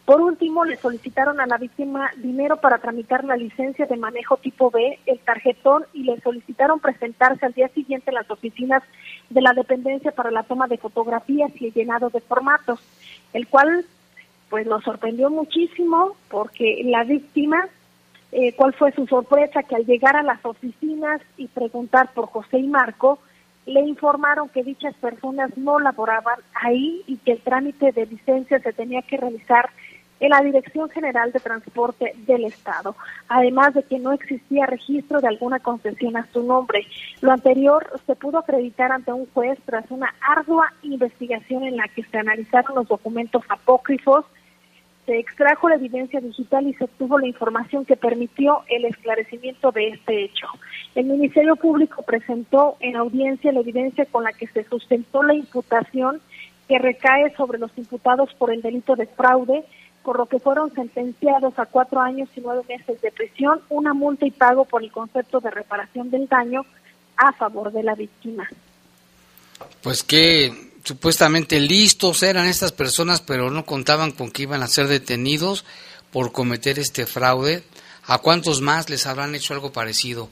Por 0.08 0.22
último, 0.22 0.64
le 0.64 0.76
solicitaron 0.76 1.38
a 1.38 1.46
la 1.46 1.58
víctima 1.58 2.10
dinero 2.16 2.56
para 2.56 2.78
tramitar 2.78 3.24
la 3.24 3.36
licencia 3.36 3.84
de 3.84 3.98
manejo 3.98 4.38
tipo 4.38 4.70
B, 4.70 4.98
el 5.04 5.18
tarjetón, 5.18 5.84
y 5.92 6.04
le 6.04 6.18
solicitaron 6.20 6.80
presentarse 6.80 7.44
al 7.44 7.52
día 7.52 7.68
siguiente 7.68 8.10
en 8.10 8.14
las 8.14 8.30
oficinas 8.30 8.82
de 9.28 9.42
la 9.42 9.52
dependencia 9.52 10.10
para 10.12 10.30
la 10.30 10.44
toma 10.44 10.66
de 10.66 10.78
fotografías 10.78 11.52
y 11.60 11.66
el 11.66 11.74
llenado 11.74 12.08
de 12.08 12.22
formatos, 12.22 12.80
el 13.34 13.48
cual 13.48 13.84
pues 14.48 14.66
lo 14.66 14.80
sorprendió 14.80 15.28
muchísimo 15.28 16.16
porque 16.30 16.80
la 16.86 17.04
víctima, 17.04 17.68
eh, 18.32 18.54
cuál 18.54 18.72
fue 18.72 18.92
su 18.92 19.06
sorpresa, 19.06 19.62
que 19.62 19.76
al 19.76 19.84
llegar 19.84 20.16
a 20.16 20.22
las 20.22 20.42
oficinas 20.42 21.20
y 21.36 21.48
preguntar 21.48 22.14
por 22.14 22.28
José 22.28 22.58
y 22.60 22.66
Marco, 22.66 23.18
le 23.68 23.80
informaron 23.80 24.48
que 24.48 24.64
dichas 24.64 24.94
personas 24.94 25.56
no 25.56 25.78
laboraban 25.78 26.38
ahí 26.54 27.02
y 27.06 27.18
que 27.18 27.32
el 27.32 27.40
trámite 27.40 27.92
de 27.92 28.06
licencia 28.06 28.58
se 28.60 28.72
tenía 28.72 29.02
que 29.02 29.18
realizar 29.18 29.70
en 30.20 30.30
la 30.30 30.40
Dirección 30.40 30.90
General 30.90 31.30
de 31.30 31.38
Transporte 31.38 32.12
del 32.26 32.44
Estado, 32.44 32.96
además 33.28 33.74
de 33.74 33.84
que 33.84 33.98
no 33.98 34.12
existía 34.12 34.66
registro 34.66 35.20
de 35.20 35.28
alguna 35.28 35.60
concesión 35.60 36.16
a 36.16 36.26
su 36.32 36.42
nombre. 36.42 36.86
Lo 37.20 37.30
anterior 37.30 38.00
se 38.06 38.16
pudo 38.16 38.38
acreditar 38.38 38.90
ante 38.90 39.12
un 39.12 39.26
juez 39.32 39.58
tras 39.64 39.88
una 39.90 40.12
ardua 40.20 40.72
investigación 40.82 41.62
en 41.64 41.76
la 41.76 41.86
que 41.88 42.02
se 42.04 42.18
analizaron 42.18 42.74
los 42.74 42.88
documentos 42.88 43.42
apócrifos 43.48 44.24
se 45.08 45.18
extrajo 45.18 45.70
la 45.70 45.76
evidencia 45.76 46.20
digital 46.20 46.66
y 46.66 46.74
se 46.74 46.84
obtuvo 46.84 47.18
la 47.18 47.26
información 47.26 47.86
que 47.86 47.96
permitió 47.96 48.62
el 48.68 48.84
esclarecimiento 48.84 49.72
de 49.72 49.88
este 49.88 50.24
hecho. 50.24 50.46
El 50.94 51.06
Ministerio 51.06 51.56
Público 51.56 52.02
presentó 52.02 52.76
en 52.80 52.94
audiencia 52.94 53.50
la 53.50 53.60
evidencia 53.60 54.04
con 54.04 54.24
la 54.24 54.34
que 54.34 54.46
se 54.48 54.64
sustentó 54.64 55.22
la 55.22 55.32
imputación 55.32 56.20
que 56.68 56.78
recae 56.78 57.34
sobre 57.38 57.58
los 57.58 57.70
imputados 57.78 58.34
por 58.34 58.52
el 58.52 58.60
delito 58.60 58.96
de 58.96 59.06
fraude, 59.06 59.64
por 60.02 60.18
lo 60.18 60.26
que 60.26 60.40
fueron 60.40 60.74
sentenciados 60.74 61.58
a 61.58 61.64
cuatro 61.64 62.02
años 62.02 62.28
y 62.36 62.42
nueve 62.42 62.60
meses 62.68 63.00
de 63.00 63.10
prisión, 63.10 63.62
una 63.70 63.94
multa 63.94 64.26
y 64.26 64.30
pago 64.30 64.66
por 64.66 64.82
el 64.84 64.92
concepto 64.92 65.40
de 65.40 65.50
reparación 65.50 66.10
del 66.10 66.28
daño 66.28 66.66
a 67.16 67.32
favor 67.32 67.72
de 67.72 67.82
la 67.82 67.94
víctima. 67.94 68.46
Pues 69.82 70.02
que 70.02 70.67
supuestamente 70.88 71.60
listos 71.60 72.22
eran 72.22 72.46
estas 72.48 72.72
personas, 72.72 73.20
pero 73.20 73.50
no 73.50 73.66
contaban 73.66 74.10
con 74.10 74.30
que 74.30 74.44
iban 74.44 74.62
a 74.62 74.68
ser 74.68 74.88
detenidos 74.88 75.66
por 76.10 76.32
cometer 76.32 76.78
este 76.78 77.04
fraude. 77.04 77.62
¿A 78.06 78.16
cuántos 78.16 78.62
más 78.62 78.88
les 78.88 79.06
habrán 79.06 79.34
hecho 79.34 79.52
algo 79.52 79.70
parecido? 79.70 80.30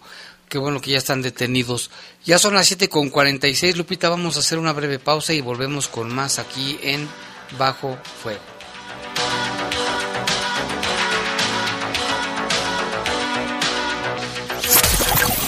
Qué 0.48 0.56
bueno 0.56 0.80
que 0.80 0.92
ya 0.92 0.98
están 0.98 1.20
detenidos. 1.20 1.90
Ya 2.24 2.38
son 2.38 2.54
las 2.54 2.68
7 2.68 2.88
con 2.88 3.10
46, 3.10 3.76
Lupita. 3.76 4.08
Vamos 4.08 4.36
a 4.36 4.40
hacer 4.40 4.58
una 4.58 4.72
breve 4.72 4.98
pausa 4.98 5.34
y 5.34 5.42
volvemos 5.42 5.88
con 5.88 6.14
más 6.14 6.38
aquí 6.38 6.78
en 6.82 7.06
Bajo 7.58 7.98
Fuego. 8.22 8.40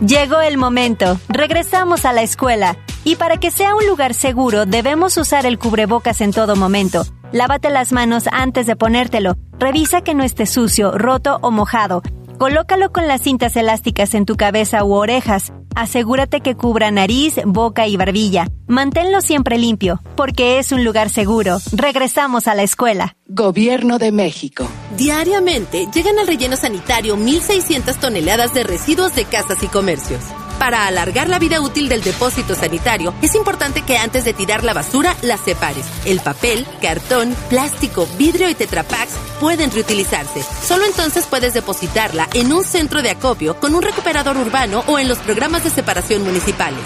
Llegó 0.00 0.40
el 0.40 0.58
momento. 0.58 1.18
Regresamos 1.28 2.04
a 2.04 2.12
la 2.12 2.22
escuela. 2.22 2.76
Y 3.04 3.16
para 3.16 3.38
que 3.38 3.50
sea 3.50 3.74
un 3.74 3.86
lugar 3.86 4.14
seguro, 4.14 4.66
debemos 4.66 5.16
usar 5.16 5.46
el 5.46 5.58
cubrebocas 5.58 6.20
en 6.20 6.32
todo 6.32 6.56
momento. 6.56 7.04
Lávate 7.32 7.70
las 7.70 7.92
manos 7.92 8.24
antes 8.32 8.66
de 8.66 8.76
ponértelo. 8.76 9.36
Revisa 9.58 10.00
que 10.02 10.14
no 10.14 10.24
esté 10.24 10.46
sucio, 10.46 10.92
roto 10.92 11.38
o 11.42 11.50
mojado. 11.50 12.02
Colócalo 12.38 12.90
con 12.90 13.06
las 13.06 13.22
cintas 13.22 13.56
elásticas 13.56 14.14
en 14.14 14.26
tu 14.26 14.36
cabeza 14.36 14.84
u 14.84 14.92
orejas. 14.92 15.52
Asegúrate 15.76 16.40
que 16.40 16.56
cubra 16.56 16.90
nariz, 16.90 17.36
boca 17.44 17.86
y 17.86 17.96
barbilla. 17.96 18.48
Manténlo 18.66 19.20
siempre 19.20 19.58
limpio, 19.58 20.00
porque 20.16 20.58
es 20.58 20.72
un 20.72 20.84
lugar 20.84 21.10
seguro. 21.10 21.58
Regresamos 21.72 22.46
a 22.48 22.54
la 22.54 22.62
escuela. 22.62 23.16
Gobierno 23.26 23.98
de 23.98 24.12
México. 24.12 24.66
Diariamente 24.96 25.86
llegan 25.92 26.18
al 26.18 26.26
relleno 26.26 26.56
sanitario 26.56 27.16
1.600 27.16 27.98
toneladas 27.98 28.52
de 28.52 28.64
residuos 28.64 29.14
de 29.14 29.24
casas 29.24 29.62
y 29.62 29.68
comercios. 29.68 30.22
Para 30.58 30.86
alargar 30.86 31.28
la 31.28 31.38
vida 31.38 31.60
útil 31.60 31.88
del 31.88 32.02
depósito 32.02 32.54
sanitario, 32.54 33.14
es 33.22 33.34
importante 33.34 33.82
que 33.82 33.98
antes 33.98 34.24
de 34.24 34.32
tirar 34.32 34.64
la 34.64 34.72
basura 34.72 35.16
la 35.22 35.36
separes. 35.36 35.84
El 36.04 36.20
papel, 36.20 36.66
cartón, 36.80 37.36
plástico, 37.50 38.08
vidrio 38.18 38.48
y 38.48 38.54
tetrapacks 38.54 39.12
pueden 39.40 39.70
reutilizarse. 39.70 40.42
Solo 40.66 40.86
entonces 40.86 41.26
puedes 41.28 41.54
depositarla 41.54 42.28
en 42.34 42.52
un 42.52 42.64
centro 42.64 43.02
de 43.02 43.10
acopio 43.10 43.58
con 43.60 43.74
un 43.74 43.82
recuperador 43.82 44.36
urbano 44.36 44.84
o 44.86 44.98
en 44.98 45.08
los 45.08 45.18
programas 45.18 45.64
de 45.64 45.70
separación 45.70 46.22
municipales. 46.22 46.84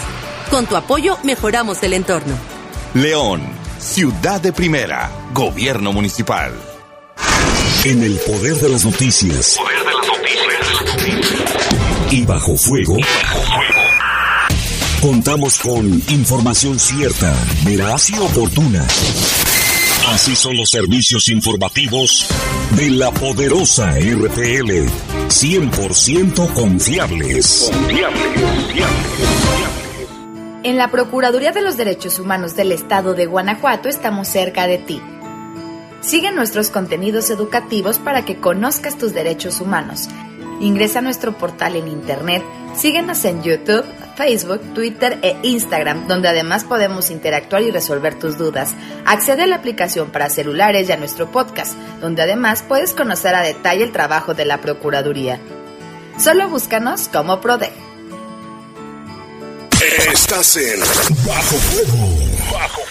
Con 0.49 0.65
tu 0.65 0.75
apoyo 0.75 1.17
mejoramos 1.23 1.81
el 1.83 1.93
entorno. 1.93 2.35
León, 2.95 3.41
ciudad 3.77 4.41
de 4.41 4.51
primera, 4.51 5.11
gobierno 5.33 5.93
municipal. 5.93 6.53
En 7.85 8.03
el 8.03 8.17
poder 8.19 8.55
de 8.55 8.69
las 8.69 8.83
noticias. 8.83 9.57
Poder 9.57 9.77
de 9.77 9.93
las 9.93 10.81
noticias. 10.97 11.69
Y 12.11 12.25
bajo 12.25 12.57
fuego. 12.57 12.97
Contamos 15.01 15.59
con 15.59 15.85
información 16.09 16.77
cierta, 16.77 17.33
veraz 17.65 18.09
y 18.09 18.19
oportuna. 18.19 18.85
Así 20.09 20.35
son 20.35 20.57
los 20.57 20.69
servicios 20.69 21.29
informativos 21.29 22.27
de 22.75 22.89
la 22.89 23.09
poderosa 23.09 23.91
RTL. 23.91 24.89
100% 25.29 26.53
confiables. 26.53 27.71
En 30.63 30.77
la 30.77 30.91
Procuraduría 30.91 31.53
de 31.53 31.61
los 31.61 31.77
Derechos 31.77 32.19
Humanos 32.19 32.57
del 32.57 32.73
Estado 32.73 33.13
de 33.13 33.25
Guanajuato 33.25 33.87
estamos 33.87 34.27
cerca 34.27 34.67
de 34.67 34.79
ti. 34.79 35.01
Sigue 36.01 36.33
nuestros 36.33 36.69
contenidos 36.69 37.29
educativos 37.29 37.99
para 37.99 38.25
que 38.25 38.41
conozcas 38.41 38.97
tus 38.97 39.13
derechos 39.13 39.61
humanos. 39.61 40.09
Ingresa 40.59 40.99
a 40.99 41.03
nuestro 41.03 41.37
portal 41.37 41.77
en 41.77 41.87
internet, 41.87 42.43
síguenos 42.75 43.23
en 43.23 43.41
YouTube, 43.43 43.85
Facebook, 44.19 44.73
Twitter 44.73 45.17
e 45.21 45.37
Instagram, 45.43 46.05
donde 46.05 46.27
además 46.27 46.65
podemos 46.65 47.09
interactuar 47.09 47.61
y 47.61 47.71
resolver 47.71 48.19
tus 48.19 48.37
dudas. 48.37 48.75
Accede 49.05 49.43
a 49.43 49.47
la 49.47 49.55
aplicación 49.55 50.11
para 50.11 50.29
celulares 50.29 50.89
y 50.89 50.91
a 50.91 50.97
nuestro 50.97 51.31
podcast, 51.31 51.77
donde 52.01 52.23
además 52.23 52.61
puedes 52.67 52.93
conocer 52.93 53.33
a 53.33 53.43
detalle 53.43 53.85
el 53.85 53.93
trabajo 53.93 54.33
de 54.33 54.43
la 54.43 54.59
Procuraduría. 54.59 55.39
Solo 56.17 56.49
búscanos 56.49 57.07
como 57.07 57.39
PRODEG. 57.39 57.71
Estás 60.11 60.57
en 60.57 60.81
Bajo 61.25 61.55
Fuego. 61.55 62.09
Bajo 62.51 62.81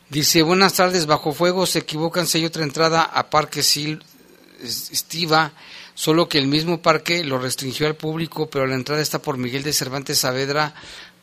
Dice, 0.10 0.42
buenas 0.42 0.74
tardes, 0.74 1.06
bajo 1.06 1.34
fuego, 1.34 1.66
se 1.66 1.80
equivocan 1.80 2.26
hay 2.34 2.46
otra 2.46 2.64
entrada 2.64 3.04
a 3.04 3.30
Parque 3.30 3.60
Estiva, 3.60 5.52
solo 5.98 6.30
que 6.30 6.38
el 6.38 6.46
mismo 6.46 6.80
parque 6.80 7.24
lo 7.24 7.40
restringió 7.40 7.88
al 7.88 7.96
público, 7.96 8.52
pero 8.52 8.68
la 8.68 8.76
entrada 8.76 9.02
está 9.02 9.20
por 9.20 9.40
Miguel 9.40 9.64
de 9.64 9.74
Cervantes 9.74 10.20
Saavedra, 10.20 10.76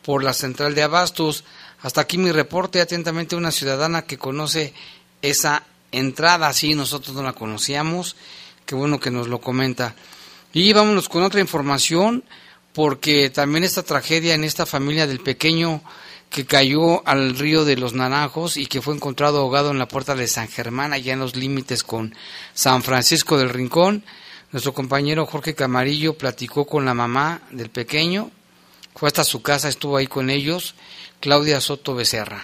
por 0.03 0.25
la 0.25 0.33
central 0.33 0.75
de 0.75 0.83
Abastos. 0.83 1.45
Hasta 1.81 2.01
aquí 2.01 2.19
mi 2.19 2.33
reporte, 2.33 2.81
atentamente 2.81 3.37
una 3.37 3.53
ciudadana 3.53 4.03
que 4.03 4.19
conoce 4.19 4.75
esa 5.23 5.63
entrada, 5.93 6.53
sí, 6.53 6.75
nosotros 6.75 7.15
no 7.15 7.23
la 7.23 7.35
conocíamos, 7.35 8.17
qué 8.67 8.75
bueno 8.75 8.99
que 8.99 9.13
nos 9.13 9.29
lo 9.29 9.41
comenta. 9.41 9.95
Y 10.53 10.73
vámonos 10.73 11.09
con 11.09 11.23
otra 11.23 11.41
información, 11.41 12.25
porque 12.73 13.31
también 13.31 13.63
esta 13.63 13.85
tragedia 13.85 14.35
en 14.35 14.43
esta 14.43 14.67
familia 14.67 15.07
del 15.07 15.21
pequeño 15.21 15.83
que 16.31 16.47
cayó 16.47 17.07
al 17.07 17.39
río 17.39 17.65
de 17.65 17.77
los 17.77 17.95
Naranjos 17.95 18.57
y 18.57 18.67
que 18.67 18.83
fue 18.83 18.97
encontrado 18.97 19.39
ahogado 19.39 19.71
en 19.71 19.79
la 19.79 19.87
puerta 19.87 20.17
de 20.17 20.27
San 20.27 20.49
Germán, 20.49 20.93
allá 20.93 21.13
en 21.13 21.21
los 21.21 21.37
límites 21.37 21.85
con 21.85 22.13
San 22.55 22.83
Francisco 22.83 23.39
del 23.39 23.51
Rincón. 23.51 24.03
Nuestro 24.55 24.73
compañero 24.73 25.27
Jorge 25.27 25.57
Camarillo 25.57 26.15
platicó 26.15 26.65
con 26.65 26.85
la 26.85 26.95
mamá 26.95 27.41
del 27.51 27.71
pequeño, 27.71 28.31
fue 28.95 29.09
hasta 29.09 29.25
su 29.25 29.43
casa, 29.43 29.69
estuvo 29.69 29.97
ahí 29.97 30.07
con 30.07 30.31
ellos, 30.31 30.77
Claudia 31.19 31.61
Soto 31.61 31.97
Becerra. 31.97 32.41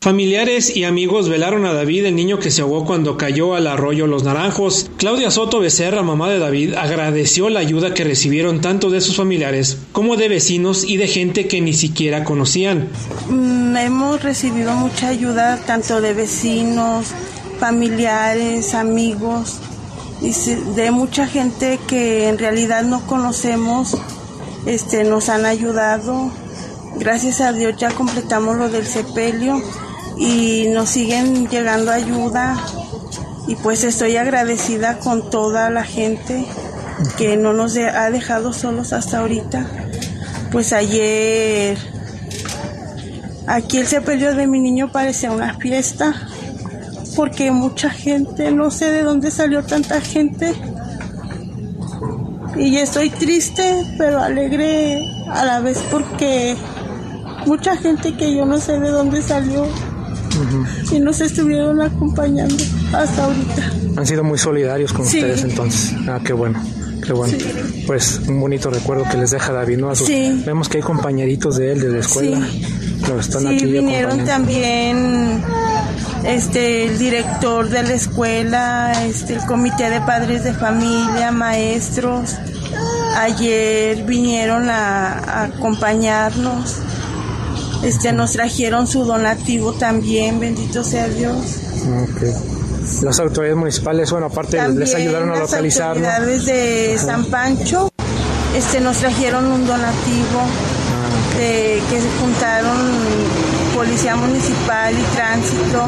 Familiares 0.00 0.76
y 0.76 0.82
amigos 0.82 1.28
velaron 1.28 1.66
a 1.66 1.72
David, 1.72 2.06
el 2.06 2.16
niño 2.16 2.40
que 2.40 2.50
se 2.50 2.62
ahogó 2.62 2.84
cuando 2.84 3.16
cayó 3.16 3.54
al 3.54 3.68
arroyo 3.68 4.08
Los 4.08 4.24
Naranjos. 4.24 4.90
Claudia 4.96 5.30
Soto 5.30 5.60
Becerra, 5.60 6.02
mamá 6.02 6.28
de 6.30 6.40
David, 6.40 6.74
agradeció 6.74 7.48
la 7.48 7.60
ayuda 7.60 7.94
que 7.94 8.02
recibieron 8.02 8.60
tanto 8.60 8.90
de 8.90 9.00
sus 9.00 9.14
familiares 9.14 9.78
como 9.92 10.16
de 10.16 10.28
vecinos 10.28 10.82
y 10.82 10.96
de 10.96 11.06
gente 11.06 11.46
que 11.46 11.60
ni 11.60 11.74
siquiera 11.74 12.24
conocían. 12.24 12.88
Mm, 13.28 13.76
hemos 13.76 14.20
recibido 14.20 14.74
mucha 14.74 15.10
ayuda 15.10 15.62
tanto 15.64 16.00
de 16.00 16.12
vecinos, 16.12 17.12
familiares, 17.60 18.74
amigos, 18.74 19.60
de 20.24 20.90
mucha 20.90 21.26
gente 21.26 21.78
que 21.86 22.28
en 22.28 22.38
realidad 22.38 22.82
no 22.82 23.06
conocemos, 23.06 23.94
este, 24.64 25.04
nos 25.04 25.28
han 25.28 25.44
ayudado. 25.44 26.30
Gracias 26.96 27.42
a 27.42 27.52
Dios 27.52 27.76
ya 27.76 27.90
completamos 27.90 28.56
lo 28.56 28.70
del 28.70 28.86
sepelio 28.86 29.62
y 30.16 30.68
nos 30.72 30.88
siguen 30.88 31.48
llegando 31.48 31.90
ayuda 31.90 32.56
y 33.46 33.56
pues 33.56 33.84
estoy 33.84 34.16
agradecida 34.16 34.98
con 34.98 35.28
toda 35.28 35.68
la 35.68 35.84
gente 35.84 36.46
que 37.18 37.36
no 37.36 37.52
nos 37.52 37.76
ha 37.76 38.10
dejado 38.10 38.54
solos 38.54 38.94
hasta 38.94 39.18
ahorita. 39.18 39.66
Pues 40.50 40.72
ayer 40.72 41.76
aquí 43.46 43.78
el 43.78 43.86
sepelio 43.86 44.34
de 44.34 44.46
mi 44.46 44.60
niño 44.60 44.90
parecía 44.90 45.32
una 45.32 45.54
fiesta 45.58 46.14
porque 47.16 47.50
mucha 47.50 47.90
gente, 47.90 48.50
no 48.50 48.70
sé 48.70 48.90
de 48.90 49.02
dónde 49.02 49.30
salió 49.30 49.62
tanta 49.64 50.00
gente. 50.00 50.52
Y 52.56 52.76
estoy 52.76 53.10
triste, 53.10 53.84
pero 53.98 54.20
alegre 54.20 55.00
a 55.28 55.44
la 55.44 55.60
vez 55.60 55.78
porque 55.90 56.56
mucha 57.46 57.76
gente 57.76 58.16
que 58.16 58.34
yo 58.34 58.44
no 58.46 58.58
sé 58.58 58.78
de 58.78 58.90
dónde 58.90 59.20
salió 59.22 59.66
y 60.92 61.00
nos 61.00 61.20
estuvieron 61.20 61.80
acompañando 61.82 62.56
hasta 62.92 63.24
ahorita. 63.24 63.72
Han 63.96 64.06
sido 64.06 64.22
muy 64.24 64.38
solidarios 64.38 64.92
con 64.92 65.04
Sí. 65.06 65.18
ustedes 65.18 65.42
entonces. 65.44 65.94
Ah, 66.08 66.20
qué 66.24 66.32
bueno. 66.32 66.60
Qué 67.04 67.12
bueno. 67.12 67.36
Pues 67.86 68.20
un 68.28 68.40
bonito 68.40 68.70
recuerdo 68.70 69.04
que 69.10 69.16
les 69.18 69.30
deja 69.32 69.52
David, 69.52 69.78
¿no? 69.78 69.92
Vemos 70.46 70.68
que 70.68 70.78
hay 70.78 70.82
compañeritos 70.82 71.56
de 71.56 71.72
él 71.72 71.80
de 71.80 71.88
la 71.90 71.98
escuela. 71.98 72.40
Sí, 72.40 73.66
vinieron 73.66 74.24
también 74.24 75.42
este 76.24 76.84
el 76.84 76.98
director 76.98 77.68
de 77.68 77.82
la 77.82 77.92
escuela, 77.92 78.92
este 79.04 79.34
el 79.34 79.46
comité 79.46 79.90
de 79.90 80.00
padres 80.00 80.44
de 80.44 80.52
familia, 80.52 81.30
maestros. 81.30 82.36
Ayer 83.16 84.02
vinieron 84.04 84.68
a, 84.70 85.44
acompañarnos. 85.44 86.78
Este 87.82 88.12
nos 88.12 88.32
trajeron 88.32 88.86
su 88.86 89.04
donativo 89.04 89.72
también, 89.74 90.40
bendito 90.40 90.82
sea 90.82 91.08
Dios. 91.08 91.36
Las 93.02 93.20
autoridades 93.20 93.56
municipales, 93.56 94.10
bueno, 94.10 94.26
aparte 94.26 94.66
les 94.68 94.94
ayudaron 94.94 95.30
a 95.30 95.36
localizar. 95.36 95.96
Las 95.96 96.14
autoridades 96.14 96.46
de 96.46 96.98
San 96.98 97.24
Pancho 97.26 97.90
este 98.54 98.80
nos 98.80 98.98
trajeron 98.98 99.46
un 99.46 99.66
donativo 99.66 100.40
de, 101.36 101.82
que 101.90 102.00
se 102.00 102.08
juntaron 102.20 102.76
Policía 103.84 104.16
Municipal 104.16 104.94
y 104.98 105.02
Tránsito. 105.14 105.86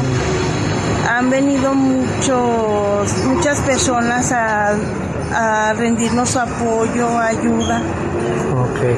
Han 1.09 1.31
venido 1.31 1.73
muchos, 1.73 3.25
muchas 3.25 3.59
personas 3.61 4.31
a, 4.31 5.73
rendirnos 5.73 6.29
su 6.29 6.39
apoyo, 6.39 7.17
ayuda, 7.17 7.81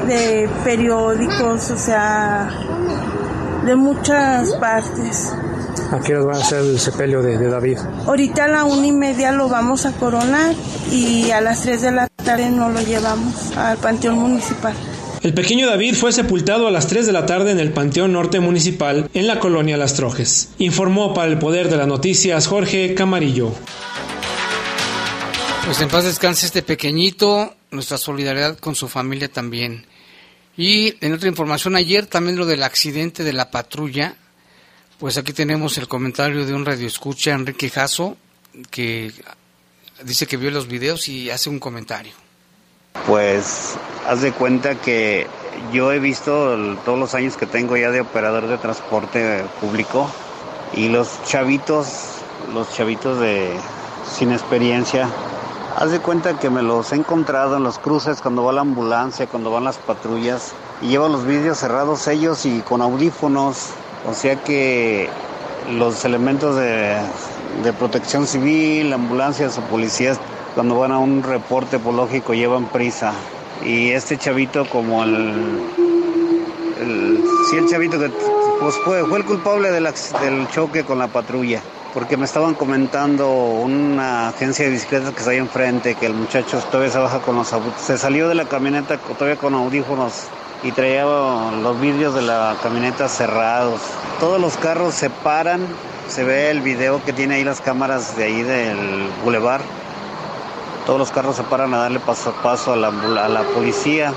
de 0.06 0.50
periódicos, 0.66 1.72
o 1.72 1.78
sea, 1.78 2.50
de 3.66 3.76
muchas 3.78 4.52
partes. 4.56 5.34
¿A 5.92 6.00
qué 6.00 6.16
va 6.16 6.34
a 6.34 6.44
ser 6.44 6.60
el 6.60 6.78
sepelio 6.78 7.22
de, 7.22 7.38
de, 7.38 7.50
David? 7.50 7.78
Ahorita 8.06 8.44
a 8.44 8.48
la 8.50 8.66
una 8.66 8.86
y 8.86 8.92
media 8.92 9.32
lo 9.32 9.48
vamos 9.48 9.86
a 9.86 9.94
coronar 9.94 10.54
y 10.92 11.32
a 11.32 11.40
las 11.40 11.62
tres 11.62 11.82
de 11.84 11.94
la 11.94 12.10
tarde 12.26 12.50
no 12.50 12.68
lo 12.68 12.82
llevamos 12.82 13.56
al 13.56 13.78
Panteón 13.78 14.20
Municipal. 14.20 14.74
El 15.22 15.34
pequeño 15.34 15.68
David 15.68 15.96
fue 15.96 16.14
sepultado 16.14 16.66
a 16.66 16.72
las 16.72 16.88
3 16.88 17.06
de 17.06 17.12
la 17.12 17.26
tarde 17.26 17.52
en 17.52 17.60
el 17.60 17.74
Panteón 17.74 18.14
Norte 18.14 18.40
Municipal 18.40 19.10
en 19.14 19.28
la 19.28 19.42
colonia 19.42 19.76
Las 19.76 19.96
Trojes. 19.96 20.52
Informó 20.60 21.14
para 21.14 21.30
el 21.30 21.38
Poder 21.38 21.70
de 21.70 21.76
las 21.76 21.88
Noticias 21.88 22.48
Jorge 22.48 22.96
Camarillo. 22.96 23.54
Pues 25.66 25.82
en 25.82 25.90
paz 25.90 26.06
descanse 26.06 26.46
este 26.46 26.64
pequeñito, 26.64 27.54
nuestra 27.70 27.98
solidaridad 27.98 28.58
con 28.60 28.76
su 28.76 28.88
familia 28.88 29.28
también. 29.28 29.86
Y 30.56 30.96
en 31.02 31.12
otra 31.12 31.28
información, 31.28 31.76
ayer 31.76 32.06
también 32.06 32.38
lo 32.38 32.46
del 32.46 32.64
accidente 32.64 33.26
de 33.26 33.34
la 33.34 33.52
patrulla, 33.52 34.16
pues 35.00 35.18
aquí 35.18 35.34
tenemos 35.34 35.78
el 35.78 35.90
comentario 35.90 36.46
de 36.46 36.54
un 36.54 36.66
radioescucha, 36.66 37.32
Enrique 37.32 37.70
Jasso, 37.70 38.16
que 38.72 39.12
dice 40.06 40.28
que 40.28 40.38
vio 40.38 40.50
los 40.50 40.70
videos 40.70 41.10
y 41.10 41.30
hace 41.30 41.50
un 41.50 41.60
comentario. 41.60 42.14
Pues 43.10 43.76
haz 44.08 44.22
de 44.22 44.32
cuenta 44.32 44.76
que 44.76 45.26
yo 45.74 45.92
he 45.92 46.00
visto 46.00 46.56
todos 46.86 47.00
los 47.00 47.16
años 47.16 47.38
que 47.38 47.46
tengo 47.46 47.76
ya 47.76 47.92
de 47.92 48.02
operador 48.02 48.48
de 48.48 48.58
transporte 48.58 49.44
público 49.60 50.08
y 50.74 50.90
los 50.90 51.22
chavitos, 51.24 51.88
los 52.54 52.72
chavitos 52.74 53.20
de 53.20 53.50
sin 54.08 54.32
experiencia, 54.32 55.08
haz 55.76 55.92
de 55.92 56.00
cuenta 56.00 56.38
que 56.40 56.50
me 56.50 56.62
los 56.62 56.92
he 56.92 56.96
encontrado 56.96 57.58
en 57.58 57.64
los 57.64 57.80
cruces 57.80 58.22
cuando 58.22 58.44
va 58.44 58.54
la 58.54 58.62
ambulancia, 58.62 59.28
cuando 59.28 59.52
van 59.52 59.64
las 59.64 59.78
patrullas 59.78 60.54
y 60.82 60.88
llevan 60.90 61.12
los 61.12 61.26
vídeos 61.26 61.58
cerrados 61.58 62.08
ellos 62.08 62.46
y 62.46 62.60
con 62.62 62.82
audífonos, 62.82 63.70
o 64.08 64.14
sea 64.14 64.36
que 64.44 65.10
los 65.72 66.06
elementos 66.06 66.56
de, 66.56 66.96
de 67.64 67.74
protección 67.74 68.28
civil, 68.28 68.94
ambulancias 68.94 69.58
o 69.58 69.62
policías 69.62 70.20
cuando 70.60 70.78
van 70.78 70.92
a 70.92 71.00
un 71.00 71.24
reporte 71.24 71.78
ecológico 71.78 72.34
llevan 72.34 72.66
prisa. 72.66 73.14
Y 73.64 73.92
este 73.92 74.18
chavito 74.18 74.66
como 74.68 75.06
el, 75.06 75.62
el 76.82 77.24
sí 77.50 77.56
el 77.56 77.66
chavito 77.70 77.98
que 77.98 78.10
pues 78.60 78.76
fue, 78.84 79.06
fue 79.06 79.20
el 79.20 79.24
culpable 79.24 79.72
del, 79.72 79.88
choque 80.54 80.84
con 80.84 81.00
la 81.00 81.08
patrulla 81.08 81.62
porque 81.94 82.18
me 82.18 82.26
estaban 82.26 82.56
comentando 82.56 83.32
una 83.32 84.28
agencia 84.28 84.66
de 84.66 84.72
bicicletas 84.72 85.12
que 85.14 85.20
está 85.20 85.32
ahí 85.32 85.38
enfrente, 85.38 85.96
que 85.96 86.08
el 86.08 86.14
muchacho 86.14 86.60
todavía 86.70 86.92
se 86.92 87.00
baja 87.00 87.20
con 87.20 87.38
los 87.38 87.56
se 87.78 87.98
salió 87.98 88.28
de 88.28 88.36
la 88.36 88.44
camioneta 88.44 88.98
todavía 88.98 89.40
con 89.40 89.54
audífonos 89.54 90.26
y 90.62 90.74
traía 90.74 91.06
los 91.06 91.80
vidrios 91.80 92.14
de 92.16 92.24
la 92.24 92.58
camioneta 92.62 93.08
cerrados. 93.08 93.80
Todos 94.20 94.42
los 94.42 94.58
carros 94.58 94.94
se 94.94 95.10
paran, 95.10 95.62
se 96.10 96.26
ve 96.26 96.52
el 96.52 96.60
video 96.60 97.02
que 97.06 97.14
tiene 97.14 97.36
ahí 97.36 97.46
las 97.46 97.62
cámaras 97.62 98.18
de 98.18 98.26
ahí 98.26 98.44
del 98.44 99.10
bulevar 99.24 99.62
todos 100.90 100.98
los 100.98 101.12
carros 101.12 101.36
se 101.36 101.44
paran 101.44 101.72
a 101.76 101.78
darle 101.78 102.00
paso 102.00 102.32
a 102.32 102.42
paso 102.42 102.74
a 102.74 102.76
la, 102.76 103.44
policía. 103.54 104.12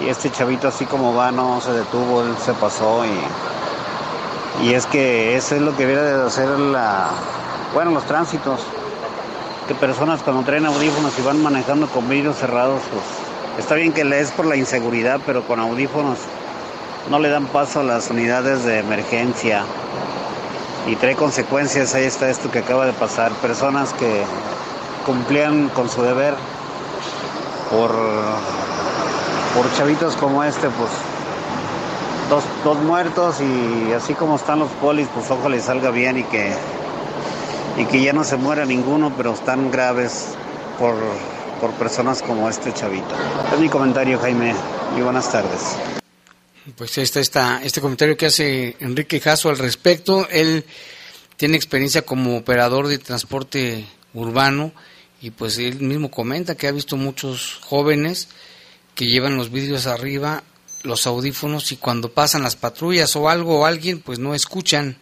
Y 0.00 0.08
este 0.08 0.30
chavito 0.30 0.68
así 0.68 0.86
como 0.86 1.14
va, 1.14 1.30
no 1.32 1.60
se 1.60 1.70
detuvo, 1.70 2.22
él 2.22 2.34
se 2.42 2.54
pasó 2.54 3.04
y, 3.04 4.66
y 4.66 4.72
es 4.72 4.86
que 4.86 5.36
eso 5.36 5.54
es 5.54 5.60
lo 5.60 5.76
que 5.76 5.84
debería 5.84 6.16
de 6.16 6.26
hacer 6.26 6.48
la, 6.48 7.08
bueno, 7.74 7.90
los 7.90 8.06
tránsitos. 8.06 8.60
Que 9.68 9.74
personas 9.74 10.22
cuando 10.22 10.44
traen 10.44 10.64
audífonos 10.64 11.12
y 11.18 11.20
van 11.20 11.42
manejando 11.42 11.88
con 11.88 12.08
vidrios 12.08 12.38
cerrados, 12.38 12.80
pues 12.90 13.04
está 13.58 13.74
bien 13.74 13.92
que 13.92 14.06
le 14.06 14.20
es 14.20 14.30
por 14.30 14.46
la 14.46 14.56
inseguridad, 14.56 15.20
pero 15.26 15.46
con 15.46 15.60
audífonos 15.60 16.16
no 17.10 17.18
le 17.18 17.28
dan 17.28 17.48
paso 17.48 17.80
a 17.80 17.84
las 17.84 18.08
unidades 18.08 18.64
de 18.64 18.78
emergencia 18.78 19.62
y 20.86 20.96
trae 20.96 21.16
consecuencias. 21.16 21.94
Ahí 21.94 22.04
está 22.04 22.30
esto 22.30 22.50
que 22.50 22.60
acaba 22.60 22.86
de 22.86 22.94
pasar. 22.94 23.30
Personas 23.32 23.92
que 23.92 24.24
cumplían 25.06 25.68
con 25.68 25.88
su 25.88 26.02
deber 26.02 26.34
por, 27.70 27.92
por 29.54 29.72
chavitos 29.76 30.16
como 30.16 30.42
este, 30.42 30.68
pues 30.68 30.90
dos, 32.28 32.42
dos 32.64 32.76
muertos 32.78 33.36
y 33.40 33.92
así 33.92 34.14
como 34.14 34.34
están 34.34 34.58
los 34.58 34.70
polis, 34.72 35.06
pues 35.14 35.30
ojalá 35.30 35.54
les 35.54 35.64
salga 35.64 35.92
bien 35.92 36.18
y 36.18 36.24
que, 36.24 36.52
y 37.78 37.84
que 37.84 38.02
ya 38.02 38.12
no 38.12 38.24
se 38.24 38.36
muera 38.36 38.66
ninguno, 38.66 39.14
pero 39.16 39.32
están 39.32 39.70
graves 39.70 40.34
por, 40.78 40.96
por 41.60 41.70
personas 41.74 42.20
como 42.20 42.48
este 42.50 42.74
chavito. 42.74 43.14
Es 43.52 43.60
mi 43.60 43.68
comentario, 43.68 44.18
Jaime, 44.18 44.54
y 44.98 45.00
buenas 45.02 45.30
tardes. 45.30 45.76
Pues 46.76 46.98
está, 46.98 47.20
está 47.20 47.60
este 47.62 47.80
comentario 47.80 48.16
que 48.16 48.26
hace 48.26 48.76
Enrique 48.80 49.20
Jasso 49.20 49.50
al 49.50 49.58
respecto. 49.58 50.26
Él 50.30 50.64
tiene 51.36 51.56
experiencia 51.56 52.02
como 52.02 52.36
operador 52.36 52.88
de 52.88 52.98
transporte 52.98 53.86
urbano 54.14 54.72
y 55.20 55.30
pues 55.30 55.58
él 55.58 55.80
mismo 55.80 56.10
comenta 56.10 56.54
que 56.54 56.68
ha 56.68 56.72
visto 56.72 56.96
muchos 56.96 57.58
jóvenes 57.62 58.28
que 58.94 59.06
llevan 59.06 59.36
los 59.36 59.50
vidrios 59.50 59.86
arriba, 59.86 60.42
los 60.82 61.06
audífonos 61.06 61.72
y 61.72 61.76
cuando 61.76 62.12
pasan 62.12 62.42
las 62.42 62.56
patrullas 62.56 63.16
o 63.16 63.28
algo 63.28 63.60
o 63.60 63.66
alguien 63.66 64.00
pues 64.00 64.18
no 64.18 64.34
escuchan. 64.34 64.98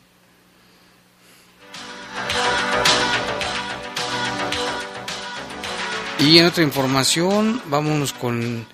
Y 6.20 6.38
en 6.38 6.46
otra 6.46 6.62
información, 6.62 7.60
vámonos 7.66 8.12
con 8.12 8.66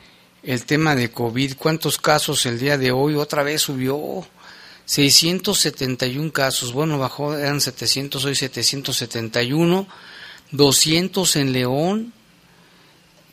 el 0.43 0.65
tema 0.65 0.95
de 0.95 1.11
COVID. 1.11 1.57
¿Cuántos 1.57 1.99
casos 1.99 2.47
el 2.47 2.59
día 2.59 2.79
de 2.79 2.93
hoy? 2.93 3.17
Otra 3.17 3.43
vez 3.43 3.63
subió 3.63 4.25
671 4.85 6.33
casos. 6.33 6.73
Bueno, 6.73 6.99
bajó, 6.99 7.37
eran 7.37 7.61
700, 7.61 8.25
hoy 8.25 8.35
771 8.35 9.89
200 10.53 11.37
en 11.37 11.53
León, 11.53 12.13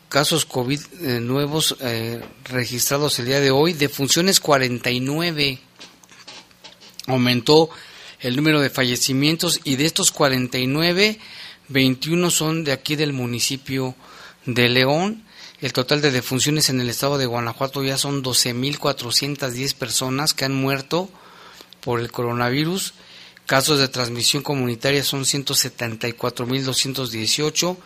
casos 0.08 0.44
COVID 0.44 0.80
eh, 1.02 1.20
nuevos 1.20 1.76
eh, 1.80 2.22
registrados 2.44 3.18
el 3.18 3.26
día 3.26 3.40
de 3.40 3.50
hoy, 3.50 3.72
de 3.72 3.88
funciones 3.88 4.40
49. 4.40 5.58
Aumentó 7.06 7.70
el 8.20 8.36
número 8.36 8.60
de 8.60 8.70
fallecimientos 8.70 9.60
y 9.64 9.76
de 9.76 9.86
estos 9.86 10.10
49, 10.10 11.18
21 11.68 12.30
son 12.30 12.64
de 12.64 12.72
aquí 12.72 12.96
del 12.96 13.12
municipio 13.12 13.94
de 14.46 14.68
León. 14.68 15.24
El 15.60 15.72
total 15.72 16.00
de 16.00 16.12
defunciones 16.12 16.68
en 16.68 16.80
el 16.80 16.88
estado 16.88 17.18
de 17.18 17.26
Guanajuato 17.26 17.82
ya 17.82 17.96
son 17.96 18.22
12.410 18.22 19.74
personas 19.74 20.34
que 20.34 20.44
han 20.44 20.54
muerto 20.54 21.10
por 21.80 22.00
el 22.00 22.12
coronavirus 22.12 22.94
Casos 23.48 23.78
de 23.78 23.88
transmisión 23.88 24.42
comunitaria 24.42 25.02
son 25.02 25.24
174.218 25.24 27.76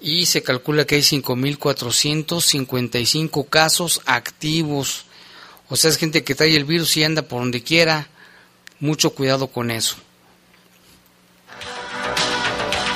y 0.00 0.26
se 0.26 0.42
calcula 0.42 0.86
que 0.86 0.96
hay 0.96 1.02
5.455 1.02 3.48
casos 3.48 4.00
activos. 4.06 5.04
O 5.68 5.76
sea, 5.76 5.90
es 5.90 5.98
gente 5.98 6.24
que 6.24 6.34
trae 6.34 6.56
el 6.56 6.64
virus 6.64 6.96
y 6.96 7.04
anda 7.04 7.22
por 7.22 7.38
donde 7.38 7.62
quiera. 7.62 8.08
Mucho 8.80 9.10
cuidado 9.10 9.46
con 9.46 9.70
eso. 9.70 9.94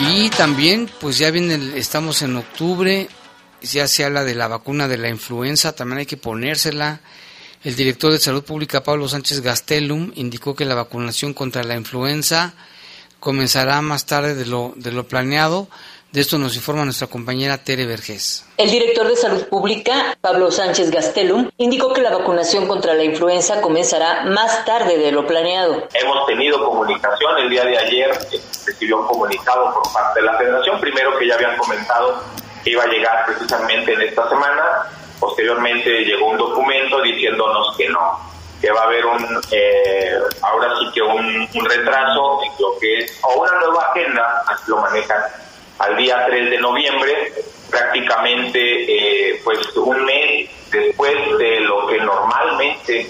Y 0.00 0.28
también, 0.30 0.90
pues 1.00 1.18
ya 1.18 1.30
viene, 1.30 1.78
estamos 1.78 2.22
en 2.22 2.34
octubre, 2.34 3.08
ya 3.62 3.86
se 3.86 4.04
habla 4.04 4.24
de 4.24 4.34
la 4.34 4.48
vacuna 4.48 4.88
de 4.88 4.98
la 4.98 5.08
influenza, 5.08 5.72
también 5.72 6.00
hay 6.00 6.06
que 6.06 6.16
ponérsela. 6.16 7.00
El 7.64 7.74
director 7.74 8.12
de 8.12 8.18
Salud 8.18 8.44
Pública, 8.44 8.82
Pablo 8.84 9.08
Sánchez 9.08 9.40
Gastelum, 9.40 10.12
indicó 10.14 10.54
que 10.54 10.64
la 10.64 10.76
vacunación 10.76 11.34
contra 11.34 11.64
la 11.64 11.74
influenza 11.74 12.54
comenzará 13.18 13.82
más 13.82 14.06
tarde 14.06 14.34
de 14.34 14.46
lo, 14.46 14.72
de 14.76 14.92
lo 14.92 15.08
planeado, 15.08 15.68
De 16.10 16.22
esto 16.22 16.38
nos 16.38 16.56
informa 16.56 16.84
nuestra 16.84 17.06
compañera 17.06 17.58
Tere 17.58 17.84
Vergés. 17.84 18.42
El 18.56 18.70
director 18.70 19.06
de 19.06 19.14
Salud 19.14 19.44
Pública, 19.44 20.16
Pablo 20.22 20.50
Sánchez 20.50 20.90
Gastelum, 20.90 21.50
indicó 21.58 21.92
que 21.92 22.00
la 22.00 22.10
vacunación 22.10 22.66
contra 22.66 22.94
la 22.94 23.04
influenza 23.04 23.60
comenzará 23.60 24.24
más 24.24 24.64
tarde 24.64 24.96
de 24.96 25.12
lo 25.12 25.26
planeado. 25.26 25.86
Hemos 25.92 26.26
tenido 26.26 26.64
comunicación, 26.64 27.36
el 27.42 27.50
día 27.50 27.62
de 27.62 27.76
ayer 27.76 28.10
eh, 28.32 28.40
recibió 28.64 29.00
un 29.00 29.06
comunicado 29.06 29.74
por 29.74 29.92
parte 29.92 30.20
de 30.20 30.26
la 30.26 30.38
federación, 30.38 30.80
primero 30.80 31.18
que 31.18 31.28
ya 31.28 31.34
habían 31.34 31.58
comentado 31.58 32.24
que 32.64 32.70
iba 32.70 32.84
a 32.84 32.86
llegar 32.86 33.26
precisamente 33.26 33.92
en 33.92 34.00
esta 34.00 34.30
semana, 34.30 34.62
posteriormente 35.18 36.04
llegó 36.04 36.26
un 36.26 36.38
documento 36.38 37.00
diciéndonos 37.02 37.76
que 37.76 37.88
no, 37.88 38.18
que 38.60 38.70
va 38.70 38.82
a 38.82 38.84
haber 38.84 39.06
un, 39.06 39.40
eh, 39.50 40.14
ahora 40.42 40.74
sí 40.78 40.90
que 40.94 41.02
un, 41.02 41.48
retraso 41.64 42.40
en 42.42 42.52
lo 42.58 42.78
que 42.80 42.98
es, 42.98 43.18
o 43.22 43.40
una 43.40 43.52
nueva 43.60 43.90
agenda, 43.90 44.42
así 44.46 44.64
lo 44.68 44.78
manejan 44.78 45.22
al 45.78 45.96
día 45.96 46.24
3 46.26 46.50
de 46.50 46.58
noviembre, 46.58 47.32
prácticamente 47.70 48.58
eh, 48.60 49.40
pues 49.44 49.58
un 49.76 50.04
mes 50.04 50.50
después 50.70 51.14
de 51.38 51.60
lo 51.60 51.86
que 51.86 51.98
normalmente 51.98 53.06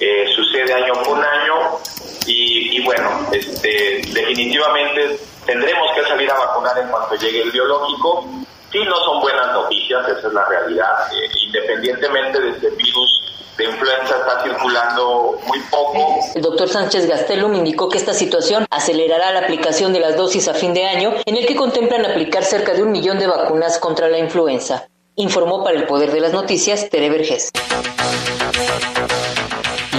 eh, 0.00 0.26
sucede 0.34 0.72
año 0.72 0.94
con 1.04 1.22
año 1.22 1.78
y, 2.26 2.84
bueno, 2.84 3.10
este, 3.32 4.02
definitivamente 4.12 5.18
tendremos 5.46 5.90
que 5.94 6.02
salir 6.02 6.30
a 6.30 6.38
vacunar 6.38 6.78
en 6.78 6.88
cuanto 6.88 7.14
llegue 7.16 7.42
el 7.42 7.50
biológico. 7.50 8.28
Sí, 8.70 8.78
no 8.84 8.96
son 8.96 9.20
buenas 9.20 9.52
noticias, 9.52 10.06
esa 10.08 10.28
es 10.28 10.34
la 10.34 10.44
realidad, 10.44 10.90
eh, 11.10 11.30
independientemente 11.46 12.38
de 12.38 12.50
este 12.50 12.68
virus 12.70 13.28
de 13.56 13.64
influenza 13.64 14.16
está 14.18 14.42
circulando 14.42 15.38
muy 15.46 15.58
poco. 15.70 16.20
El 16.34 16.42
doctor 16.42 16.68
Sánchez 16.68 17.08
Gastelum 17.08 17.54
indicó 17.54 17.88
que 17.88 17.96
esta 17.96 18.12
situación 18.12 18.66
acelerará 18.70 19.32
la 19.32 19.40
aplicación 19.40 19.92
de 19.94 20.00
las 20.00 20.16
dosis 20.16 20.48
a 20.48 20.54
fin 20.54 20.74
de 20.74 20.84
año, 20.84 21.14
en 21.24 21.36
el 21.36 21.46
que 21.46 21.56
contemplan 21.56 22.04
aplicar 22.04 22.44
cerca 22.44 22.74
de 22.74 22.82
un 22.82 22.92
millón 22.92 23.18
de 23.18 23.26
vacunas 23.26 23.78
contra 23.78 24.08
la 24.08 24.18
influenza. 24.18 24.88
Informó 25.16 25.64
para 25.64 25.76
el 25.78 25.86
Poder 25.86 26.12
de 26.12 26.20
las 26.20 26.32
Noticias 26.32 26.90
Tere 26.90 27.08
Vergés. 27.10 27.50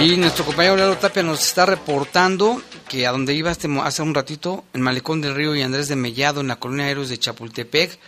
Y 0.00 0.16
nuestro 0.16 0.46
compañero 0.46 0.76
Lalo 0.76 0.96
Tapia 0.96 1.22
nos 1.22 1.44
está 1.44 1.66
reportando 1.66 2.62
que 2.88 3.06
a 3.06 3.12
donde 3.12 3.34
iba 3.34 3.50
este 3.50 3.68
hace 3.82 4.00
un 4.00 4.14
ratito, 4.14 4.64
en 4.72 4.80
Malecón 4.80 5.20
del 5.20 5.34
Río 5.34 5.54
y 5.54 5.62
Andrés 5.62 5.88
de 5.88 5.96
Mellado, 5.96 6.40
en 6.40 6.48
la 6.48 6.56
colonia 6.56 6.88
Héroes 6.88 7.10
de 7.10 7.18
Chapultepec, 7.18 7.98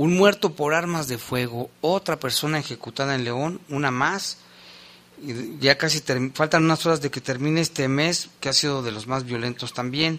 un 0.00 0.16
muerto 0.16 0.54
por 0.54 0.72
armas 0.72 1.08
de 1.08 1.18
fuego, 1.18 1.68
otra 1.82 2.18
persona 2.18 2.58
ejecutada 2.58 3.14
en 3.14 3.22
León, 3.22 3.60
una 3.68 3.90
más, 3.90 4.38
ya 5.58 5.76
casi 5.76 6.00
faltan 6.32 6.64
unas 6.64 6.86
horas 6.86 7.02
de 7.02 7.10
que 7.10 7.20
termine 7.20 7.60
este 7.60 7.86
mes, 7.86 8.30
que 8.40 8.48
ha 8.48 8.54
sido 8.54 8.82
de 8.82 8.92
los 8.92 9.06
más 9.06 9.24
violentos 9.24 9.74
también. 9.74 10.18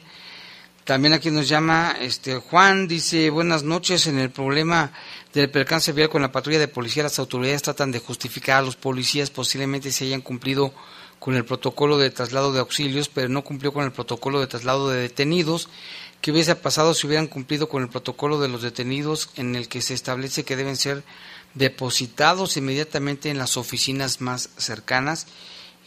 También 0.84 1.13
aquí 1.13 1.32
nos 1.32 1.49
llama 1.49 1.95
este 1.99 2.36
Juan, 2.36 2.88
dice, 2.88 3.32
buenas 3.32 3.63
noches, 3.63 4.05
en 4.05 4.19
el 4.19 4.29
problema 4.29 4.91
del 5.34 5.49
percance 5.49 5.93
vial 5.93 6.09
con 6.09 6.21
la 6.21 6.32
patrulla 6.32 6.59
de 6.59 6.67
policía, 6.67 7.01
las 7.01 7.17
autoridades 7.17 7.63
tratan 7.63 7.91
de 7.91 7.97
justificar 7.97 8.59
a 8.59 8.61
los 8.61 8.75
policías, 8.75 9.32
posiblemente 9.32 9.91
se 9.91 10.05
hayan 10.05 10.21
cumplido 10.21 10.75
con 11.17 11.34
el 11.36 11.43
protocolo 11.43 11.97
de 11.97 12.11
traslado 12.11 12.53
de 12.53 12.59
auxilios, 12.59 13.09
pero 13.09 13.29
no 13.29 13.43
cumplió 13.43 13.73
con 13.73 13.86
el 13.86 13.91
protocolo 13.91 14.41
de 14.41 14.45
traslado 14.45 14.91
de 14.91 15.01
detenidos. 15.01 15.69
¿Qué 16.22 16.32
hubiese 16.32 16.55
pasado 16.55 16.93
si 16.93 17.07
hubieran 17.07 17.26
cumplido 17.26 17.67
con 17.67 17.82
el 17.82 17.89
protocolo 17.89 18.39
de 18.39 18.47
los 18.47 18.61
detenidos 18.61 19.32
en 19.38 19.55
el 19.55 19.67
que 19.67 19.82
se 19.82 19.95
establece 19.95 20.43
que 20.43 20.55
deben 20.55 20.78
ser 20.78 21.03
depositados 21.55 22.57
inmediatamente 22.57 23.32
en 23.32 23.39
las 23.39 23.57
oficinas 23.57 24.22
más 24.22 24.51
cercanas 24.55 25.26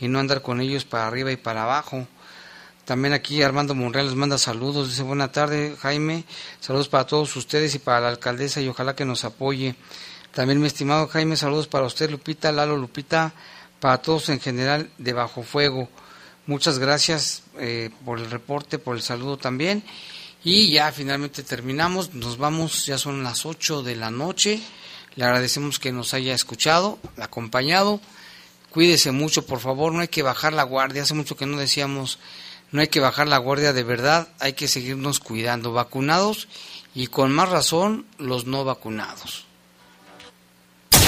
y 0.01 0.09
no 0.09 0.18
andar 0.18 0.43
con 0.43 0.61
ellos 0.61 0.85
para 0.85 1.07
arriba 1.07 1.30
y 1.30 1.37
para 1.37 1.62
abajo. 1.62 2.09
También 2.85 3.14
aquí 3.14 3.43
Armando 3.43 3.76
Monreal 3.76 4.07
les 4.07 4.16
manda 4.16 4.37
saludos, 4.37 4.89
dice 4.89 5.05
buena 5.05 5.30
tarde 5.30 5.76
Jaime, 5.80 6.24
saludos 6.59 6.89
para 6.89 7.07
todos 7.07 7.37
ustedes 7.37 7.72
y 7.76 7.78
para 7.78 8.01
la 8.01 8.09
alcaldesa 8.09 8.61
y 8.61 8.66
ojalá 8.66 8.97
que 8.97 9.05
nos 9.05 9.24
apoye. 9.24 9.76
También 10.35 10.61
mi 10.61 10.66
estimado 10.66 11.07
Jaime, 11.07 11.37
saludos 11.37 11.68
para 11.68 11.87
usted 11.87 12.11
Lupita, 12.11 12.51
Lalo 12.51 12.76
Lupita, 12.76 13.32
para 13.78 13.99
todos 13.99 14.28
en 14.30 14.41
general 14.41 14.91
de 14.99 15.12
Bajo 15.12 15.45
Fuego. 15.45 15.89
Muchas 16.47 16.80
gracias 16.80 17.45
eh, 17.61 17.91
por 18.05 18.18
el 18.18 18.30
reporte, 18.32 18.80
por 18.80 18.97
el 18.97 19.03
saludo 19.03 19.37
también. 19.37 19.85
Y 20.45 20.70
ya 20.70 20.92
finalmente 20.92 21.42
terminamos, 21.42 22.12
nos 22.12 22.36
vamos, 22.36 22.84
ya 22.84 22.99
son 22.99 23.24
las 23.24 23.47
8 23.47 23.82
de 23.82 23.97
la 23.97 24.11
noche. 24.11 24.61
Le 25.16 25.24
agradecemos 25.24 25.78
que 25.78 25.90
nos 25.90 26.12
haya 26.12 26.34
escuchado, 26.34 26.99
acompañado. 27.16 27.99
Cuídese 28.70 29.11
mucho, 29.11 29.47
por 29.47 29.61
favor, 29.61 29.95
no 29.95 30.01
hay 30.01 30.09
que 30.09 30.22
bajar 30.22 30.53
la 30.53 30.64
guardia. 30.64 31.03
Hace 31.03 31.14
mucho 31.14 31.36
que 31.36 31.47
no 31.47 31.57
decíamos, 31.57 32.18
no 32.72 32.82
hay 32.82 32.88
que 32.88 33.01
bajar 33.01 33.26
la 33.26 33.38
guardia 33.38 33.72
de 33.72 33.84
verdad, 33.84 34.28
hay 34.38 34.53
que 34.53 34.68
seguirnos 34.68 35.18
cuidando, 35.18 35.72
vacunados 35.72 36.49
y 36.95 37.07
con 37.07 37.32
más 37.32 37.49
razón 37.49 38.05
los 38.18 38.45
no 38.45 38.64
vacunados. 38.64 39.43